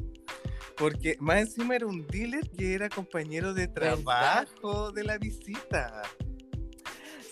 Porque 0.76 1.17
más 1.20 1.39
encima 1.39 1.76
era 1.76 1.88
un 1.88 2.06
dealer 2.08 2.48
que 2.52 2.76
era 2.76 2.88
compañero 2.88 3.54
de 3.54 3.67
trabajo 3.67 4.91
de 4.91 5.04
la 5.04 5.17
visita. 5.17 6.04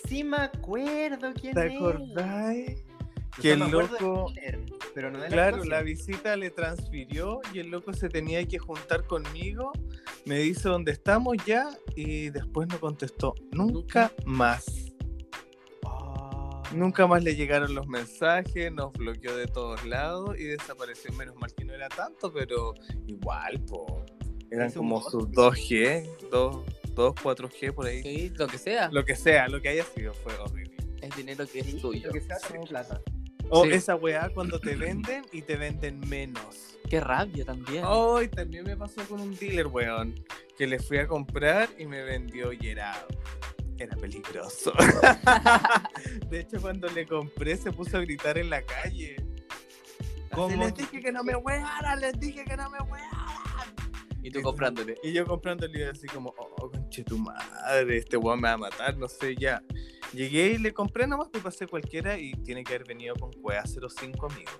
Sí 0.08 0.24
me 0.24 0.38
acuerdo 0.38 1.32
quién 1.34 1.54
¿Te 1.54 1.76
acordáis? 1.76 2.85
Que 3.40 3.52
el 3.52 3.70
loco, 3.70 4.32
pero 4.94 5.10
no 5.10 5.18
de 5.18 5.28
claro, 5.28 5.62
la 5.64 5.82
visita 5.82 6.36
le 6.36 6.50
transfirió 6.50 7.40
y 7.52 7.58
el 7.58 7.70
loco 7.70 7.92
se 7.92 8.08
tenía 8.08 8.46
que 8.46 8.58
juntar 8.58 9.04
conmigo. 9.04 9.72
Me 10.24 10.38
dice 10.38 10.68
dónde 10.68 10.92
estamos 10.92 11.36
ya 11.44 11.68
y 11.94 12.30
después 12.30 12.66
no 12.68 12.80
contestó 12.80 13.34
nunca 13.52 14.10
más. 14.24 14.64
Oh. 15.84 16.62
Nunca 16.74 17.06
más 17.06 17.22
le 17.22 17.36
llegaron 17.36 17.74
los 17.74 17.86
mensajes, 17.88 18.72
nos 18.72 18.92
bloqueó 18.94 19.36
de 19.36 19.46
todos 19.46 19.84
lados 19.84 20.38
y 20.38 20.44
desapareció. 20.44 21.12
Menos 21.12 21.36
mal 21.36 21.52
que 21.54 21.64
no 21.64 21.74
era 21.74 21.88
tanto, 21.88 22.32
pero 22.32 22.74
igual, 23.06 23.60
po. 23.66 24.04
Eran 24.50 24.72
como 24.72 25.02
sus 25.02 25.24
2G, 25.28 26.30
2, 26.30 26.64
2, 26.94 27.14
4G 27.14 27.74
por 27.74 27.86
ahí. 27.86 28.02
Sí, 28.02 28.32
lo 28.34 28.46
que 28.46 28.58
sea. 28.58 28.88
Lo 28.90 29.04
que 29.04 29.14
sea, 29.14 29.48
lo 29.48 29.60
que 29.60 29.68
haya 29.68 29.84
sido 29.84 30.14
fue 30.14 30.34
horrible. 30.38 30.76
Es 31.02 31.14
dinero 31.14 31.44
que 31.44 31.62
Sí, 31.62 31.76
es 31.76 31.82
tuyo. 31.82 32.06
Lo 32.06 32.12
que 32.12 32.20
sea, 32.20 32.38
tengo 32.38 32.64
plata. 32.64 33.00
O 33.48 33.64
Sí. 33.64 33.70
esa 33.72 33.94
weá 33.96 34.28
cuando 34.30 34.58
te 34.58 34.74
venden 34.76 35.24
y 35.32 35.42
te 35.42 35.56
venden 35.56 36.00
menos. 36.08 36.76
Qué 36.90 37.00
rabia 37.00 37.44
también. 37.44 37.84
Hoy 37.86 38.28
también 38.28 38.64
me 38.64 38.76
pasó 38.76 39.02
con 39.08 39.20
un 39.20 39.36
dealer, 39.36 39.66
weón, 39.66 40.14
que 40.56 40.66
le 40.66 40.78
fui 40.78 40.98
a 40.98 41.06
comprar 41.06 41.68
y 41.78 41.86
me 41.86 42.02
vendió 42.02 42.52
y 42.52 42.68
era, 42.68 43.06
era 43.78 43.96
peligroso. 43.96 44.72
de 46.30 46.40
hecho, 46.40 46.60
cuando 46.60 46.88
le 46.88 47.06
compré 47.06 47.56
se 47.56 47.72
puso 47.72 47.96
a 47.98 48.00
gritar 48.00 48.38
en 48.38 48.50
la 48.50 48.62
calle. 48.62 49.16
Así, 49.18 50.28
¿Cómo? 50.34 50.64
les 50.64 50.74
dije 50.74 51.00
que 51.00 51.12
no 51.12 51.22
me 51.24 51.36
wearan, 51.36 52.00
les 52.00 52.18
dije 52.18 52.44
que 52.44 52.56
no 52.56 52.68
me 52.70 52.78
wearan. 52.80 53.74
y 54.22 54.30
tú 54.30 54.42
comprándole. 54.42 54.96
Y 55.02 55.12
yo 55.12 55.24
comprándole 55.24 55.86
así 55.88 56.06
como, 56.08 56.34
oh, 56.36 56.70
conche 56.70 57.04
tu 57.04 57.16
madre, 57.18 57.98
este 57.98 58.16
weón 58.16 58.40
me 58.40 58.48
va 58.48 58.54
a 58.54 58.58
matar, 58.58 58.96
no 58.96 59.08
sé, 59.08 59.34
ya. 59.36 59.62
Llegué 60.12 60.52
y 60.52 60.58
le 60.58 60.72
compré 60.72 61.06
nomás, 61.06 61.28
pues 61.30 61.42
pasé 61.42 61.66
cualquiera 61.66 62.18
y 62.18 62.32
tiene 62.32 62.64
que 62.64 62.74
haber 62.74 62.86
venido 62.86 63.14
con 63.16 63.32
Cuea 63.32 63.64
05, 63.66 64.26
amigo. 64.26 64.50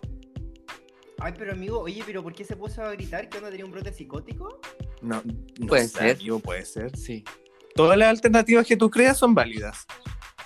Ay, 1.19 1.33
pero 1.37 1.53
amigo, 1.53 1.81
oye, 1.81 2.03
pero 2.05 2.23
¿por 2.23 2.35
qué 2.35 2.45
se 2.45 2.57
puso 2.57 2.83
a 2.83 2.93
gritar 2.93 3.29
que 3.29 3.41
no 3.41 3.49
tenía 3.49 3.65
un 3.65 3.71
brote 3.73 3.93
psicótico? 3.93 4.61
No, 5.01 5.23
no 5.59 5.67
Puede 5.67 5.89
sé, 5.89 5.99
ser. 5.99 6.17
amigo, 6.17 6.39
puede 6.41 6.65
ser. 6.65 6.97
Sí. 6.97 7.25
Todas 7.75 7.97
las 7.97 8.09
alternativas 8.09 8.67
que 8.67 8.77
tú 8.77 8.91
creas 8.91 9.17
son 9.19 9.35
válidas. 9.35 9.87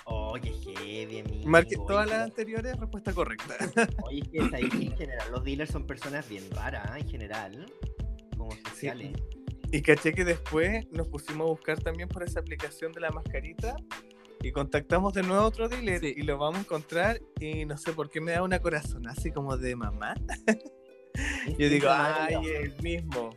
Oh, 0.05 0.35
qué 0.41 0.49
heavy, 0.51 1.19
amigo. 1.19 1.49
Marque 1.49 1.75
Oye, 1.77 1.85
todas 1.87 2.09
las 2.09 2.21
anteriores, 2.23 2.77
respuesta 2.77 3.13
correcta. 3.13 3.55
Oye, 4.03 4.21
es 4.21 4.29
que 4.29 4.37
es 4.37 4.53
ahí 4.53 4.69
en 4.71 4.97
general 4.97 5.31
los 5.31 5.43
dealers 5.43 5.71
son 5.71 5.85
personas 5.85 6.27
bien 6.27 6.49
raras, 6.51 6.85
¿eh? 6.95 6.99
en 7.01 7.09
general. 7.09 7.65
Como 8.37 8.51
sociales. 8.69 9.11
Y 9.71 9.81
caché 9.81 10.13
que 10.13 10.25
después 10.25 10.85
nos 10.91 11.07
pusimos 11.07 11.45
a 11.45 11.49
buscar 11.49 11.79
también 11.81 12.09
por 12.09 12.23
esa 12.23 12.41
aplicación 12.41 12.91
de 12.91 12.99
la 13.01 13.11
mascarita 13.11 13.75
y 14.43 14.51
contactamos 14.51 15.13
de 15.13 15.23
nuevo 15.23 15.43
a 15.43 15.47
otro 15.47 15.69
dealer 15.69 15.99
Sí. 16.01 16.13
y 16.17 16.21
lo 16.23 16.37
vamos 16.37 16.57
a 16.57 16.61
encontrar 16.61 17.21
y 17.39 17.65
no 17.65 17.77
sé 17.77 17.93
por 17.93 18.09
qué 18.09 18.19
me 18.21 18.31
da 18.31 18.43
una 18.43 18.59
corazón 18.59 19.07
así 19.07 19.31
como 19.31 19.57
de 19.57 19.75
mamá. 19.75 20.15
Yo 21.57 21.69
digo, 21.69 21.89
ay, 21.89 22.35
el 22.47 22.73
mismo. 22.81 23.35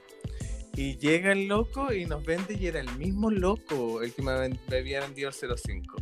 Y 0.76 0.96
llega 0.98 1.32
el 1.32 1.46
loco 1.46 1.92
y 1.92 2.04
nos 2.06 2.24
vende 2.24 2.54
y 2.54 2.66
era 2.66 2.80
el 2.80 2.90
mismo 2.96 3.30
loco 3.30 4.02
el 4.02 4.12
que 4.12 4.22
me, 4.22 4.32
había 4.76 5.00
vendido 5.00 5.28
el 5.30 5.34
05. 5.58 5.96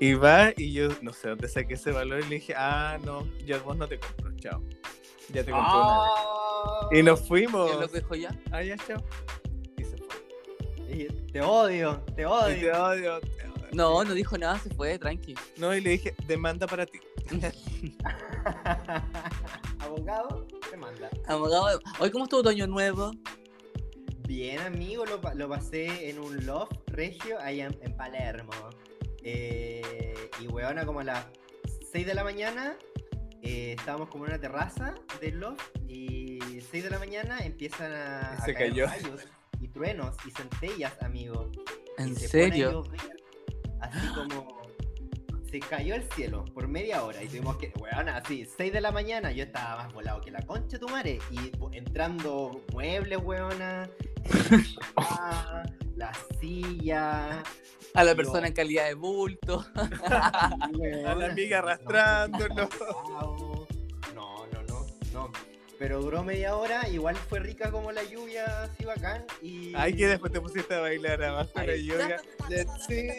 Y 0.00 0.14
va 0.14 0.52
y 0.56 0.72
yo 0.72 0.88
no 1.02 1.12
sé 1.12 1.28
dónde 1.28 1.48
saqué 1.48 1.74
ese 1.74 1.92
valor 1.92 2.20
y 2.20 2.28
le 2.28 2.34
dije, 2.36 2.54
ah, 2.56 2.98
no, 3.04 3.26
yo 3.46 3.56
a 3.56 3.58
vos 3.60 3.76
no 3.76 3.86
te 3.86 3.98
compro, 4.00 4.32
chao. 4.36 4.62
Ya 5.32 5.44
te 5.44 5.52
compré 5.52 5.74
una 5.76 6.02
vez. 6.02 6.12
¡Ah! 6.16 6.88
Y 6.92 7.02
nos 7.02 7.22
¿Y 7.22 7.26
fuimos. 7.28 7.70
el 7.70 7.80
loco 7.80 7.94
dijo 7.94 8.14
ya? 8.16 8.36
Ah, 8.50 8.62
ya, 8.62 8.76
chao. 8.76 9.04
Y 9.78 9.84
se 9.84 9.96
fue. 9.96 10.16
Y 10.92 11.06
Te 11.32 11.40
odio, 11.40 12.00
te 12.16 12.22
Y 12.22 12.24
odio. 12.24 12.60
te 12.60 12.72
odio, 12.72 13.20
te 13.20 13.28
odio. 13.44 13.51
No, 13.72 14.04
no 14.04 14.12
dijo 14.14 14.36
nada, 14.38 14.58
se 14.58 14.70
fue, 14.74 14.98
tranqui. 14.98 15.34
No, 15.56 15.74
y 15.74 15.80
le 15.80 15.90
dije, 15.90 16.14
demanda 16.26 16.66
para 16.66 16.84
ti. 16.86 17.00
Abogado, 19.80 20.46
te 20.70 20.76
manda. 20.76 21.10
Abogado, 21.26 21.80
hoy 21.98 22.10
cómo 22.10 22.24
estuvo 22.24 22.42
tu 22.42 22.48
año 22.50 22.66
nuevo? 22.66 23.12
Bien, 24.26 24.60
amigo, 24.60 25.04
lo, 25.04 25.20
pa- 25.20 25.34
lo 25.34 25.48
pasé 25.48 26.08
en 26.10 26.18
un 26.18 26.44
loft 26.46 26.72
regio 26.88 27.38
allá 27.40 27.66
en, 27.66 27.78
en 27.82 27.96
Palermo. 27.96 28.52
Eh, 29.22 30.30
y 30.40 30.46
weona, 30.48 30.84
como 30.86 31.00
a 31.00 31.04
las 31.04 31.26
6 31.92 32.06
de 32.06 32.14
la 32.14 32.24
mañana, 32.24 32.76
eh, 33.42 33.74
estábamos 33.78 34.08
como 34.08 34.24
en 34.26 34.32
una 34.32 34.40
terraza 34.40 34.94
del 35.20 35.40
loft. 35.40 35.62
Y 35.88 36.38
6 36.70 36.84
de 36.84 36.90
la 36.90 36.98
mañana 36.98 37.38
empiezan 37.40 37.92
a, 37.92 38.40
se 38.44 38.54
caer 38.54 38.70
cayó. 38.70 38.86
rayos 38.86 39.26
y 39.60 39.68
truenos 39.68 40.16
y 40.26 40.30
centellas, 40.30 40.92
amigo. 41.02 41.50
¿En 41.98 42.12
y 42.12 42.16
se 42.16 42.28
pone 42.28 42.44
a 42.44 42.48
serio? 42.48 42.70
llover, 42.72 43.21
así 43.82 44.06
como. 44.14 44.62
Se 45.50 45.60
cayó 45.60 45.94
el 45.94 46.02
cielo 46.14 46.46
por 46.54 46.66
media 46.66 47.04
hora 47.04 47.22
y 47.22 47.28
tuvimos 47.28 47.56
que. 47.58 47.72
Weona, 47.78 48.16
así, 48.16 48.46
6 48.56 48.72
de 48.72 48.80
la 48.80 48.90
mañana, 48.90 49.32
yo 49.32 49.44
estaba 49.44 49.84
más 49.84 49.92
volado 49.92 50.20
que 50.22 50.30
la 50.30 50.40
concha 50.42 50.78
de 50.78 50.78
tu 50.78 50.88
madre. 50.88 51.18
Y 51.30 51.52
entrando 51.76 52.62
muebles, 52.72 53.18
weona. 53.22 53.88
Ah, 54.96 55.62
la 55.96 56.10
silla. 56.40 57.42
A 57.94 58.04
la 58.04 58.12
Yo- 58.12 58.16
persona 58.16 58.46
en 58.46 58.54
calidad 58.54 58.86
de 58.86 58.94
bulto. 58.94 59.62
A 59.76 61.14
la 61.14 61.26
amiga 61.26 61.58
arrastrándonos. 61.58 62.70
Pero 65.78 66.00
duró 66.00 66.22
media 66.22 66.56
hora, 66.56 66.88
igual 66.88 67.16
fue 67.16 67.40
rica 67.40 67.70
como 67.70 67.92
la 67.92 68.02
lluvia, 68.04 68.62
así 68.62 68.84
bacán. 68.84 69.24
Y... 69.40 69.72
Ay, 69.74 69.94
que 69.94 70.06
después 70.06 70.32
te 70.32 70.40
pusiste 70.40 70.74
a 70.74 70.80
bailar 70.80 71.22
abajo 71.22 71.50
de 71.58 71.66
la 71.66 71.72
Ay. 71.72 71.84
yoga. 71.84 72.16
Let's 72.48 72.86
sing 72.86 73.10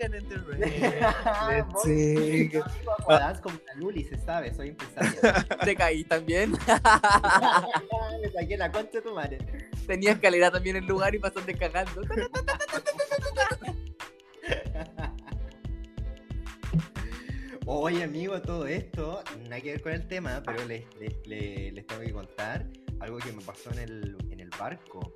in 0.00 0.28
the 0.28 0.36
rain. 0.38 1.04
Ah, 1.24 1.48
Let's 1.50 1.82
sing. 1.82 2.52
La 3.08 3.42
Luli, 3.76 4.04
se 4.04 4.18
sabe, 4.18 4.54
soy 4.54 4.68
empresario. 4.68 5.20
Te 5.64 5.74
caí 5.76 6.04
también. 6.04 6.52
Me 8.20 8.30
saqué 8.32 8.56
la 8.56 8.70
concha 8.70 8.90
de 8.92 9.02
tu 9.02 9.14
madre. 9.14 9.38
Tenía 9.86 10.12
escalera 10.12 10.50
también 10.50 10.76
en 10.76 10.84
el 10.84 10.88
lugar 10.88 11.14
y 11.14 11.18
pasaste 11.18 11.54
cagando. 11.54 12.02
Oye, 17.66 18.02
amigo, 18.02 18.40
todo 18.42 18.66
esto, 18.66 19.22
nada 19.48 19.60
que 19.60 19.72
ver 19.72 19.82
con 19.82 19.92
el 19.92 20.06
tema, 20.06 20.42
pero 20.44 20.64
les, 20.66 20.84
les- 21.00 21.26
les- 21.26 21.72
les 21.72 21.86
tengo 21.86 22.02
que 22.02 22.12
contar 22.12 22.66
algo 23.00 23.18
que 23.18 23.32
me 23.32 23.42
pasó 23.42 23.70
en 23.72 23.78
el, 23.78 24.16
en 24.30 24.40
el 24.40 24.50
barco 24.58 25.14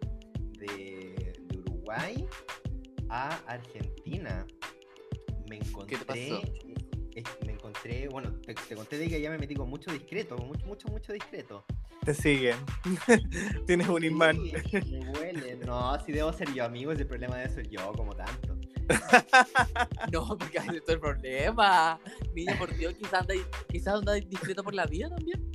de, 0.59 1.35
de 1.47 1.59
Uruguay 1.59 2.27
a 3.11 3.37
Argentina. 3.47 4.47
Me 5.51 5.57
encontré. 5.59 5.99
pasó? 5.99 6.43
eh, 7.15 7.23
Me 7.45 7.53
encontré, 7.53 8.09
bueno, 8.09 8.33
te, 8.41 8.55
te 8.55 8.75
conté 8.75 8.97
de 8.97 9.09
que 9.09 9.21
ya 9.21 9.31
me 9.31 9.39
metí 9.39 9.55
con 9.55 9.69
mucho 9.69 9.91
discreto, 9.93 10.37
con 10.37 10.47
mucho, 10.49 10.67
mucho, 10.67 10.89
mucho 10.89 11.13
discreto. 11.13 11.65
Te 12.05 12.15
siguen. 12.15 12.57
Tienes 13.67 13.89
un 13.89 14.05
imán. 14.05 14.39
Sí, 14.43 14.53
me 14.91 15.11
huele. 15.11 15.57
No, 15.67 15.99
si 16.05 16.13
debo 16.13 16.33
ser 16.33 16.53
yo, 16.55 16.65
amigo, 16.65 16.93
ese 16.93 17.05
problema 17.05 17.37
debe 17.37 17.51
ser 17.53 17.69
yo, 17.69 17.93
como 17.93 18.15
tanto. 18.15 18.58
No, 20.12 20.37
porque 20.38 20.59
ahí 20.59 20.77
está 20.77 20.92
el 20.92 21.01
problema. 21.01 22.01
Niña, 22.35 22.59
por 22.59 22.74
Dios, 22.74 22.94
quizás 22.94 23.20
anda, 23.20 23.35
quizás 23.68 23.94
anda 23.94 24.14
discreto 24.14 24.64
por 24.64 24.74
la 24.74 24.87
vida 24.87 25.09
también. 25.11 25.53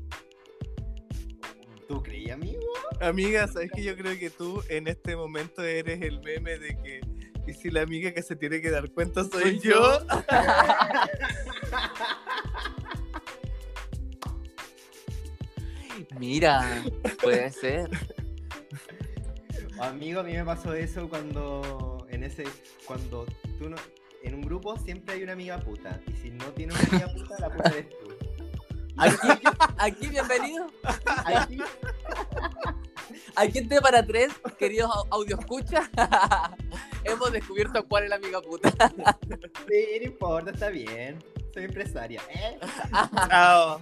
¿Tú 1.88 2.02
creí, 2.02 2.30
amigo? 2.30 2.62
Amiga, 3.02 3.48
sabes 3.48 3.72
que 3.72 3.84
yo 3.84 3.96
creo 3.96 4.18
que 4.18 4.30
tú 4.30 4.64
en 4.70 4.88
este 4.88 5.16
momento 5.16 5.64
eres 5.64 6.02
el 6.02 6.22
meme 6.22 6.58
de 6.58 6.78
que. 6.78 7.02
Y 7.46 7.54
si 7.54 7.70
la 7.70 7.82
amiga 7.82 8.14
que 8.14 8.22
se 8.22 8.38
tiene 8.38 8.62
que 8.62 8.70
dar 8.70 8.90
cuenta 8.92 9.24
soy, 9.26 9.60
Soy 9.60 9.60
yo. 9.60 10.00
yo. 10.00 10.08
Mira, 16.20 16.84
puede 17.22 17.52
ser. 17.52 17.90
Amigo, 19.80 20.22
a 20.22 20.24
mí 20.24 20.34
me 20.34 20.46
pasó 20.46 20.74
eso 20.74 21.10
cuando 21.10 21.93
en 22.24 22.32
ese 22.32 22.44
cuando 22.86 23.26
tú 23.60 23.70
no 23.70 23.76
en 24.24 24.36
un 24.36 24.42
grupo 24.42 24.78
siempre 24.78 25.16
hay 25.16 25.24
una 25.24 25.34
amiga 25.34 25.60
puta 25.60 26.00
y 26.08 26.14
si 26.14 26.30
no 26.32 26.46
tiene 26.54 26.74
una 26.74 26.84
amiga 26.84 27.08
puta 27.14 27.36
la 27.40 27.50
puta 27.52 27.70
eres 27.72 27.90
tú. 27.90 28.14
Aquí, 28.96 29.28
aquí 29.80 30.08
bienvenido. 30.08 30.68
Aquí, 31.26 31.58
Aquí 33.36 33.58
en 33.58 33.68
T 33.68 33.82
para 33.82 34.06
tres, 34.06 34.32
queridos 34.60 34.92
au- 34.92 35.08
audio 35.10 35.38
escucha, 35.40 35.90
hemos 37.04 37.32
descubierto 37.32 37.86
cuál 37.88 38.04
es 38.04 38.10
la 38.12 38.16
amiga 38.18 38.40
puta. 38.42 38.70
sí, 39.68 40.00
no 40.00 40.06
importa, 40.06 40.52
está 40.52 40.70
bien. 40.70 41.18
Soy 41.54 41.64
empresaria. 41.66 42.22
¿eh? 42.34 42.58
Chao. 43.30 43.82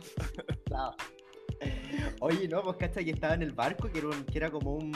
No. 0.69 0.95
Oye, 2.21 2.47
no, 2.47 2.63
pues 2.63 2.77
cacha 2.77 3.03
que 3.03 3.11
estaba 3.11 3.33
en 3.35 3.43
el 3.43 3.51
barco 3.51 3.91
que 3.91 3.99
era, 3.99 4.07
un- 4.07 4.23
que 4.25 4.37
era 4.37 4.49
como 4.49 4.75
un 4.75 4.91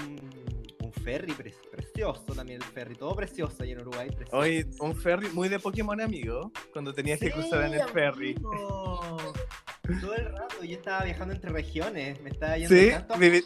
ferry 1.05 1.31
pre- 1.33 1.53
precioso 1.71 2.23
también 2.35 2.61
el 2.61 2.67
ferry, 2.67 2.95
todo 2.95 3.15
precioso 3.15 3.63
ahí 3.63 3.71
en 3.71 3.79
Uruguay. 3.81 4.07
Precioso. 4.09 4.35
Oye, 4.37 4.65
un 4.79 4.95
ferry 4.95 5.29
muy 5.29 5.47
de 5.47 5.59
Pokémon, 5.59 6.01
amigo. 6.01 6.51
Cuando 6.73 6.93
tenías 6.93 7.19
que 7.19 7.31
cruzar 7.31 7.63
en 7.65 7.75
el 7.75 7.87
ferry. 7.89 8.33
Todo 8.35 10.15
el 10.17 10.25
rato 10.25 10.63
yo 10.63 10.75
estaba 10.77 11.03
viajando 11.05 11.33
entre 11.35 11.51
regiones, 11.51 12.19
me 12.21 12.31
estaba 12.31 12.57
yendo 12.57 12.75
Sí, 12.75 12.89
tanto 12.89 13.13
vivi- 13.15 13.45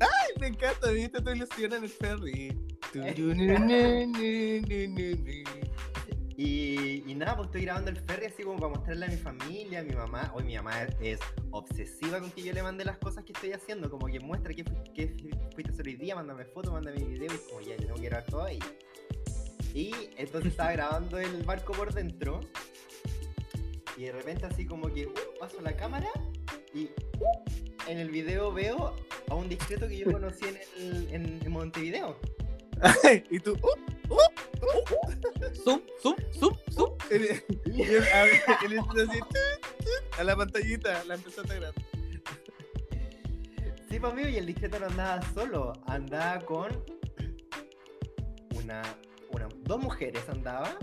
Ay, 0.00 0.32
me 0.40 0.46
encanta, 0.48 0.90
viste 0.90 1.20
tu 1.20 1.30
ilusión 1.30 1.72
en 1.74 1.84
el 1.84 1.90
ferry. 1.90 2.56
Y, 6.42 7.04
y 7.06 7.14
nada, 7.16 7.36
pues 7.36 7.48
estoy 7.48 7.60
grabando 7.66 7.90
el 7.90 7.98
ferry 7.98 8.24
así 8.24 8.44
como 8.44 8.58
para 8.58 8.72
mostrarle 8.72 9.04
a 9.04 9.08
mi 9.10 9.16
familia, 9.18 9.80
a 9.80 9.82
mi 9.82 9.94
mamá. 9.94 10.32
Hoy 10.34 10.44
mi 10.44 10.56
mamá 10.56 10.84
es, 10.84 10.96
es 11.02 11.20
obsesiva 11.50 12.18
con 12.18 12.30
que 12.30 12.42
yo 12.42 12.54
le 12.54 12.62
mande 12.62 12.82
las 12.82 12.96
cosas 12.96 13.24
que 13.24 13.32
estoy 13.34 13.52
haciendo, 13.52 13.90
como 13.90 14.06
que 14.06 14.18
muestra 14.20 14.54
fu- 14.54 14.72
fuiste 15.52 15.70
a 15.70 15.74
hacer 15.74 15.86
hoy 15.86 15.96
día, 15.96 16.14
mándame 16.14 16.46
fotos, 16.46 16.72
mándame 16.72 17.04
video, 17.04 17.30
y 17.30 17.50
como 17.50 17.60
ya, 17.60 17.76
yo 17.76 17.82
tengo 17.88 17.96
que 17.96 18.06
grabar 18.06 18.24
todo 18.30 18.44
ahí. 18.44 18.58
Y 19.74 19.92
entonces 20.16 20.52
estaba 20.52 20.72
grabando 20.72 21.18
el 21.18 21.42
barco 21.42 21.74
por 21.74 21.92
dentro, 21.92 22.40
y 23.98 24.04
de 24.04 24.12
repente 24.12 24.46
así 24.46 24.64
como 24.64 24.90
que 24.90 25.08
uh, 25.08 25.14
paso 25.38 25.60
la 25.60 25.76
cámara, 25.76 26.08
y 26.72 26.84
uh, 26.84 27.86
en 27.86 27.98
el 27.98 28.08
video 28.10 28.50
veo 28.50 28.96
a 29.28 29.34
un 29.34 29.46
discreto 29.50 29.86
que 29.88 29.98
yo 29.98 30.06
conocí 30.10 30.46
en, 30.46 30.56
el, 30.78 31.14
en, 31.14 31.40
en 31.44 31.52
Montevideo. 31.52 32.16
y 33.30 33.38
tú, 33.40 33.52
uh, 33.52 34.16
Zoom, 35.64 35.82
zoom, 36.02 36.16
zoom, 36.32 36.54
zoom. 36.70 36.90
él- 37.10 37.44
y 37.66 37.82
él- 37.82 38.02
a 38.04 38.24
él 38.24 38.78
así, 39.08 39.18
tu, 39.20 39.84
tu, 39.84 40.20
a 40.20 40.24
la 40.24 40.36
pantallita, 40.36 41.04
la 41.04 41.14
empezaste 41.14 41.52
a 41.52 41.56
grabar. 41.56 41.74
Sí, 43.90 43.98
pues 43.98 44.12
amigo, 44.12 44.28
y 44.28 44.36
el 44.36 44.46
discreto 44.46 44.78
no 44.78 44.86
andaba 44.86 45.20
solo, 45.34 45.72
andaba 45.86 46.40
con 46.44 46.84
una, 48.56 48.82
una 49.32 49.48
dos 49.64 49.80
mujeres 49.80 50.28
andaba 50.28 50.76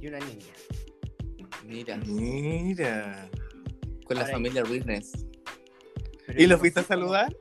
y 0.00 0.06
una 0.08 0.18
niña. 0.20 0.52
Mira, 1.66 1.96
Mira. 2.06 3.30
con 4.06 4.16
la 4.16 4.22
Ahora, 4.22 4.32
familia 4.34 4.64
Witness. 4.64 5.12
¿Y 6.36 6.46
lo 6.46 6.58
fuiste 6.58 6.80
a 6.80 6.84
saludar? 6.84 7.34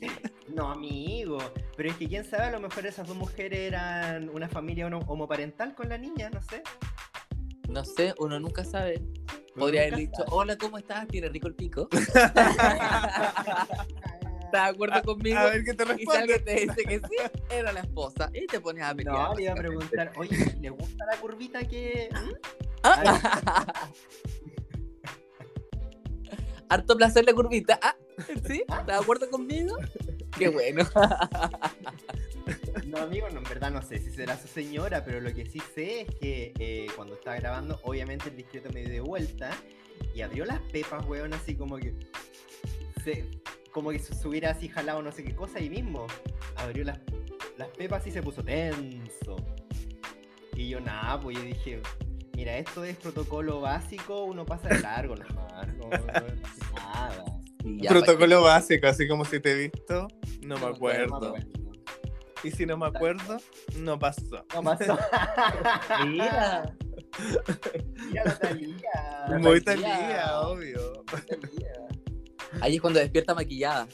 No, 0.54 0.70
amigo. 0.70 1.38
Pero 1.76 1.88
es 1.90 1.96
que 1.96 2.08
quién 2.08 2.24
sabe, 2.24 2.44
a 2.44 2.50
lo 2.50 2.60
mejor 2.60 2.86
esas 2.86 3.06
dos 3.08 3.16
mujeres 3.16 3.58
eran 3.58 4.28
una 4.28 4.48
familia 4.48 4.86
homo- 4.86 5.04
homoparental 5.06 5.74
con 5.74 5.88
la 5.88 5.96
niña, 5.98 6.28
no 6.30 6.40
sé. 6.42 6.62
No 7.68 7.84
sé, 7.84 8.14
uno 8.18 8.38
nunca 8.38 8.64
sabe. 8.64 9.00
Uno 9.54 9.64
Podría 9.66 9.82
nunca 9.82 9.94
haber 9.94 10.06
dicho, 10.08 10.18
sabe. 10.18 10.28
hola, 10.30 10.56
¿cómo 10.58 10.78
estás? 10.78 11.06
¿Tiene 11.08 11.28
rico 11.28 11.48
el 11.48 11.54
pico? 11.54 11.88
¿Estás 11.92 12.26
de 14.52 14.58
acuerdo 14.58 15.02
conmigo? 15.02 15.38
A 15.38 15.44
ver 15.46 15.64
qué 15.64 15.72
te 15.72 15.84
Y 15.84 15.86
si 15.86 16.16
alguien 16.16 16.28
responde. 16.28 16.38
te 16.40 16.60
dice 16.60 16.84
que 16.84 16.98
sí, 16.98 17.16
era 17.50 17.72
la 17.72 17.80
esposa. 17.80 18.30
Y 18.34 18.46
te 18.46 18.60
pones 18.60 18.82
a 18.84 18.94
pelear. 18.94 19.16
No, 19.16 19.34
le 19.34 19.42
iba 19.44 19.52
a 19.52 19.56
preguntar, 19.56 20.12
oye, 20.16 20.56
¿le 20.60 20.68
gusta 20.70 21.06
la 21.06 21.16
curvita 21.16 21.64
que.? 21.66 22.10
Ah. 22.82 23.90
Harto 26.68 26.96
placer 26.96 27.24
la 27.24 27.32
curvita. 27.34 27.78
Ah, 27.82 27.94
¿sí? 28.46 28.60
¿Estás 28.60 28.86
de 28.86 28.92
acuerdo 28.94 29.28
conmigo? 29.30 29.76
Qué 30.38 30.48
bueno. 30.48 30.84
No, 32.86 32.98
amigo, 32.98 33.28
no, 33.30 33.38
en 33.38 33.44
verdad 33.44 33.70
no 33.70 33.80
sé 33.82 33.98
si 33.98 34.10
será 34.10 34.36
su 34.36 34.48
señora, 34.48 35.04
pero 35.04 35.20
lo 35.20 35.32
que 35.32 35.46
sí 35.46 35.60
sé 35.74 36.02
es 36.02 36.14
que 36.16 36.52
eh, 36.58 36.86
cuando 36.96 37.14
estaba 37.14 37.36
grabando, 37.36 37.80
obviamente 37.84 38.28
el 38.28 38.36
discreto 38.36 38.70
me 38.72 38.80
dio 38.80 38.90
de 38.90 39.00
vuelta 39.00 39.50
y 40.14 40.22
abrió 40.22 40.44
las 40.44 40.60
pepas, 40.60 41.06
weón, 41.06 41.32
así 41.32 41.54
como 41.54 41.76
que. 41.78 41.94
Se, 43.04 43.30
como 43.72 43.90
que 43.90 43.98
se 43.98 44.28
hubiera 44.28 44.50
así 44.50 44.68
jalado 44.68 45.02
no 45.02 45.10
sé 45.12 45.24
qué 45.24 45.34
cosa 45.34 45.58
ahí 45.58 45.70
mismo. 45.70 46.06
Abrió 46.56 46.84
las, 46.84 46.98
las 47.56 47.68
pepas 47.68 48.06
y 48.06 48.10
se 48.10 48.22
puso 48.22 48.42
tenso. 48.42 49.36
Y 50.54 50.68
yo, 50.68 50.80
nada, 50.80 51.20
pues 51.20 51.38
yo 51.38 51.44
dije. 51.44 51.80
Mira, 52.34 52.56
esto 52.56 52.82
es 52.84 52.96
protocolo 52.96 53.60
básico, 53.60 54.24
uno 54.24 54.44
pasa 54.46 54.68
de 54.68 54.80
largo 54.80 55.16
nomás, 55.16 55.68
no, 55.76 55.90
nada. 56.74 57.41
Ya, 57.64 57.90
Protocolo 57.90 58.42
básico, 58.42 58.86
así 58.86 59.06
como 59.06 59.24
si 59.24 59.40
te 59.40 59.52
he 59.52 59.54
visto, 59.70 60.08
no 60.42 60.54
me 60.56 60.60
No 60.62 60.66
me 60.70 60.74
acuerdo. 60.76 61.34
Y 62.44 62.50
si 62.50 62.66
no 62.66 62.76
me 62.76 62.86
acuerdo, 62.86 63.36
no 63.76 63.98
pasó. 63.98 64.44
No 64.54 64.62
pasó. 64.64 64.96
pa- 64.96 66.04
Mira. 66.06 66.74
Mira 68.08 68.24
la 68.24 68.38
Talía. 68.38 69.26
Muy 69.38 69.60
Talía. 69.60 69.88
talía, 69.98 70.40
obvio. 70.40 71.04
Ahí 72.60 72.74
es 72.76 72.80
cuando 72.80 72.98
despierta 72.98 73.34
maquillada. 73.34 73.86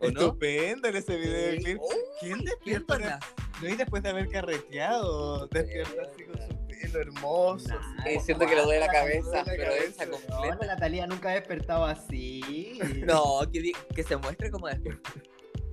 ¿O 0.00 0.10
no? 0.10 0.20
Estupendo 0.20 0.88
en 0.88 0.96
ese 0.96 1.16
video. 1.16 1.52
Sí. 1.52 1.58
¿Quién, 1.64 1.78
Uy, 1.78 1.96
quién 2.20 2.44
despierta? 2.44 3.18
No, 3.62 3.68
y 3.68 3.76
después 3.76 4.02
de 4.02 4.10
haber 4.10 4.28
carreteado, 4.28 5.46
despierta 5.48 6.02
así 6.02 6.24
con 6.24 6.36
su 6.48 6.66
pelo 6.66 7.00
hermoso. 7.00 7.68
Nah, 7.68 8.02
así. 8.04 8.20
Siento 8.20 8.46
que 8.46 8.54
le 8.54 8.62
duele 8.62 8.80
la 8.80 8.86
la 8.86 8.92
cabeza, 8.92 9.28
duele 9.28 9.44
la 9.44 9.44
pero 9.56 9.70
cabeza. 9.72 10.04
esa 10.04 10.06
No, 10.06 10.36
completa. 10.36 10.66
la 10.66 10.76
Talía 10.76 11.06
nunca 11.06 11.30
ha 11.30 11.34
despertado 11.34 11.84
así. 11.84 12.78
No, 13.06 13.40
que, 13.94 14.02
se 14.02 14.16
muestre 14.16 14.50
como 14.50 14.68
despierta. 14.68 15.10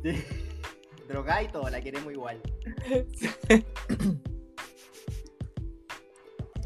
Drogada 1.07 1.43
y 1.43 1.47
todo, 1.49 1.69
la 1.69 1.79
queremos 1.81 2.11
igual. 2.11 2.41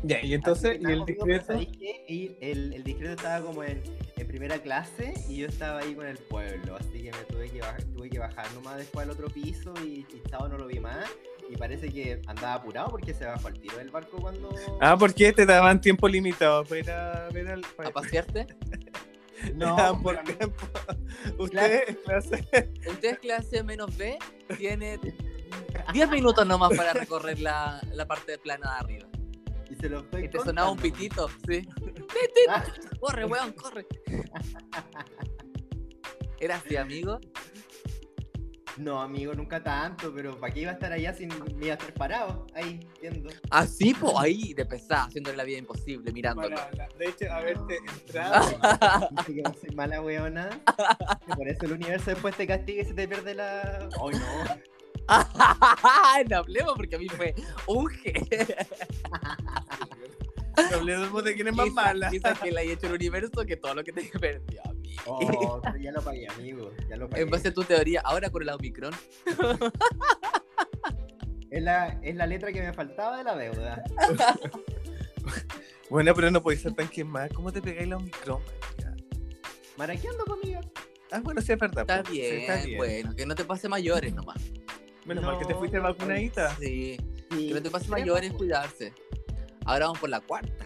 Ya, 0.03 0.23
y 0.23 0.33
entonces, 0.33 0.79
¿y 0.79 0.85
el 0.89 1.03
discreto? 1.05 1.53
el, 1.59 2.73
el 2.73 2.83
discreto 2.85 3.13
estaba 3.15 3.45
como 3.45 3.63
en, 3.65 3.83
en 3.83 4.08
primera 4.29 4.59
clase 4.61 5.15
y 5.27 5.37
yo 5.37 5.47
estaba 5.47 5.79
ahí 5.79 5.95
con 5.95 6.05
el 6.05 6.17
pueblo. 6.17 6.77
Así 6.79 7.01
que 7.01 7.11
me 7.11 7.23
tuve 7.27 7.49
que 7.49 7.61
bajar, 7.61 7.83
tuve 7.83 8.09
que 8.09 8.19
bajar 8.19 8.45
nomás 8.53 8.77
después 8.77 9.03
al 9.03 9.11
otro 9.11 9.27
piso 9.27 9.73
y, 9.83 10.05
y 10.07 10.21
no 10.31 10.57
lo 10.57 10.67
vi 10.67 10.79
más. 10.79 11.05
Y 11.49 11.57
parece 11.57 11.89
que 11.89 12.21
andaba 12.27 12.53
apurado 12.53 12.91
porque 12.91 13.11
se 13.15 13.25
bajó 13.25 13.47
al 13.47 13.59
tiro 13.59 13.77
del 13.77 13.89
barco 13.89 14.17
cuando. 14.21 14.49
Ah, 14.79 14.95
¿por 14.95 15.15
qué 15.15 15.33
te 15.33 15.47
daban 15.47 15.81
tiempo 15.81 16.07
limitado 16.07 16.63
para 16.63 17.27
ver 17.29 17.47
al. 17.49 17.65
¿A 17.83 17.89
pasearte? 17.89 18.47
No, 19.55 19.77
Ya, 19.77 19.93
por 19.93 20.17
tiempo. 20.23 20.67
Usted 21.37 21.83
es 21.87 21.97
clase. 22.03 22.69
Usted 22.85 23.09
es 23.09 23.19
clase 23.19 23.63
menos 23.63 23.95
B, 23.95 24.19
tiene 24.57 24.99
10 25.93 26.09
minutos 26.09 26.45
nomás 26.45 26.75
para 26.75 26.91
recorrer 26.91 27.39
la, 27.39 27.81
la 27.93 28.05
parte 28.05 28.37
plana 28.37 28.69
de 28.69 28.79
arriba. 28.79 29.18
Se 29.79 29.89
lo 29.89 29.99
estoy 29.99 30.25
Y 30.25 30.29
te 30.29 30.39
sonaba 30.39 30.71
un 30.71 30.77
pitito, 30.77 31.29
sí. 31.47 31.67
Ah, 32.49 32.63
Corre, 32.99 33.25
weón, 33.25 33.53
corre. 33.53 33.85
¿Era 36.39 36.55
así, 36.55 36.75
amigo? 36.75 37.19
no, 38.79 39.01
amigo, 39.01 39.33
nunca 39.33 39.61
tanto, 39.61 40.13
pero 40.13 40.39
¿para 40.39 40.53
qué 40.53 40.61
iba 40.61 40.71
a 40.71 40.73
estar 40.73 40.91
allá 40.91 41.13
sin 41.13 41.29
me 41.57 41.65
iba 41.65 41.73
a 41.73 41.77
estar 41.77 41.93
parado? 41.93 42.47
Ahí, 42.55 42.79
viendo. 43.01 43.29
Así, 43.51 43.93
pues, 43.93 44.13
ahí 44.17 44.53
de 44.53 44.65
pesada, 44.65 45.03
haciéndole 45.03 45.37
la 45.37 45.43
vida 45.43 45.57
imposible, 45.57 46.11
mirándolo. 46.13 46.55
De 46.97 47.05
hecho, 47.05 47.31
haberte 47.31 47.77
entrado. 47.77 48.49
Dice 49.11 49.35
que 49.35 49.41
no 49.41 49.53
soy 49.53 49.75
mala 49.75 50.01
weona. 50.01 50.49
Por 51.35 51.47
eso 51.47 51.65
el 51.65 51.73
universo 51.73 52.11
después 52.11 52.35
te 52.35 52.47
castiga 52.47 52.83
y 52.83 52.85
se 52.85 52.93
te 52.93 53.07
pierde 53.07 53.35
la. 53.35 53.89
Ay, 54.01 54.17
no. 54.17 54.78
no 56.29 56.37
hablemos 56.37 56.73
porque 56.75 56.95
a 56.95 56.99
mí 56.99 57.07
fue 57.09 57.33
un 57.67 57.85
G. 57.89 58.55
No 60.71 60.77
hablemos 60.77 61.23
de 61.23 61.35
quién 61.35 61.47
es 61.47 61.55
más 61.55 61.71
mala. 61.71 62.09
Quizá 62.09 62.33
que 62.33 62.51
le 62.51 62.59
haya 62.59 62.73
hecho 62.73 62.87
el 62.87 62.93
universo 62.93 63.45
que 63.45 63.55
todo 63.55 63.75
lo 63.75 63.83
que 63.83 63.91
te 63.93 64.03
perdió 64.19 64.61
a 64.65 64.73
mí. 64.73 64.95
Oh, 65.05 65.61
pero 65.61 65.77
ya 65.77 65.91
lo 65.91 66.01
pagué, 66.01 66.27
amigo. 66.27 66.71
Ya 66.89 66.97
lo 66.97 67.09
pagué. 67.09 67.23
En 67.23 67.29
base 67.29 67.49
a 67.49 67.53
tu 67.53 67.63
teoría, 67.63 68.01
ahora 68.03 68.29
con 68.29 68.41
el 68.41 68.49
Omicron. 68.49 68.93
Es 71.49 71.63
la, 71.63 71.99
es 72.03 72.15
la 72.15 72.27
letra 72.27 72.51
que 72.51 72.61
me 72.61 72.73
faltaba 72.73 73.17
de 73.17 73.23
la 73.23 73.35
deuda. 73.35 73.83
Bueno, 75.89 76.13
pero 76.13 76.29
no 76.29 76.43
podéis 76.43 76.61
ser 76.61 76.73
tan 76.73 76.87
quemada. 76.87 77.29
¿Cómo 77.29 77.51
te 77.51 77.61
pegáis 77.61 77.87
la 77.87 77.97
Omicron? 77.97 78.41
Maraqueando 79.77 80.25
conmigo. 80.25 80.59
Ah, 81.11 81.21
bueno, 81.23 81.41
sí, 81.41 81.53
es 81.53 81.57
verdad. 81.57 81.81
Está 81.81 82.03
po. 82.03 82.11
Sí, 82.11 82.21
bien, 82.21 82.77
bueno, 82.77 83.15
que 83.15 83.25
no 83.25 83.33
te 83.33 83.45
pase 83.45 83.67
mayores 83.67 84.13
nomás. 84.13 84.37
Menos 85.09 85.23
mal 85.25 85.39
que 85.39 85.45
te 85.45 85.55
fuiste 85.55 85.79
vacunadita. 85.79 86.55
Sí, 86.57 86.97
Sí, 87.31 87.47
que 87.49 87.53
no 87.55 87.61
te 87.63 87.69
pase 87.69 87.85
sí, 87.85 87.91
mayores, 87.91 88.29
pues. 88.31 88.37
cuidarse. 88.37 88.93
Ahora 89.65 89.85
vamos 89.87 89.99
por 89.99 90.09
la 90.09 90.19
cuarta. 90.19 90.65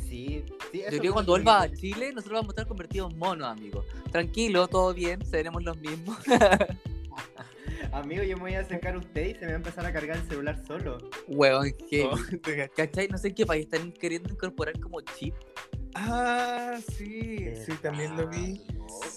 Sí, 0.00 0.44
sí. 0.70 0.80
Yo 0.80 0.86
creo 0.88 1.00
que 1.02 1.10
cuando 1.10 1.36
lo 1.36 1.42
vuelva 1.44 1.62
a 1.62 1.68
que- 1.68 1.76
Chile, 1.76 2.10
nosotros 2.12 2.40
vamos 2.40 2.48
a 2.48 2.52
estar 2.52 2.66
convertidos 2.66 3.12
en 3.12 3.18
monos, 3.18 3.48
amigo. 3.48 3.84
Tranquilo, 4.10 4.66
todo 4.68 4.92
bien, 4.94 5.24
seremos 5.26 5.62
los 5.62 5.76
mismos. 5.78 6.16
Amigo, 7.92 8.22
yo 8.22 8.36
me 8.36 8.42
voy 8.44 8.54
a 8.54 8.60
acercar 8.60 8.94
a 8.94 8.98
usted 8.98 9.26
y 9.28 9.32
se 9.34 9.40
me 9.40 9.46
va 9.48 9.52
a 9.52 9.56
empezar 9.56 9.84
a 9.84 9.92
cargar 9.92 10.16
el 10.16 10.26
celular 10.26 10.62
solo. 10.66 10.98
Huevón, 11.28 11.72
¿qué? 11.90 12.04
Oh. 12.04 12.16
¿Cachai? 12.74 13.08
No 13.08 13.18
sé 13.18 13.28
en 13.28 13.34
qué 13.34 13.44
país 13.44 13.64
están 13.66 13.92
queriendo 13.92 14.30
incorporar 14.32 14.78
como 14.80 15.00
chip. 15.02 15.34
Ah, 15.94 16.78
sí, 16.96 17.54
sí, 17.66 17.72
también 17.82 18.16
lo 18.16 18.28
vi. 18.28 18.62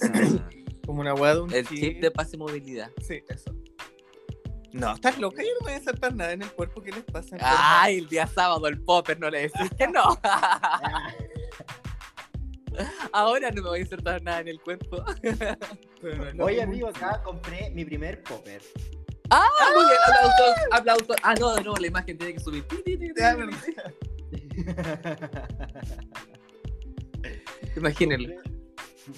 Como 0.86 1.01
una 1.01 1.13
hueá 1.15 1.34
de 1.36 1.41
un 1.41 1.53
El 1.53 1.65
chip 1.67 1.99
de 1.99 2.12
pase 2.12 2.36
y 2.36 2.39
movilidad. 2.39 2.91
Sí, 3.01 3.19
eso. 3.29 3.55
No, 4.75 4.93
estás 4.93 5.17
loca, 5.17 5.41
yo 5.41 5.47
no 5.53 5.59
me 5.61 5.65
voy 5.67 5.71
a 5.71 5.77
insertar 5.77 6.13
nada 6.13 6.33
en 6.33 6.41
el 6.41 6.51
cuerpo. 6.51 6.81
¿Qué 6.81 6.91
les 6.91 7.03
pasa? 7.05 7.38
Ay, 7.39 7.99
el 7.99 8.09
día 8.09 8.27
sábado 8.27 8.67
el 8.67 8.81
popper 8.81 9.17
no 9.17 9.29
le 9.29 9.43
decís 9.43 9.69
que 9.77 9.88
no. 9.88 10.19
Ah, 10.21 11.13
Ahora 13.13 13.51
no 13.51 13.61
me 13.63 13.69
voy 13.69 13.79
a 13.79 13.81
insertar 13.83 14.21
nada 14.21 14.41
en 14.41 14.49
el 14.49 14.59
cuerpo. 14.59 15.01
No 16.33 16.43
Oye, 16.43 16.61
amigo, 16.61 16.89
acá 16.89 17.21
compré 17.23 17.69
mi 17.69 17.85
primer 17.85 18.21
popper. 18.21 18.61
Ah, 19.29 19.47
muy 19.73 19.85
bien, 19.85 19.97
aplausos, 20.05 20.55
aplausos. 20.71 21.15
Ah, 21.23 21.35
no, 21.35 21.55
de 21.55 21.63
nuevo 21.63 21.77
la 21.77 21.88
imagen 21.88 22.17
tiene 22.17 22.33
que 22.33 22.41
subir. 22.41 22.65
Imagínenlo. 27.77 28.41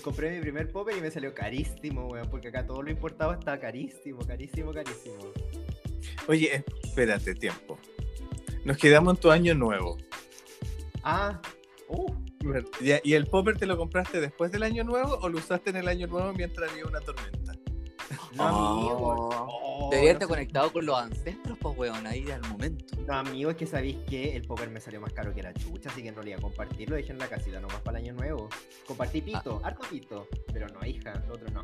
Compré- 0.04 0.36
mi 0.36 0.42
primer 0.42 0.72
popper 0.72 0.98
y 0.98 1.02
me 1.02 1.10
salió 1.10 1.34
carísimo, 1.34 2.08
weón, 2.08 2.30
porque 2.30 2.50
acá 2.50 2.66
todo 2.66 2.82
lo 2.82 2.90
importado 2.92 3.34
está 3.34 3.60
carísimo, 3.60 4.20
carísimo, 4.26 4.74
carísimo. 4.74 5.32
Oye, 6.28 6.64
espérate, 6.84 7.34
tiempo. 7.36 7.78
Nos 8.66 8.78
quedamos 8.78 9.16
en 9.16 9.22
tu 9.22 9.32
año 9.32 9.56
nuevo. 9.56 9.98
Ah, 11.04 11.40
uh, 11.88 12.14
¿Y 12.82 13.14
el 13.14 13.28
popper 13.28 13.58
te 13.58 13.66
lo 13.66 13.78
compraste 13.78 14.20
después 14.20 14.52
del 14.52 14.64
año 14.64 14.84
nuevo 14.84 15.18
o 15.22 15.30
lo 15.30 15.38
usaste 15.38 15.70
en 15.70 15.78
el 15.78 15.88
año 15.88 16.08
nuevo 16.08 16.34
mientras 16.34 16.72
había 16.72 16.86
una 16.86 17.00
tormenta? 17.00 17.54
no, 18.36 18.44
amigo. 18.44 18.98
Oh, 19.00 19.67
Debería 19.92 20.14
no 20.14 20.14
estar 20.14 20.28
conectado 20.28 20.72
con 20.74 20.86
los 20.86 20.98
ancestros, 20.98 21.58
pues, 21.60 21.78
weón, 21.78 22.08
ahí 22.08 22.30
al 22.32 22.42
momento. 22.50 22.86
No, 23.08 23.14
amigo, 23.16 23.52
es 23.52 23.58
que 23.58 23.66
sabéis 23.66 23.98
que 24.10 24.36
el 24.36 24.44
popper 24.44 24.70
me 24.70 24.80
salió 24.80 25.00
más 25.02 25.14
caro 25.14 25.34
que 25.34 25.44
la 25.44 25.54
chucha, 25.54 25.90
así 25.90 26.02
que 26.02 26.10
en 26.10 26.16
realidad 26.16 26.40
compartirlo 26.42 26.96
dejé 26.96 27.12
en 27.12 27.20
la 27.20 27.28
casita 27.28 27.60
nomás 27.60 27.80
para 27.82 28.00
el 28.00 28.06
año 28.06 28.14
nuevo. 28.14 28.50
Compartí 28.88 29.22
pito, 29.22 29.62
harto 29.64 29.84
pito, 29.90 30.28
pero 30.52 30.68
no, 30.68 30.86
hija, 30.86 31.14
lo 31.28 31.34
otro 31.36 31.50
no. 31.52 31.64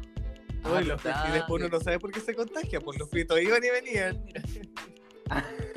Ah, 0.63 0.77
Uy, 0.79 0.85
los 0.85 1.01
y 1.03 1.31
después 1.33 1.61
uno 1.61 1.67
no 1.69 1.79
sabe 1.81 1.99
por 1.99 2.11
qué 2.11 2.21
se 2.21 2.33
contagia, 2.33 2.79
pues 2.79 2.97
los 2.97 3.09
pitos 3.09 3.41
iban 3.41 3.61
y 3.63 3.69
venían. 3.69 4.25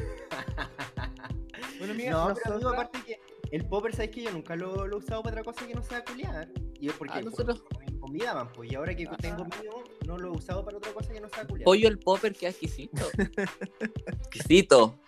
Bueno, 1.79 1.93
amiga, 1.93 2.11
no, 2.13 2.35
pero 2.35 2.55
amigo, 2.55 2.71
nosotras- 2.71 2.73
aparte 2.73 2.99
que 3.07 3.21
el 3.55 3.67
popper, 3.69 3.93
sabéis 3.95 4.11
que 4.13 4.23
yo 4.23 4.31
nunca 4.33 4.57
lo, 4.57 4.87
lo 4.87 4.97
he 4.97 4.99
usado 4.99 5.23
para 5.23 5.41
otra 5.41 5.53
cosa 5.53 5.67
que 5.67 5.75
no 5.75 5.83
sea 5.83 6.03
culiar. 6.05 6.49
Y 6.81 6.89
es 6.89 6.95
porque 6.95 7.15
Ah, 7.19 7.21
por- 7.21 7.31
nosotros- 7.31 7.61
por- 7.61 7.79
me 7.85 7.99
convidaban, 7.99 8.53
pues, 8.53 8.73
y 8.73 8.75
ahora 8.75 8.95
que 8.95 9.07
Ah. 9.11 9.17
tengo 9.21 9.45
mío, 9.45 9.85
no 10.07 10.17
lo 10.17 10.29
he 10.29 10.37
usado 10.37 10.65
para 10.65 10.77
otra 10.79 10.93
cosa 10.93 11.13
que 11.13 11.21
no 11.21 11.29
sea 11.29 11.47
culiar. 11.47 11.65
Pollo 11.65 11.89
el 11.89 11.99
popper, 11.99 12.35
qué 12.35 12.49
exquisito. 12.49 13.07
exquisito. 14.19 14.99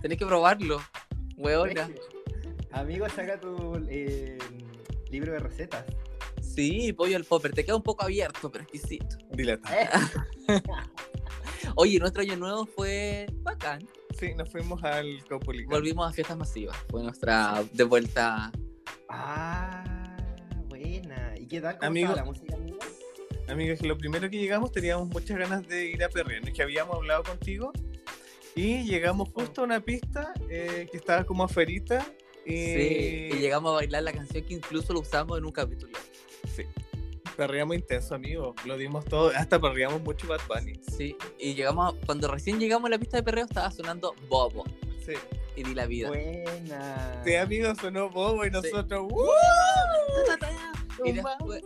Tenés 0.00 0.18
que 0.18 0.26
probarlo. 0.26 0.80
Weona. 1.36 1.88
Amigo, 2.72 3.08
saca 3.08 3.38
tu 3.40 3.76
eh, 3.88 4.38
libro 5.10 5.32
de 5.32 5.38
recetas. 5.38 5.84
Sí, 6.40 6.92
pollo 6.92 7.16
el 7.16 7.24
popper. 7.24 7.52
Te 7.52 7.64
queda 7.64 7.76
un 7.76 7.82
poco 7.82 8.04
abierto, 8.04 8.50
pero 8.50 8.64
exquisito. 8.64 9.16
Dilatado. 9.30 9.74
Eh, 10.48 10.60
Oye, 11.76 11.98
nuestro 11.98 12.22
año 12.22 12.36
nuevo 12.36 12.66
fue 12.66 13.26
bacán. 13.42 13.86
Sí, 14.18 14.34
nos 14.34 14.50
fuimos 14.50 14.82
al 14.84 15.24
Caupolicán. 15.26 15.70
Volvimos 15.70 16.10
a 16.10 16.12
fiestas 16.12 16.36
masivas. 16.36 16.76
Fue 16.90 17.02
nuestra 17.02 17.64
de 17.72 17.84
vuelta. 17.84 18.50
Ah, 19.08 20.16
buena. 20.68 21.34
¿Y 21.38 21.46
qué 21.46 21.60
tal? 21.60 21.78
¿Cómo 21.78 21.86
Amigo- 21.88 22.14
la 22.14 22.24
música, 22.24 22.54
amigo? 22.56 22.78
Amigos, 23.48 23.80
que 23.80 23.86
lo 23.86 23.98
primero 23.98 24.30
que 24.30 24.38
llegamos 24.38 24.72
teníamos 24.72 25.08
muchas 25.08 25.36
ganas 25.38 25.66
de 25.68 25.86
ir 25.86 26.02
a 26.04 26.08
perrear. 26.08 26.42
Es 26.48 26.54
que 26.54 26.62
habíamos 26.62 26.96
hablado 26.96 27.22
contigo 27.24 27.72
y 28.54 28.84
llegamos 28.84 29.28
justo 29.32 29.62
a 29.62 29.64
una 29.64 29.80
pista 29.80 30.32
eh, 30.48 30.86
que 30.90 30.96
estaba 30.96 31.24
como 31.24 31.44
aferita. 31.44 32.06
Y... 32.46 32.50
Sí, 32.52 33.28
y 33.32 33.36
llegamos 33.38 33.70
a 33.72 33.74
bailar 33.76 34.02
la 34.02 34.12
canción 34.12 34.44
que 34.44 34.54
incluso 34.54 34.92
lo 34.92 35.00
usamos 35.00 35.38
en 35.38 35.44
un 35.44 35.52
capítulo. 35.52 35.92
Sí. 36.54 36.64
Perreamos 37.36 37.76
intenso, 37.76 38.14
amigo. 38.14 38.54
Lo 38.64 38.76
dimos 38.76 39.04
todo. 39.04 39.32
Hasta 39.34 39.60
perreamos 39.60 40.02
mucho 40.02 40.26
Bad 40.28 40.40
Bunny. 40.48 40.80
Sí, 40.96 41.16
y 41.38 41.54
llegamos, 41.54 41.94
a- 41.94 42.06
cuando 42.06 42.28
recién 42.28 42.58
llegamos 42.60 42.86
a 42.88 42.90
la 42.90 42.98
pista 42.98 43.16
de 43.18 43.22
perreo 43.22 43.44
estaba 43.44 43.70
sonando 43.70 44.14
Bobo 44.28 44.64
Sí. 45.04 45.14
y 45.56 45.62
di 45.62 45.74
la 45.74 45.86
vida. 45.86 46.08
Buena. 46.08 47.22
Sí, 47.24 47.34
amigo, 47.36 47.74
sonó 47.74 48.08
bobo 48.10 48.44
y 48.46 48.50
nosotros. 48.50 49.06
¡uh! 49.10 49.28
Y 51.04 51.12
después, 51.12 51.62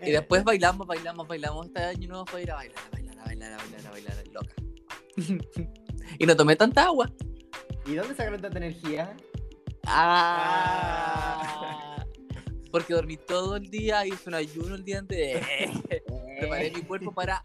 y 0.00 0.10
después 0.10 0.44
bailamos, 0.44 0.86
bailamos, 0.86 1.28
bailamos. 1.28 1.66
Este 1.66 1.82
año 1.82 2.08
nuevo 2.08 2.26
fue 2.26 2.42
ir 2.42 2.50
a 2.50 2.56
bailar, 2.56 2.78
a 2.78 2.90
bailar, 2.90 3.18
a 3.18 3.24
bailar, 3.24 3.52
a 3.52 3.56
bailar, 3.56 3.86
a 3.86 3.90
bailar, 3.90 4.16
loca. 4.32 4.54
y 6.18 6.26
no 6.26 6.36
tomé 6.36 6.56
tanta 6.56 6.84
agua. 6.84 7.10
¿Y 7.86 7.94
dónde 7.94 8.14
sacaron 8.14 8.40
tanta 8.40 8.58
energía? 8.58 9.16
Ah. 9.86 12.04
Porque 12.70 12.94
dormí 12.94 13.18
todo 13.18 13.56
el 13.56 13.68
día, 13.68 14.06
hice 14.06 14.28
un 14.28 14.34
ayuno 14.34 14.74
el 14.74 14.84
día 14.84 15.00
antes. 15.00 15.44
Preparé 16.38 16.70
mi 16.70 16.82
cuerpo 16.82 17.12
para. 17.12 17.42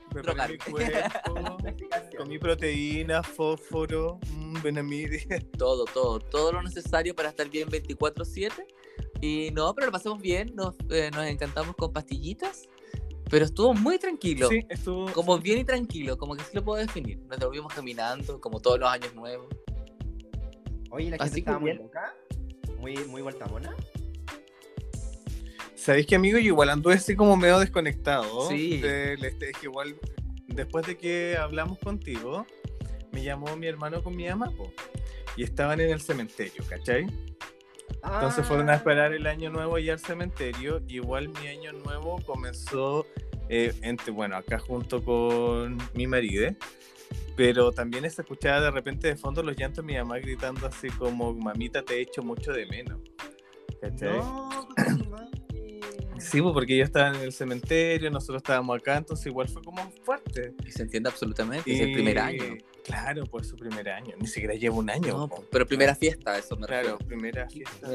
Explicación. 0.53 1.57
Comí 2.17 2.39
proteína, 2.39 3.21
fósforo, 3.21 4.19
mm, 4.31 4.61
benamide. 4.61 5.19
todo, 5.57 5.83
todo, 5.85 6.19
todo 6.19 6.53
lo 6.53 6.63
necesario 6.63 7.13
para 7.13 7.29
estar 7.29 7.49
bien 7.49 7.69
24/7. 7.69 8.65
Y 9.21 9.51
no, 9.51 9.73
pero 9.73 9.87
lo 9.87 9.91
pasamos 9.91 10.21
bien, 10.21 10.53
nos, 10.55 10.75
eh, 10.89 11.09
nos 11.11 11.25
encantamos 11.25 11.75
con 11.75 11.91
pastillitas, 11.91 12.67
pero 13.29 13.45
estuvo 13.45 13.73
muy 13.73 13.97
tranquilo. 13.97 14.49
Sí, 14.49 14.65
estuvo. 14.69 15.11
Como 15.11 15.37
bien 15.39 15.59
y 15.59 15.63
tranquilo, 15.63 16.17
como 16.17 16.35
que 16.35 16.43
sí 16.43 16.51
lo 16.53 16.63
puedo 16.63 16.79
definir. 16.79 17.19
Nos 17.19 17.39
volvimos 17.39 17.73
caminando, 17.73 18.39
como 18.39 18.59
todos 18.59 18.79
los 18.79 18.89
años 18.89 19.13
nuevos. 19.15 19.47
Oye, 20.91 21.09
la 21.09 21.17
gente 21.17 21.23
Así 21.23 21.39
estaba 21.39 21.59
muy 21.59 21.71
bien. 21.71 21.83
loca. 21.83 22.15
Muy, 22.79 22.95
muy 23.07 23.21
vuelta 23.21 23.47
mona. 23.47 23.75
¿Sabéis 25.75 26.05
que 26.05 26.15
amigo? 26.15 26.37
Yo 26.37 26.47
igual 26.47 26.69
anduve 26.69 26.95
así 26.95 27.15
como 27.15 27.35
medio 27.37 27.59
desconectado. 27.59 28.47
Sí. 28.49 28.77
del 28.79 29.23
este, 29.23 29.49
es 29.49 29.57
que 29.57 29.65
igual, 29.65 29.95
después 30.47 30.85
de 30.85 30.97
que 30.97 31.37
hablamos 31.37 31.79
contigo, 31.79 32.45
me 33.11 33.23
llamó 33.23 33.55
mi 33.55 33.67
hermano 33.67 34.03
con 34.03 34.15
mi 34.15 34.27
mamá, 34.27 34.51
po, 34.51 34.71
y 35.35 35.43
estaban 35.43 35.79
en 35.79 35.91
el 35.91 36.01
cementerio, 36.01 36.63
¿cachai? 36.69 37.07
Entonces 38.03 38.45
fueron 38.45 38.69
a 38.69 38.73
Ah, 38.73 38.75
esperar 38.77 39.13
el 39.13 39.27
año 39.27 39.49
nuevo 39.49 39.75
allá 39.75 39.93
al 39.93 39.99
cementerio. 39.99 40.81
Igual 40.87 41.29
mi 41.29 41.47
año 41.47 41.73
nuevo 41.73 42.19
comenzó, 42.25 43.05
eh, 43.49 43.73
entre, 43.81 44.11
bueno, 44.11 44.37
acá 44.37 44.59
junto 44.59 45.03
con 45.03 45.77
mi 45.93 46.07
marido. 46.07 46.51
Pero 47.35 47.71
también 47.71 48.09
se 48.09 48.21
escuchaba 48.21 48.61
de 48.61 48.71
repente 48.71 49.07
de 49.09 49.15
fondo 49.15 49.43
los 49.43 49.55
llantos 49.55 49.85
de 49.85 49.93
mi 49.93 49.97
mamá 49.99 50.17
gritando 50.19 50.65
así 50.67 50.89
como, 50.89 51.33
mamita, 51.33 51.83
te 51.83 51.95
he 51.97 52.01
hecho 52.01 52.23
mucho 52.23 52.51
de 52.51 52.65
menos. 52.65 52.99
¿Cachai? 53.81 54.17
No, 54.17 54.49
Sí, 56.19 56.41
pues, 56.41 56.53
porque 56.53 56.75
ellos 56.75 56.87
estaban 56.87 57.15
en 57.15 57.21
el 57.21 57.33
cementerio, 57.33 58.09
nosotros 58.11 58.37
estábamos 58.37 58.77
acá, 58.79 58.97
entonces 58.97 59.25
igual 59.27 59.47
fue 59.47 59.61
como 59.63 59.91
fuerte. 60.03 60.53
Y 60.65 60.71
se 60.71 60.83
entiende 60.83 61.09
absolutamente, 61.09 61.71
es 61.71 61.79
el 61.81 61.93
primer 61.93 62.19
año. 62.19 62.43
Claro, 62.83 63.25
pues 63.25 63.47
su 63.47 63.55
primer 63.57 63.89
año, 63.89 64.15
ni 64.19 64.27
siquiera 64.27 64.53
lleva 64.55 64.75
un 64.75 64.89
año. 64.89 65.17
No, 65.17 65.27
po. 65.27 65.43
pero 65.51 65.65
primera 65.67 65.93
fiesta, 65.95 66.37
eso 66.37 66.55
me 66.55 66.67
Claro, 66.67 66.97
refiero. 66.97 67.07
primera 67.07 67.49
fiesta. 67.49 67.89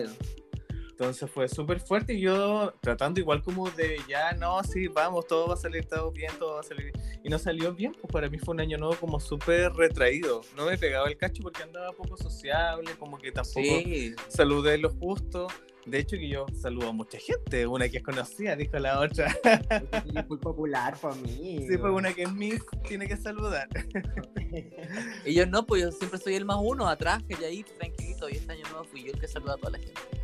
Entonces 1.03 1.29
fue 1.29 1.49
súper 1.49 1.81
fuerte 1.81 2.15
y 2.15 2.21
yo 2.21 2.75
tratando 2.81 3.19
igual 3.19 3.43
como 3.43 3.69
de 3.73 4.01
ya, 4.09 4.35
no, 4.35 4.63
sí, 4.63 4.87
vamos, 4.87 5.27
todo 5.27 5.49
va 5.49 5.55
a 5.55 5.57
salir 5.57 5.85
todo 5.85 6.13
bien, 6.13 6.31
todo 6.39 6.55
va 6.55 6.61
a 6.61 6.63
salir 6.63 6.93
bien. 6.93 7.21
Y 7.25 7.29
no 7.29 7.41
salió 7.41 7.75
bien, 7.75 7.93
pues 8.01 8.13
para 8.13 8.31
mí 8.31 8.39
fue 8.39 8.55
un 8.55 8.61
año 8.61 8.79
nuevo 8.79 8.95
como 8.95 9.19
súper 9.19 9.73
retraído. 9.73 10.43
No 10.57 10.67
me 10.67 10.79
pegaba 10.79 11.09
el 11.09 11.17
cacho 11.17 11.43
porque 11.43 11.65
andaba 11.65 11.91
poco 11.91 12.17
sociable, 12.17 12.93
como 13.01 13.19
que 13.19 13.33
tampoco 13.33 13.61
Sí, 13.61 14.15
saludé 14.29 14.79
lo 14.79 14.91
justo. 14.91 15.49
De 15.87 15.99
hecho 15.99 16.17
que 16.17 16.29
yo 16.29 16.47
saludo 16.55 16.91
a 16.91 16.93
mucha 16.93 17.19
gente, 17.19 17.67
una 17.67 17.89
que 17.89 17.97
es 17.97 18.05
conocida, 18.05 18.55
dijo 18.55 18.79
la 18.79 19.01
otra. 19.01 19.37
Es 19.43 20.29
muy 20.29 20.39
popular 20.39 20.97
para 21.03 21.17
mí. 21.17 21.67
Sí, 21.69 21.79
pues 21.79 21.93
una 21.93 22.15
que 22.15 22.23
es 22.23 22.33
Miss 22.33 22.63
tiene 22.87 23.09
que 23.09 23.17
saludar. 23.17 23.69
y 25.27 25.35
yo 25.35 25.47
no, 25.47 25.67
pues 25.67 25.83
yo 25.83 25.91
siempre 25.91 26.21
soy 26.21 26.37
el 26.37 26.45
más 26.45 26.59
uno, 26.61 26.89
atrás, 26.89 27.25
que 27.29 27.35
ya 27.35 27.49
ahí, 27.49 27.65
tranquilito, 27.65 28.29
y 28.29 28.35
este 28.35 28.53
año 28.53 28.63
nuevo 28.71 28.85
fui 28.85 29.03
yo 29.03 29.11
el 29.13 29.19
que 29.19 29.27
saluda 29.27 29.55
a 29.55 29.57
toda 29.57 29.73
la 29.73 29.79
gente. 29.79 30.23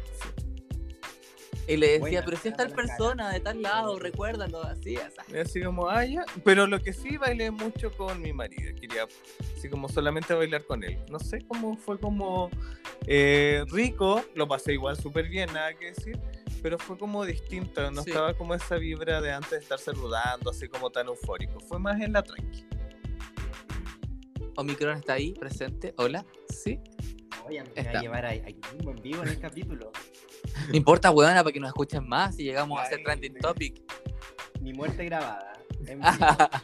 Y 1.68 1.76
le 1.76 1.86
decía, 1.86 2.00
Buena, 2.00 2.24
pero 2.24 2.36
si 2.38 2.48
es 2.48 2.56
tal 2.56 2.70
cara. 2.72 2.82
persona 2.82 3.30
de 3.30 3.40
tal 3.40 3.60
lado, 3.60 3.98
recuérdalo, 3.98 4.62
así, 4.62 4.96
así. 4.96 5.16
Y 5.32 5.36
así 5.36 5.60
como, 5.62 5.88
ah, 5.88 6.02
ya. 6.04 6.24
Pero 6.42 6.66
lo 6.66 6.80
que 6.80 6.94
sí 6.94 7.18
bailé 7.18 7.50
mucho 7.50 7.92
con 7.92 8.22
mi 8.22 8.32
marido. 8.32 8.74
Quería, 8.80 9.06
así 9.56 9.68
como 9.68 9.88
solamente 9.88 10.32
bailar 10.32 10.64
con 10.64 10.82
él. 10.82 10.98
No 11.10 11.18
sé 11.18 11.40
cómo 11.46 11.76
fue 11.76 12.00
como 12.00 12.48
eh, 13.06 13.64
rico. 13.70 14.24
Lo 14.34 14.48
pasé 14.48 14.72
igual 14.72 14.96
súper 14.96 15.28
bien, 15.28 15.52
nada 15.52 15.74
que 15.74 15.86
decir. 15.92 16.18
Pero 16.62 16.78
fue 16.78 16.96
como 16.96 17.24
distinto. 17.26 17.90
No 17.90 18.02
Sí. 18.02 18.10
estaba 18.10 18.32
como 18.34 18.54
esa 18.54 18.76
vibra 18.76 19.20
de 19.20 19.30
antes 19.30 19.50
de 19.50 19.58
estar 19.58 19.78
saludando, 19.78 20.50
así 20.50 20.68
como 20.68 20.90
tan 20.90 21.06
eufórico. 21.08 21.60
Fue 21.60 21.78
más 21.78 22.00
en 22.00 22.14
la 22.14 22.22
tranqui. 22.22 22.66
Omicron 24.56 24.98
está 24.98 25.12
ahí, 25.14 25.34
presente. 25.34 25.94
Hola, 25.98 26.24
sí. 26.48 26.80
Oye, 27.46 27.62
me 27.62 27.68
voy 27.70 27.78
Está. 27.78 27.98
a 27.98 28.02
llevar 28.02 28.26
ahí, 28.26 28.58
mismo 28.74 28.90
en 28.90 29.02
vivo 29.02 29.22
en 29.22 29.28
el 29.28 29.38
capítulo. 29.38 29.92
No 30.68 30.74
importa, 30.76 31.10
weona, 31.10 31.42
para 31.42 31.52
que 31.52 31.60
nos 31.60 31.68
escuchen 31.68 32.08
más 32.08 32.38
y 32.38 32.44
llegamos 32.44 32.78
a 32.78 32.82
hacer 32.82 33.02
trending 33.04 33.34
sí. 33.34 33.38
topic. 33.40 33.82
Mi 34.60 34.72
muerte 34.72 35.04
grabada. 35.04 35.52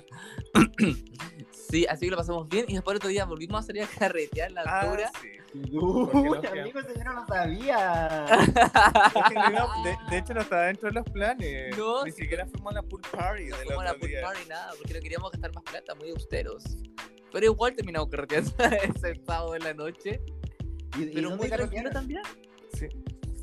Sí, 1.71 1.87
así 1.89 2.05
que 2.05 2.11
lo 2.13 2.17
pasamos 2.17 2.49
bien. 2.49 2.67
Y 2.69 2.75
después 2.75 2.97
otro 2.97 3.09
día 3.09 3.25
volvimos 3.25 3.65
a 3.65 3.67
salir 3.67 3.83
a 3.83 3.87
carretear 3.87 4.53
la 4.53 4.61
altura. 4.63 5.11
Ah, 5.13 5.19
sí. 5.21 5.29
Uy, 5.77 6.47
amigo, 6.47 6.79
eso 6.79 6.89
yo 6.97 7.05
no 7.05 7.15
lo 7.15 7.27
sabía. 7.27 8.27
Es 8.27 9.29
que 9.29 9.35
no 9.35 9.51
iba- 9.51 9.83
de, 9.83 9.97
de 10.11 10.19
hecho, 10.19 10.35
no 10.35 10.41
estaba 10.43 10.67
dentro 10.67 10.89
de 10.89 10.95
los 10.95 11.05
planes. 11.11 11.77
No, 11.77 12.05
Ni 12.05 12.13
sí. 12.13 12.23
siquiera 12.23 12.47
fuimos 12.47 12.71
a 12.73 12.75
la 12.77 12.83
pool 12.83 13.01
party 13.11 13.47
No 13.47 13.57
fuimos 13.57 13.79
a 13.81 13.85
la 13.87 13.95
pool 13.95 14.09
día. 14.09 14.23
party, 14.23 14.49
nada, 14.49 14.71
porque 14.79 14.95
no 14.95 15.01
queríamos 15.01 15.33
gastar 15.33 15.53
más 15.55 15.65
plata, 15.65 15.95
muy 15.97 16.11
austeros. 16.11 16.63
Pero 17.33 17.47
igual 17.47 17.75
terminamos 17.75 18.09
carreteando 18.09 18.53
ese 18.95 19.15
sábado 19.27 19.53
de 19.53 19.59
la 19.61 19.75
noche. 19.75 20.21
¿Y, 20.97 21.03
y 21.03 21.07
Pero 21.15 21.31
dónde 21.31 21.49
muy 21.49 21.57
tranquilo 21.57 21.91
también. 21.91 22.23
Sí. 22.75 22.87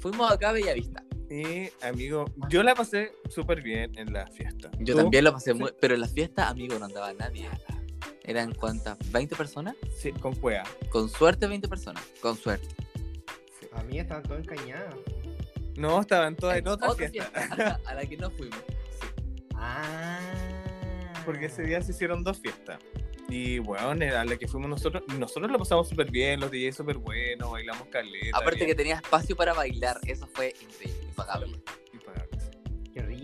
Fuimos 0.02 0.30
acá 0.32 0.50
a 0.50 0.52
Bellavista. 0.52 1.04
Y, 1.30 1.70
amigo, 1.86 2.26
yo 2.50 2.62
la 2.62 2.76
pasé 2.76 3.14
súper 3.30 3.62
bien 3.62 3.98
en 3.98 4.12
la 4.12 4.28
fiesta. 4.28 4.70
Yo 4.80 4.96
¿Tú? 4.96 5.02
también 5.04 5.24
lo 5.24 5.32
pasé 5.32 5.54
Sí. 5.54 5.58
muy. 5.60 5.72
Pero 5.80 5.94
en 5.96 6.02
la 6.02 6.08
fiesta, 6.10 6.50
amigo, 6.50 6.78
no 6.78 6.86
andaba 6.86 7.14
nadie. 7.14 7.50
¿Eran 8.24 8.54
cuántas? 8.54 8.98
¿20 9.12 9.38
personas? 9.38 9.76
Sí, 9.98 10.12
con 10.12 10.36
cuea. 10.36 10.64
Con 10.90 11.08
suerte, 11.08 11.48
20 11.48 11.70
personas. 11.70 12.04
Con 12.22 12.36
suerte. 12.36 12.68
Sí. 13.60 13.68
A 13.74 13.82
mí 13.84 13.98
estaban 14.00 14.24
todos 14.24 14.42
encañados. 14.42 14.96
No, 15.78 16.02
estaban 16.02 16.36
todas 16.36 16.58
en 16.58 16.68
otra, 16.68 16.90
Otra 16.90 17.08
fiesta. 17.10 17.40
fiesta, 17.40 17.80
a 17.86 17.94
la 17.96 18.06
que 18.06 18.18
no 18.18 18.30
fuimos. 18.32 18.60
Ah. 19.56 20.51
Porque 21.32 21.46
ese 21.46 21.64
día 21.64 21.82
se 21.82 21.92
hicieron 21.92 22.26
dos 22.26 22.42
fiestas. 22.42 22.78
Y 23.30 23.60
bueno, 23.60 23.94
era 24.04 24.26
la 24.26 24.36
que 24.36 24.50
fuimos 24.50 24.70
nosotros. 24.70 25.04
Nosotros 25.18 25.50
lo 25.50 25.58
pasamos 25.58 25.88
súper 25.88 26.12
bien, 26.12 26.42
los 26.42 26.52
DJs 26.52 26.76
súper 26.76 26.98
buenos, 26.98 27.50
bailamos 27.50 27.88
caleta. 27.88 28.38
Aparte 28.38 28.66
que 28.66 28.76
tenía 28.76 28.96
espacio 28.96 29.34
para 29.38 29.54
bailar, 29.54 29.98
eso 30.06 30.28
fue 30.28 30.54
increíble, 30.62 31.06
impagable. 31.08 31.62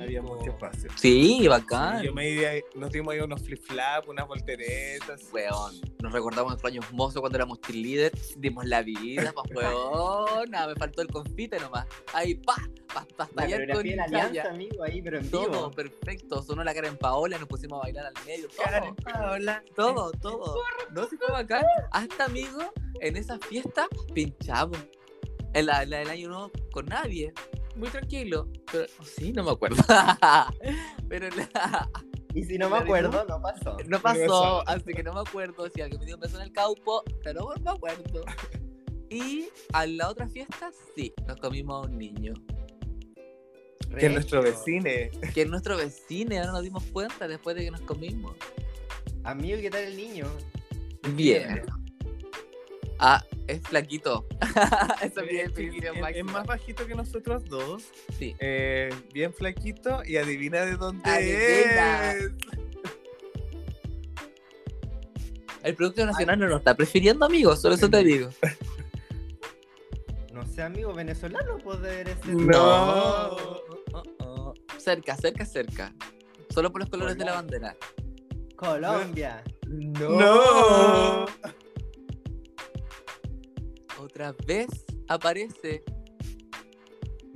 Había 0.08 0.22
mucho 0.22 0.52
espacio. 0.52 0.90
Sí, 0.96 1.46
bacán. 1.50 2.02
Yo 2.02 2.14
me 2.14 2.30
iba, 2.30 2.50
nos 2.76 2.94
dimos 2.94 3.14
ahí 3.14 3.20
unos 3.20 3.42
flip-flap, 3.42 4.08
unas 4.08 4.26
volteretas. 4.26 5.22
Weón, 5.34 5.82
nos 6.02 6.14
recordamos 6.14 6.52
nuestros 6.52 6.72
años 6.72 6.86
mozos 6.94 7.20
cuando 7.20 7.38
éramos 7.38 7.60
cheerleaders, 7.60 8.40
dimos 8.40 8.64
la 8.66 8.84
vida, 8.84 9.34
pues 9.34 9.52
weón, 9.58 10.50
nada, 10.50 10.68
me 10.68 10.76
faltó 10.76 11.02
el 11.02 11.10
confite 11.10 11.60
nomás. 11.60 11.86
Ahí, 12.14 12.36
pa, 12.36 12.56
pa, 12.94 13.06
pa, 13.18 13.28
La 13.36 13.44
estallar 13.48 13.76
con 13.76 13.86
la 13.98 14.04
alianza, 14.06 14.50
amigo, 14.50 14.82
ahí, 14.82 15.02
pero 15.02 15.20
en 15.20 15.30
Todo 15.30 15.50
vivo. 15.50 15.72
perfecto, 15.72 16.42
sonó 16.42 16.64
la 16.64 16.74
cara 16.74 16.88
en 16.88 16.98
Paola, 16.98 17.38
nos 17.38 17.50
pusimos 17.50 17.78
a 17.82 17.84
bailar 17.84 18.06
al 18.06 18.26
medio, 18.26 18.48
todo, 18.48 18.64
Karen 18.64 18.96
Paola. 18.96 19.64
todo, 19.76 20.12
todo. 20.22 20.56
No 20.92 21.06
se 21.10 21.18
fue 21.18 21.28
bacán. 21.34 21.66
Hasta 21.92 22.24
amigo, 22.24 22.60
en 23.02 23.18
esa 23.18 23.38
fiesta 23.40 23.88
pinchamos. 24.14 24.78
En 25.54 25.66
la, 25.66 25.84
la 25.86 25.98
del 26.00 26.10
año 26.10 26.30
nuevo 26.30 26.52
con 26.72 26.86
nadie. 26.86 27.34
Muy 27.78 27.90
tranquilo. 27.90 28.48
Pero 28.72 28.86
sí, 29.04 29.32
no 29.34 29.44
me 29.44 29.52
acuerdo. 29.52 29.78
pero 31.10 31.30
la- 31.30 31.90
Y 32.34 32.44
si 32.44 32.58
no 32.58 32.70
me 32.70 32.78
acuerdo, 32.78 33.26
no 33.28 33.42
pasó. 33.42 33.78
no 33.88 34.00
pasó, 34.02 34.64
así 34.68 34.94
que 34.94 35.04
no 35.04 35.14
me 35.14 35.22
acuerdo 35.22 35.70
si 35.74 35.82
alguien 35.82 36.00
me 36.00 36.06
dio 36.06 36.16
un 36.16 36.22
beso 36.22 36.38
en 36.38 36.44
el 36.44 36.52
caupo, 36.52 37.04
pero 37.24 37.54
no 37.56 37.62
me 37.64 37.72
acuerdo. 37.72 38.26
Y 39.10 39.48
a 39.74 39.86
la 39.86 40.10
otra 40.10 40.28
fiesta, 40.28 40.72
sí, 40.96 41.14
nos 41.28 41.38
comimos 41.38 41.86
a 41.86 41.90
un 41.90 41.98
niño. 41.98 42.34
Que 43.98 44.08
es 44.08 44.12
nuestro 44.12 44.42
vecino. 44.42 44.90
Que 45.34 45.42
es 45.44 45.50
nuestro 45.50 45.78
vecino, 45.78 46.36
ahora 46.36 46.52
nos 46.52 46.64
dimos 46.64 46.84
cuenta 46.92 47.28
después 47.28 47.56
de 47.56 47.64
que 47.66 47.72
nos 47.72 47.82
comimos. 47.82 48.36
Amigo, 49.24 49.60
¿qué 49.62 49.70
tal 49.70 49.84
el 49.84 49.96
niño? 49.98 50.26
Bien. 51.14 51.64
Ah, 53.00 53.24
es 53.48 53.62
flaquito. 53.62 54.26
Esa 55.02 55.22
es 55.22 55.32
mi 55.32 55.38
Es, 55.38 55.54
definición 55.54 55.98
es- 56.16 56.24
más 56.26 56.46
bajito 56.48 56.86
que 56.88 56.96
nosotros 56.96 57.46
dos. 57.46 57.84
Sí. 58.18 58.36
eh, 58.40 58.90
bien 59.14 59.34
flaquito. 59.34 60.02
Y 60.06 60.18
adivina 60.18 60.66
de 60.66 60.78
dónde 60.78 61.08
Adivina. 61.10 62.12
es. 62.14 62.32
El 65.64 65.76
Producto 65.76 66.06
Nacional 66.06 66.40
no 66.40 66.48
nos 66.48 66.60
está 66.60 66.76
prefiriendo, 66.76 67.26
amigos, 67.26 67.62
solo 67.62 67.76
eso 67.76 67.90
te 67.90 68.04
digo. 68.04 68.30
No 70.34 70.46
sé, 70.46 70.62
amigo, 70.62 70.94
venezolano 70.94 71.58
puede 71.58 72.04
ser. 72.06 72.28
No. 72.36 73.30
Oh, 73.32 73.64
oh. 74.20 74.54
Cerca, 74.78 75.16
cerca, 75.18 75.44
cerca. 75.48 75.92
Solo 76.54 76.72
por 76.72 76.82
los 76.82 76.92
colores 76.92 77.18
de 77.18 77.26
la 77.26 77.34
bandera. 77.34 77.76
Colombia. 78.56 79.44
No. 79.68 81.26
Otra 84.08 84.34
vez 84.46 84.68
aparece. 85.10 85.84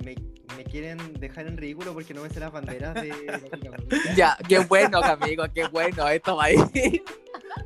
Me, 0.02 0.14
me 0.56 0.64
quieren 0.64 1.12
dejar 1.20 1.46
en 1.46 1.58
ridículo 1.58 1.92
porque 1.92 2.14
no 2.14 2.22
me 2.22 2.30
sé 2.30 2.40
las 2.40 2.50
banderas 2.50 2.94
de. 2.94 3.12
Ya, 4.16 4.38
qué 4.48 4.60
bueno, 4.60 5.02
amigo, 5.02 5.44
qué 5.54 5.66
bueno. 5.66 6.08
Esto 6.08 6.36
va 6.36 6.44
a 6.44 6.52
ir. 6.52 6.60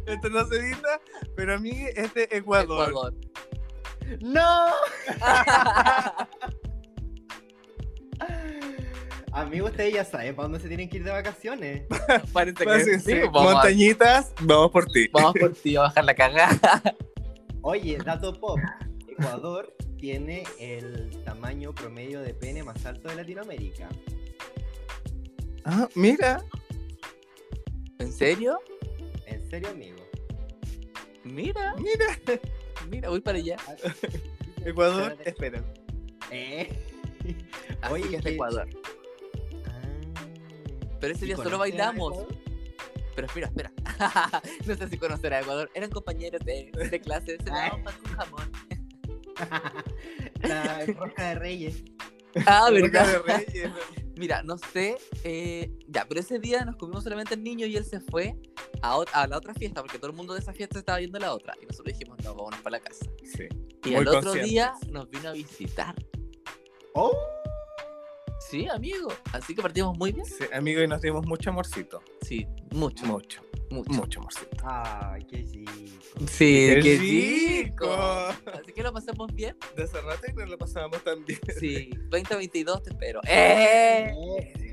Esto 0.07 0.29
no 0.29 0.45
se 0.49 0.57
edita, 0.57 1.01
pero 1.37 1.55
a 1.55 1.59
mí 1.59 1.87
es 1.95 2.13
de 2.15 2.29
Ecuador. 2.33 2.89
Ecuador. 2.89 3.15
¡No! 4.23 4.73
Amigo, 9.33 9.67
ustedes 9.67 9.95
ya 9.95 10.05
saben 10.05 10.35
para 10.35 10.49
dónde 10.49 10.59
se 10.61 10.67
tienen 10.67 10.89
que 10.89 10.97
ir 10.97 11.05
de 11.05 11.13
vacaciones. 11.13 11.87
Parece 12.33 12.65
que 12.65 12.81
sí. 12.81 12.91
que 12.91 12.99
sí. 12.99 13.21
Vamos, 13.33 13.53
a, 13.53 13.55
Montañitas, 13.55 14.33
vamos 14.41 14.73
por 14.73 14.87
ti. 14.87 15.07
vamos 15.13 15.35
por 15.39 15.53
ti 15.53 15.77
a 15.77 15.83
bajar 15.83 16.05
la 16.05 16.15
cagada. 16.15 16.83
Oye, 17.63 17.99
dato 17.99 18.33
pop. 18.33 18.59
Ecuador 19.19 19.75
tiene 19.99 20.45
el 20.59 21.11
tamaño 21.25 21.75
promedio 21.75 22.21
de 22.21 22.35
pene 22.35 22.63
más 22.63 22.85
alto 22.85 23.09
de 23.09 23.17
Latinoamérica. 23.17 23.89
Ah, 25.65 25.89
mira. 25.95 26.45
¿En 27.99 28.13
serio? 28.13 28.59
En 29.27 29.49
serio, 29.51 29.71
amigo. 29.71 29.97
Mira, 31.25 31.75
Mira. 31.79 32.41
mira, 32.89 33.09
voy 33.09 33.21
para 33.21 33.39
allá. 33.39 33.57
Ecuador, 34.65 35.17
Espérate. 35.25 35.29
espera. 35.31 35.65
¿Eh? 36.31 36.69
Así 37.83 37.93
Oye, 37.95 38.09
que 38.11 38.17
es 38.17 38.27
Ecuador. 38.27 38.69
Ah. 39.67 40.31
Pero 41.01 41.15
ese 41.15 41.25
¿Y 41.25 41.29
día 41.29 41.37
solo 41.37 41.59
bailamos. 41.59 42.27
Pero 43.17 43.27
espera, 43.27 43.47
espera. 43.49 43.73
no 44.67 44.77
sé 44.77 44.89
si 44.89 44.99
conocerá 44.99 45.39
a 45.39 45.41
Ecuador. 45.41 45.71
Eran 45.75 45.91
compañeros 45.91 46.45
de, 46.45 46.71
de 46.91 47.01
clase. 47.01 47.39
Se 47.39 47.51
daban 47.51 47.83
pan 47.83 47.95
con 48.03 48.13
jamón. 48.13 48.53
La 50.43 50.87
rosca 50.87 51.29
de 51.31 51.35
reyes. 51.37 51.85
Ah, 52.47 52.69
¿verdad? 52.71 53.07
de 53.07 53.19
Reyes. 53.19 53.71
Mira, 54.17 54.43
no 54.43 54.59
sé. 54.59 54.97
eh, 55.25 55.71
ya, 55.89 56.07
pero 56.09 56.21
ese 56.21 56.39
día 56.39 56.65
nos 56.65 56.77
comimos 56.77 57.05
solamente 57.05 57.35
el 57.35 57.43
niño 57.43 57.67
y 57.67 57.77
él 57.77 57.85
se 57.85 58.01
fue 58.01 58.37
a, 58.83 59.27
la 59.27 59.37
otra 59.37 59.55
fiesta 59.55 59.83
porque 59.83 59.99
todo 59.99 60.11
el 60.11 60.17
mundo 60.17 60.35
de 60.35 60.41
esa 60.41 60.53
fiesta 60.53 60.79
estaba 60.79 60.99
viendo 60.99 61.19
la 61.19 61.33
otra. 61.33 61.55
Y 61.63 61.67
nosotros 61.67 61.97
dijimos, 61.97 62.19
no, 62.25 62.35
vámonos 62.35 62.61
para 62.61 62.79
la 62.79 62.81
casa. 62.81 63.07
Sí. 63.25 63.49
Y 63.85 63.95
el 63.95 64.09
otro 64.09 64.33
día 64.33 64.75
nos 64.91 65.09
vino 65.11 65.29
a 65.29 65.33
visitar. 65.33 65.95
¡Oh! 66.95 67.17
Sí, 68.51 68.67
amigo. 68.69 69.09
Así 69.33 69.55
que 69.55 69.63
partimos 69.63 69.97
muy 69.99 70.13
bien. 70.13 70.25
Sí, 70.27 70.45
amigo, 70.53 70.83
y 70.83 70.87
nos 70.89 71.01
dimos 71.03 71.27
mucho 71.27 71.51
amorcito. 71.51 72.03
Sí, 72.23 72.47
mucho, 72.73 73.05
Mucho, 73.07 73.43
mucho. 73.71 73.91
mucho 73.93 74.21
amorcito. 74.21 74.57
Ay, 74.65 75.25
qué 75.25 75.45
chico. 75.45 75.73
Sí, 76.29 76.69
¡Qué 76.75 76.81
qué 76.83 76.97
rico! 76.99 77.85
rico. 77.85 77.95
Así 78.53 78.73
que 78.73 78.83
lo 78.83 78.93
pasamos 78.93 79.35
bien. 79.35 79.57
De 79.77 79.83
hace 79.85 80.01
rato 80.01 80.23
y 80.29 80.33
nos 80.35 80.49
lo 80.51 80.59
pasábamos 80.59 81.03
tan 81.03 81.25
bien. 81.25 81.41
Sí, 81.59 81.91
2022 82.11 82.83
te 82.85 82.91
espero. 82.91 83.21
¡Eh! 83.27 84.13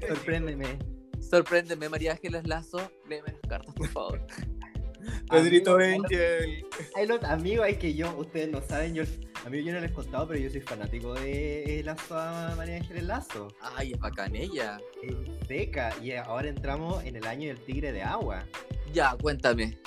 Sorpréndeme. 0.08 0.78
Sorpréndeme, 1.20 1.90
María 1.90 2.12
Ángeles 2.12 2.46
Lazo. 2.48 2.92
Léeme 3.10 3.32
las 3.32 3.42
cartas, 3.50 3.74
por 3.74 3.88
favor. 3.88 4.26
Pedrito 5.30 5.76
Amigo, 5.76 6.04
Angel. 6.06 6.66
Hay 6.96 7.08
los 7.08 7.24
amigos, 7.24 7.66
hay 7.66 7.76
que 7.78 7.94
yo, 7.94 8.16
ustedes 8.18 8.50
no 8.50 8.62
saben, 8.62 8.94
yo, 8.94 9.04
amigo, 9.46 9.66
yo 9.66 9.74
no 9.74 9.80
les 9.80 9.92
he 9.92 9.94
contado, 9.94 10.28
pero 10.28 10.40
yo 10.40 10.50
soy 10.50 10.62
fanático 10.62 11.14
de 11.14 11.80
eh, 11.80 11.84
Lazo 11.84 12.18
a 12.18 12.54
María 12.56 12.78
Ángeles 12.78 13.04
Lazo. 13.04 13.48
Ay, 13.76 13.94
es 13.94 14.00
bacán 14.00 14.36
ella. 14.36 14.80
Es 15.02 15.16
seca, 15.48 15.94
y 16.02 16.14
ahora 16.14 16.50
entramos 16.50 17.04
en 17.04 17.16
el 17.16 17.26
año 17.26 17.48
del 17.48 17.60
tigre 17.60 17.92
de 17.92 18.04
agua. 18.04 18.46
Ya, 18.94 19.16
cuéntame. 19.22 19.78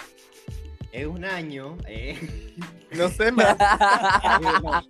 Es 0.92 1.07
un 1.07 1.24
año, 1.24 1.76
eh, 1.86 2.18
No 2.92 3.09
sé 3.09 3.32
más. 3.32 3.57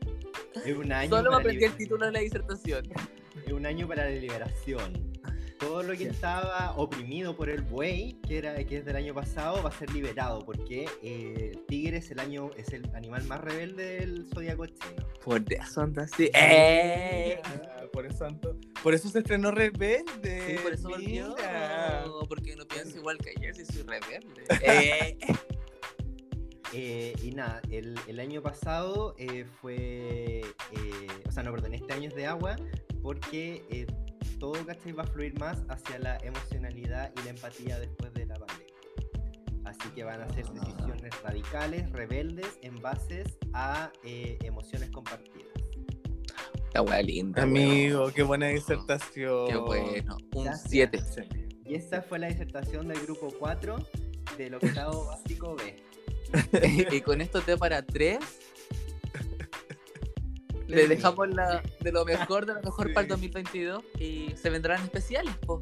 es 0.65 0.77
un 0.77 0.93
año. 0.93 1.11
Solo 1.11 1.31
me 1.31 1.37
aprendí 1.37 1.65
el 1.65 1.77
título 1.77 2.07
de 2.07 2.13
la 2.13 2.21
disertación. 2.21 2.85
Es 3.45 3.53
un 3.53 3.67
año 3.67 3.87
para 3.87 4.05
la 4.05 4.11
liberación. 4.11 5.06
Todo 5.59 5.83
lo 5.83 5.95
que 5.97 6.05
estaba 6.09 6.75
oprimido 6.77 7.35
por 7.37 7.49
el 7.49 7.63
buey, 7.63 8.15
que 8.27 8.39
era 8.39 8.55
que 8.65 8.79
es 8.79 8.85
del 8.85 8.97
año 8.97 9.15
pasado, 9.15 9.63
va 9.63 9.71
a 9.71 9.73
ser 9.73 9.91
liberado, 9.91 10.41
porque 10.45 10.87
eh, 11.03 11.53
el 11.55 11.65
tigre 11.67 11.97
es 11.99 12.11
el 12.11 12.19
año, 12.21 12.51
es 12.57 12.69
el 12.75 12.89
animal 12.95 13.25
más 13.25 13.41
rebelde 13.41 14.01
del 14.01 14.27
zodiaco 14.33 14.67
chino. 14.67 15.07
Por 15.25 15.43
eso 15.53 15.81
anda 15.81 16.03
así. 16.05 16.31
¡Eh! 16.35 17.41
Por 17.93 18.05
eso, 18.07 18.27
ando- 18.27 18.59
por 18.83 18.93
eso 18.95 19.09
se 19.09 19.21
estrenó 19.21 19.51
Rebelde. 19.51 20.57
Sí, 20.57 20.63
por 20.63 20.73
eso 20.75 20.89
volvió. 20.91 21.35
Porque 22.29 22.55
no 22.55 22.67
pienso 22.67 22.99
igual 22.99 23.17
que 23.19 23.31
ayer 23.37 23.55
si 23.57 23.65
soy 23.65 23.83
rebelde. 23.83 24.45
¡Eh! 24.63 25.19
Eh, 26.73 27.15
y 27.23 27.31
nada, 27.31 27.63
el, 27.71 27.99
el 28.07 28.21
año 28.21 28.43
pasado 28.43 29.15
eh, 29.19 29.47
fue. 29.63 30.41
eh, 30.73 31.07
o 31.27 31.33
sea, 31.33 31.43
no, 31.43 31.53
perdón, 31.53 31.75
este 31.75 31.93
año 31.95 32.09
es 32.09 32.15
de 32.15 32.27
agua 32.27 32.57
porque 33.03 33.65
eh, 33.71 33.87
todo 34.39 34.65
¿cachai? 34.67 34.93
va 34.93 35.03
a 35.03 35.07
fluir 35.07 35.39
más 35.39 35.65
hacia 35.69 35.99
la 35.99 36.19
emocionalidad 36.19 37.13
y 37.17 37.25
la 37.25 37.31
empatía 37.31 37.79
después 37.79 38.13
de 38.15 38.27
la 38.27 38.35
pandemia. 38.35 38.67
Así 39.65 39.89
que 39.95 40.05
van 40.05 40.21
a 40.23 40.29
ser 40.29 40.47
decisiones 40.47 41.23
radicales, 41.23 41.91
rebeldes, 41.91 42.59
en 42.63 42.81
bases 42.81 43.37
a 43.53 43.91
eh, 44.05 44.39
emociones 44.43 44.91
compartidas. 44.91 45.51
La 46.73 46.83
wea 46.83 47.03
linda. 47.03 47.43
Amigo, 47.43 48.13
qué 48.13 48.23
buena 48.23 48.49
disertación. 48.49 49.49
Qué 49.49 49.57
bueno. 49.57 50.17
Un 50.35 50.45
Gracias. 50.45 50.71
7. 50.71 50.99
Sí. 50.99 51.23
Y 51.65 51.75
esta 51.75 52.03
fue 52.03 52.19
la 52.19 52.29
disertación 52.29 52.87
del 52.87 53.01
grupo 53.01 53.33
4 53.39 53.77
del 54.39 54.55
octavo 54.55 55.07
básico 55.07 55.57
B. 55.57 55.83
y 56.93 57.01
con 57.01 57.21
esto 57.21 57.41
te 57.41 57.57
para 57.57 57.83
3. 57.83 58.19
Le 60.69 60.89
dejamos 60.89 61.29
la, 61.29 61.63
de 61.81 61.93
lo 61.93 62.05
mejor, 62.05 62.45
de 62.47 62.55
lo 62.55 62.61
mejor 62.63 62.89
Sí. 62.89 62.93
para 62.95 63.03
el 63.05 63.09
2022 63.09 63.85
y 63.99 64.33
se 64.37 64.51
vendrán 64.51 64.83
especiales, 64.83 65.35
po. 65.47 65.61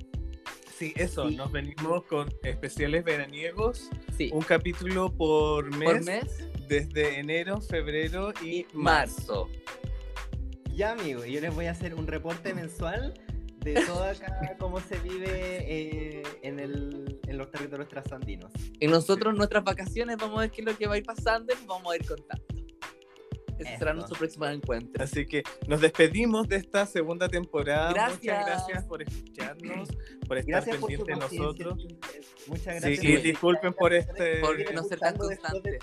Sí, 0.78 0.92
eso, 0.96 1.28
Sí. 1.28 1.36
nos 1.36 1.52
venimos 1.52 2.04
con 2.04 2.28
especiales 2.42 3.04
veraniegos, 3.04 3.90
Sí, 4.16 4.30
un 4.32 4.42
capítulo 4.42 5.12
por 5.12 5.70
mes, 5.76 5.92
por 5.92 6.04
mes 6.04 6.48
desde 6.68 7.18
enero, 7.20 7.60
febrero 7.60 8.32
y 8.42 8.60
y 8.60 8.66
marzo. 8.72 9.46
marzo. 9.46 9.48
Ya, 10.74 10.92
amigo, 10.92 11.24
yo 11.24 11.40
les 11.40 11.54
voy 11.54 11.66
a 11.66 11.70
hacer 11.70 11.94
un 11.94 12.06
reporte 12.06 12.52
mensual 12.54 13.14
de 13.60 13.74
todo 13.86 14.04
acá 14.04 14.56
cómo 14.58 14.80
se 14.80 14.98
vive 14.98 15.28
eh, 15.30 16.22
en, 16.42 16.58
el, 16.58 17.20
en 17.28 17.38
los 17.38 17.50
territorios 17.50 17.88
trasandinos. 17.88 18.50
Y 18.80 18.88
nosotros, 18.88 19.32
en 19.32 19.38
nuestras 19.38 19.62
vacaciones, 19.64 20.16
vamos 20.16 20.38
a 20.38 20.40
ver 20.42 20.50
qué 20.50 20.62
es 20.62 20.66
lo 20.66 20.76
que 20.76 20.86
va 20.88 20.94
a 20.94 20.98
ir 20.98 21.04
pasando 21.04 21.52
y 21.52 21.66
vamos 21.66 21.92
a 21.92 21.96
ir 21.96 22.04
contando. 22.06 22.44
Ese 23.64 23.78
será 23.78 23.94
nuestro 23.94 24.16
próximo 24.18 24.46
encuentro. 24.46 25.02
Así 25.02 25.26
que 25.26 25.42
nos 25.66 25.80
despedimos 25.80 26.48
de 26.48 26.56
esta 26.56 26.86
segunda 26.86 27.28
temporada. 27.28 27.92
Gracias. 27.92 28.18
Muchas 28.20 28.46
gracias 28.46 28.84
por 28.84 29.02
escucharnos, 29.02 29.88
por 30.26 30.38
estar 30.38 30.50
Gracias 30.64 30.76
por 30.76 30.92
su 30.92 31.04
pendientes 31.04 31.30
de 31.30 31.38
nosotros. 31.38 31.86
Muchas 32.46 32.74
Sí, 32.82 32.96
gracias. 32.96 33.04
y 33.04 33.12
por- 33.16 33.22
disculpen 33.22 33.72
por 33.72 33.92
este- 33.94 34.40
Por 34.40 34.74
no 34.74 34.82
ser 34.84 34.98
tan 34.98 35.16
constante. 35.16 35.78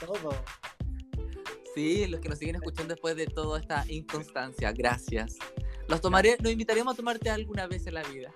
Sí, 1.76 2.06
los 2.08 2.20
que 2.20 2.28
nos 2.30 2.38
siguen 2.38 2.56
escuchando 2.56 2.94
después 2.94 3.16
de 3.16 3.28
toda 3.28 3.60
esta 3.60 3.86
inconstancia, 3.88 4.72
gracias. 4.74 5.38
Los 5.88 6.02
tomaré, 6.02 6.38
nos 6.42 6.52
invitaremos 6.52 6.94
a 6.94 6.98
tomarte 6.98 7.30
alguna 7.30 7.68
vez 7.68 7.88
en 7.88 7.94
la 7.94 8.04
vida. 8.04 8.32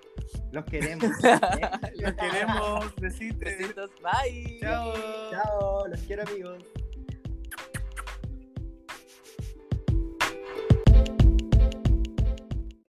Los 0.52 0.64
queremos. 0.64 1.04
¿eh? 1.24 1.70
Los 1.96 2.12
queremos, 2.14 2.94
besitos. 2.96 3.38
Besitos, 3.38 3.90
bye. 4.02 4.58
Chao. 4.60 4.94
Chao, 5.30 5.86
los 5.88 6.00
quiero 6.00 6.22
amigos. 6.22 6.62